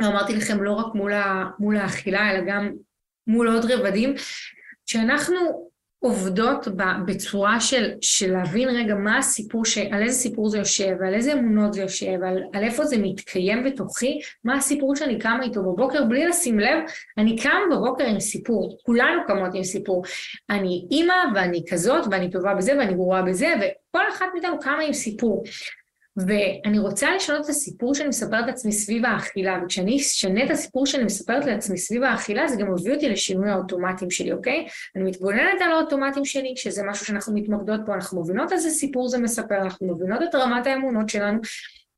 אמרתי 0.00 0.36
לכם 0.36 0.62
לא 0.62 0.72
רק 0.72 0.94
מול, 0.94 1.12
ה, 1.12 1.44
מול 1.58 1.76
האכילה, 1.76 2.30
אלא 2.30 2.40
גם 2.46 2.72
מול 3.26 3.48
עוד 3.48 3.70
רבדים, 3.70 4.14
שאנחנו 4.86 5.71
עובדות 6.04 6.68
בצורה 7.06 7.60
של, 7.60 7.90
של 8.00 8.32
להבין 8.32 8.68
רגע 8.68 8.94
מה 8.94 9.18
הסיפור, 9.18 9.64
ש, 9.64 9.78
על 9.78 10.02
איזה 10.02 10.14
סיפור 10.14 10.48
זה 10.48 10.58
יושב, 10.58 10.96
על 11.06 11.14
איזה 11.14 11.32
אמונות 11.32 11.72
זה 11.72 11.82
יושב, 11.82 12.22
על, 12.26 12.42
על 12.52 12.64
איפה 12.64 12.84
זה 12.84 12.96
מתקיים 12.98 13.64
בתוכי, 13.64 14.20
מה 14.44 14.56
הסיפור 14.56 14.96
שאני 14.96 15.18
קמה 15.18 15.42
איתו 15.42 15.62
בבוקר, 15.62 16.04
בלי 16.04 16.26
לשים 16.26 16.58
לב, 16.58 16.78
אני 17.18 17.36
קמה 17.38 17.60
בבוקר 17.72 18.04
עם 18.04 18.20
סיפור, 18.20 18.78
כולנו 18.82 19.20
קמות 19.26 19.54
עם 19.54 19.64
סיפור. 19.64 20.04
אני 20.50 20.86
אימא 20.90 21.14
ואני 21.34 21.62
כזאת 21.70 22.04
ואני 22.10 22.30
טובה 22.30 22.54
בזה 22.54 22.72
ואני 22.78 22.94
גרועה 22.94 23.22
בזה, 23.22 23.54
וכל 23.56 24.02
אחת 24.12 24.26
מאיתנו 24.34 24.58
קמה 24.60 24.82
עם 24.82 24.92
סיפור. 24.92 25.44
ואני 26.16 26.78
רוצה 26.78 27.14
לשנות 27.16 27.44
את 27.44 27.48
הסיפור 27.48 27.94
שאני 27.94 28.08
מספרת 28.08 28.46
לעצמי 28.46 28.72
סביב 28.72 29.04
האכילה, 29.04 29.60
וכשאני 29.64 29.96
אשנה 29.96 30.44
את 30.44 30.50
הסיפור 30.50 30.86
שאני 30.86 31.04
מספרת 31.04 31.44
לעצמי 31.44 31.78
סביב 31.78 32.02
האכילה, 32.02 32.48
זה 32.48 32.56
גם 32.56 32.72
מביא 32.72 32.94
אותי 32.94 33.08
לשינוי 33.08 33.50
האוטומטים 33.50 34.10
שלי, 34.10 34.32
אוקיי? 34.32 34.66
אני 34.96 35.04
מתבוננת 35.04 35.60
על 35.60 35.72
האוטומטים 35.72 36.24
שלי, 36.24 36.54
שזה 36.56 36.82
משהו 36.90 37.06
שאנחנו 37.06 37.34
מתמקדות 37.34 37.80
פה, 37.86 37.94
אנחנו 37.94 38.20
מבינות 38.20 38.52
איזה 38.52 38.70
סיפור 38.70 39.08
זה 39.08 39.18
מספר, 39.18 39.56
אנחנו 39.62 39.94
מבינות 39.94 40.22
את 40.22 40.34
רמת 40.34 40.66
האמונות 40.66 41.08
שלנו, 41.08 41.38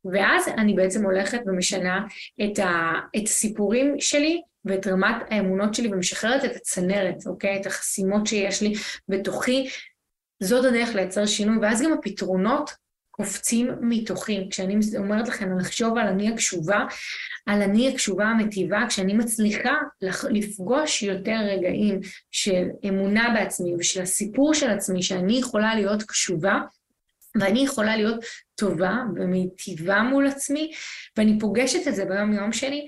ואז 0.04 0.48
אני 0.48 0.74
בעצם 0.74 1.04
הולכת 1.04 1.40
ומשנה 1.46 2.06
את, 2.44 2.58
ה, 2.58 2.92
את 3.16 3.22
הסיפורים 3.24 3.94
שלי 3.98 4.42
ואת 4.64 4.86
רמת 4.86 5.16
האמונות 5.30 5.74
שלי 5.74 5.88
ומשחררת 5.92 6.44
את 6.44 6.56
הצנרת, 6.56 7.26
אוקיי? 7.26 7.60
את 7.60 7.66
החסימות 7.66 8.26
שיש 8.26 8.62
לי 8.62 8.74
בתוכי. 9.08 9.68
זאת 10.42 10.64
הדרך 10.64 10.94
לייצר 10.94 11.26
שינוי, 11.26 11.58
ואז 11.62 11.82
גם 11.82 11.92
הפתרונות 11.92 12.84
קופצים 13.16 13.68
מתוכי. 13.80 14.46
כשאני 14.50 14.76
אומרת 14.98 15.28
לכם 15.28 15.58
לחשוב 15.58 15.98
על 15.98 16.06
אני 16.06 16.32
הקשובה, 16.32 16.78
על 17.46 17.62
אני 17.62 17.88
הקשובה 17.88 18.24
המטיבה, 18.24 18.78
כשאני 18.88 19.14
מצליחה 19.14 19.74
לפגוש 20.30 21.02
יותר 21.02 21.36
רגעים 21.44 22.00
של 22.30 22.64
אמונה 22.88 23.34
בעצמי 23.34 23.74
ושל 23.78 24.02
הסיפור 24.02 24.54
של 24.54 24.70
עצמי, 24.70 25.02
שאני 25.02 25.38
יכולה 25.38 25.74
להיות 25.74 26.02
קשובה, 26.02 26.58
ואני 27.40 27.64
יכולה 27.64 27.96
להיות 27.96 28.24
טובה 28.54 28.96
ומיטיבה 29.16 30.02
מול 30.02 30.26
עצמי, 30.26 30.72
ואני 31.16 31.38
פוגשת 31.40 31.88
את 31.88 31.94
זה 31.94 32.04
ביום 32.04 32.32
יום 32.32 32.52
שלי, 32.52 32.86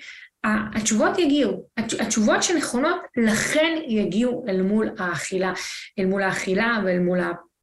התשובות 0.74 1.18
יגיעו, 1.18 1.66
התשובות 1.76 2.42
שנכונות 2.42 3.00
לכן 3.16 3.78
יגיעו 3.88 4.44
אל 4.48 4.62
מול 4.62 4.90
האכילה, 4.98 5.52
אל 5.98 6.06
מול 6.06 6.22
האכילה 6.22 6.78
ואל 6.84 6.98
מול 6.98 7.20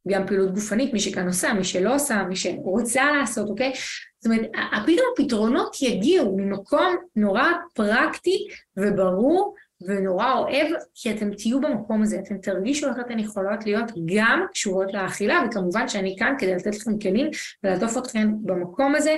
גם 0.08 0.26
פעילות 0.26 0.54
גופנית, 0.54 0.92
מי 0.92 1.00
שכאן 1.00 1.26
עושה, 1.26 1.52
מי 1.52 1.64
שלא 1.64 1.94
עושה, 1.94 2.22
מי 2.28 2.36
שרוצה 2.36 3.12
לעשות, 3.12 3.48
אוקיי? 3.48 3.72
זאת 4.20 4.32
אומרת, 4.32 4.50
פתאום 4.86 5.06
הפתרונות 5.12 5.76
יגיעו 5.82 6.36
ממקום 6.36 6.96
נורא 7.16 7.44
פרקטי 7.74 8.46
וברור 8.76 9.54
ונורא 9.80 10.32
אוהב, 10.32 10.66
כי 10.94 11.10
אתם 11.10 11.34
תהיו 11.34 11.60
במקום 11.60 12.02
הזה, 12.02 12.18
אתם 12.18 12.38
תרגישו 12.38 12.88
איך 12.88 12.96
אתן 13.06 13.18
יכולות 13.18 13.66
להיות 13.66 13.92
גם 14.14 14.46
קשורות 14.52 14.94
לאכילה, 14.94 15.42
וכמובן 15.46 15.88
שאני 15.88 16.16
כאן 16.18 16.34
כדי 16.38 16.54
לתת 16.54 16.76
לכם 16.76 16.98
כלים 16.98 17.30
ולעטוף 17.64 17.98
אתכם 17.98 18.32
במקום 18.42 18.94
הזה, 18.94 19.16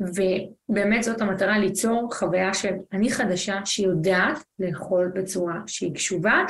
ובאמת 0.00 1.02
זאת 1.02 1.20
המטרה 1.20 1.58
ליצור 1.58 2.08
חוויה 2.14 2.54
של 2.54 2.74
אני 2.92 3.10
חדשה 3.10 3.60
שיודעת 3.64 4.44
לאכול 4.58 5.12
בצורה 5.14 5.54
שהיא 5.66 5.94
קשובה, 5.94 6.44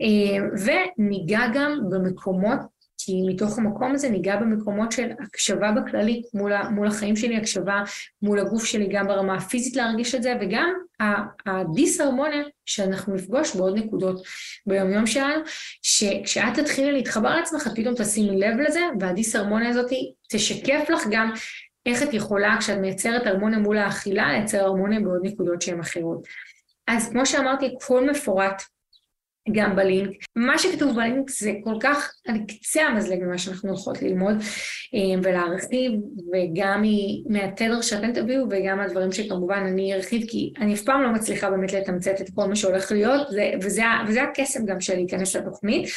אה, 0.00 0.46
וניגע 0.64 1.40
גם 1.54 1.80
במקומות 1.90 2.58
כי 3.06 3.22
מתוך 3.28 3.58
המקום 3.58 3.94
הזה 3.94 4.08
ניגע 4.08 4.36
במקומות 4.36 4.92
של 4.92 5.10
הקשבה 5.20 5.72
בכללי 5.72 6.22
מול, 6.34 6.52
ה, 6.52 6.68
מול 6.70 6.86
החיים 6.86 7.16
שלי, 7.16 7.36
הקשבה 7.36 7.82
מול 8.22 8.38
הגוף 8.38 8.64
שלי, 8.64 8.88
גם 8.92 9.06
ברמה 9.06 9.34
הפיזית 9.34 9.76
להרגיש 9.76 10.14
את 10.14 10.22
זה, 10.22 10.34
וגם 10.40 10.72
הדיסהרמוניה 11.46 12.42
שאנחנו 12.66 13.14
נפגוש 13.14 13.56
בעוד 13.56 13.78
נקודות 13.78 14.22
ביומיום 14.66 15.06
שלנו, 15.06 15.42
שכשאת 15.82 16.54
תתחילי 16.54 16.92
להתחבר 16.92 17.36
לעצמך, 17.36 17.68
פתאום 17.76 17.94
תשימי 17.94 18.38
לב 18.38 18.60
לזה, 18.60 18.80
והדיסהרמוניה 19.00 19.68
הזאת 19.68 19.90
תשקף 20.30 20.90
לך 20.90 21.02
גם 21.10 21.32
איך 21.86 22.02
את 22.02 22.14
יכולה, 22.14 22.56
כשאת 22.60 22.78
מייצרת 22.78 23.26
הרמוניה 23.26 23.58
מול 23.58 23.78
האכילה, 23.78 24.32
לייצר 24.32 24.64
הרמוניה 24.64 25.00
בעוד 25.00 25.20
נקודות 25.22 25.62
שהן 25.62 25.80
אחרות. 25.80 26.26
אז 26.88 27.08
כמו 27.10 27.26
שאמרתי, 27.26 27.74
הכל 27.76 28.10
מפורט 28.10 28.62
גם 29.52 29.76
בלינק. 29.76 30.10
מה 30.36 30.58
שכתוב 30.58 30.96
בלינק 30.96 31.30
זה 31.30 31.52
כל 31.64 31.74
כך 31.80 32.12
על 32.28 32.36
קצה 32.48 32.82
המזלג 32.82 33.18
ממה 33.22 33.38
שאנחנו 33.38 33.68
הולכות 33.68 34.02
ללמוד 34.02 34.34
אה, 34.94 35.20
ולהרחיב, 35.22 35.92
וגם 36.32 36.84
מהתדר 37.28 37.80
שאתם 37.80 38.12
תביאו 38.12 38.44
וגם 38.50 38.80
הדברים 38.80 39.12
שכמובן 39.12 39.64
אני 39.72 39.94
ארחיב, 39.94 40.22
כי 40.28 40.52
אני 40.60 40.74
אף 40.74 40.82
פעם 40.82 41.02
לא 41.02 41.12
מצליחה 41.12 41.50
באמת 41.50 41.72
לתמצת 41.72 42.20
את 42.20 42.26
כל 42.34 42.48
מה 42.48 42.56
שהולך 42.56 42.92
להיות, 42.92 43.28
וזה, 43.62 43.84
וזה 44.06 44.22
הקסם 44.22 44.66
גם 44.66 44.80
של 44.80 44.94
להיכנס 44.94 45.36
לתוכנית. 45.36 45.88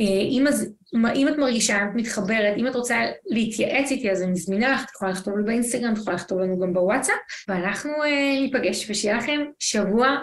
אה, 0.00 0.06
אם, 0.06 0.46
אז, 0.48 0.72
אם 1.14 1.28
את 1.28 1.38
מרגישה, 1.38 1.82
אם 1.82 1.88
את 1.88 1.94
מתחברת, 1.94 2.54
אם 2.56 2.66
את 2.66 2.74
רוצה 2.74 2.96
להתייעץ 3.26 3.90
איתי, 3.90 4.10
אז 4.10 4.22
אני 4.22 4.36
זמינה 4.36 4.72
לך, 4.72 4.84
את 4.84 4.90
יכולה 4.94 5.10
לכתוב 5.10 5.36
לי 5.36 5.44
באינסטגרם, 5.44 5.92
את 5.92 5.98
יכולה 5.98 6.16
לכתוב 6.16 6.38
לנו 6.38 6.60
גם 6.60 6.72
בוואטסאפ, 6.72 7.14
ואנחנו 7.48 7.90
uh, 7.90 8.40
ניפגש, 8.40 8.90
ושיהיה 8.90 9.16
לכם 9.16 9.40
שבוע 9.58 10.16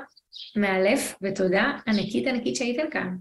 מאלף, 0.55 1.15
ותודה 1.21 1.71
ענקית 1.87 2.27
ענקית 2.27 2.55
שהייתם 2.55 2.89
כאן. 2.91 3.17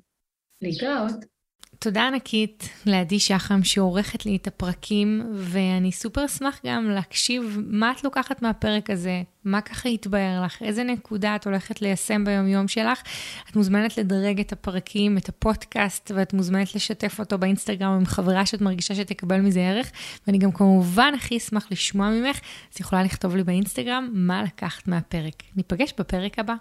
להתראות. 0.62 1.32
תודה 1.78 2.06
ענקית 2.06 2.68
לעדי 2.86 3.20
שחם 3.20 3.64
שעורכת 3.64 4.26
לי 4.26 4.36
את 4.36 4.46
הפרקים, 4.46 5.22
ואני 5.34 5.92
סופר 5.92 6.24
אשמח 6.24 6.60
גם 6.66 6.90
להקשיב 6.90 7.58
מה 7.66 7.92
את 7.92 8.04
לוקחת 8.04 8.42
מהפרק 8.42 8.90
הזה, 8.90 9.22
מה 9.44 9.60
ככה 9.60 9.88
התבהר 9.88 10.42
לך, 10.44 10.62
איזה 10.62 10.84
נקודה 10.84 11.36
את 11.36 11.46
הולכת 11.46 11.82
ליישם 11.82 12.24
ביומיום 12.24 12.68
שלך. 12.68 13.02
את 13.50 13.56
מוזמנת 13.56 13.98
לדרג 13.98 14.40
את 14.40 14.52
הפרקים, 14.52 15.18
את 15.18 15.28
הפודקאסט, 15.28 16.10
ואת 16.14 16.32
מוזמנת 16.32 16.74
לשתף 16.74 17.18
אותו 17.18 17.38
באינסטגרם 17.38 17.92
עם 17.92 18.06
חברה 18.06 18.46
שאת 18.46 18.60
מרגישה 18.60 18.94
שתקבל 18.94 19.40
מזה 19.40 19.60
ערך, 19.60 19.92
ואני 20.26 20.38
גם 20.38 20.52
כמובן 20.52 21.12
הכי 21.16 21.36
אשמח 21.36 21.68
לשמוע 21.70 22.10
ממך, 22.10 22.40
אז 22.74 22.80
יכולה 22.80 23.02
לכתוב 23.02 23.36
לי 23.36 23.44
באינסטגרם 23.44 24.10
מה 24.12 24.42
לקחת 24.42 24.88
מהפרק. 24.88 25.42
ניפגש 25.56 25.94
בפרק 25.98 26.38
הבא. 26.38 26.54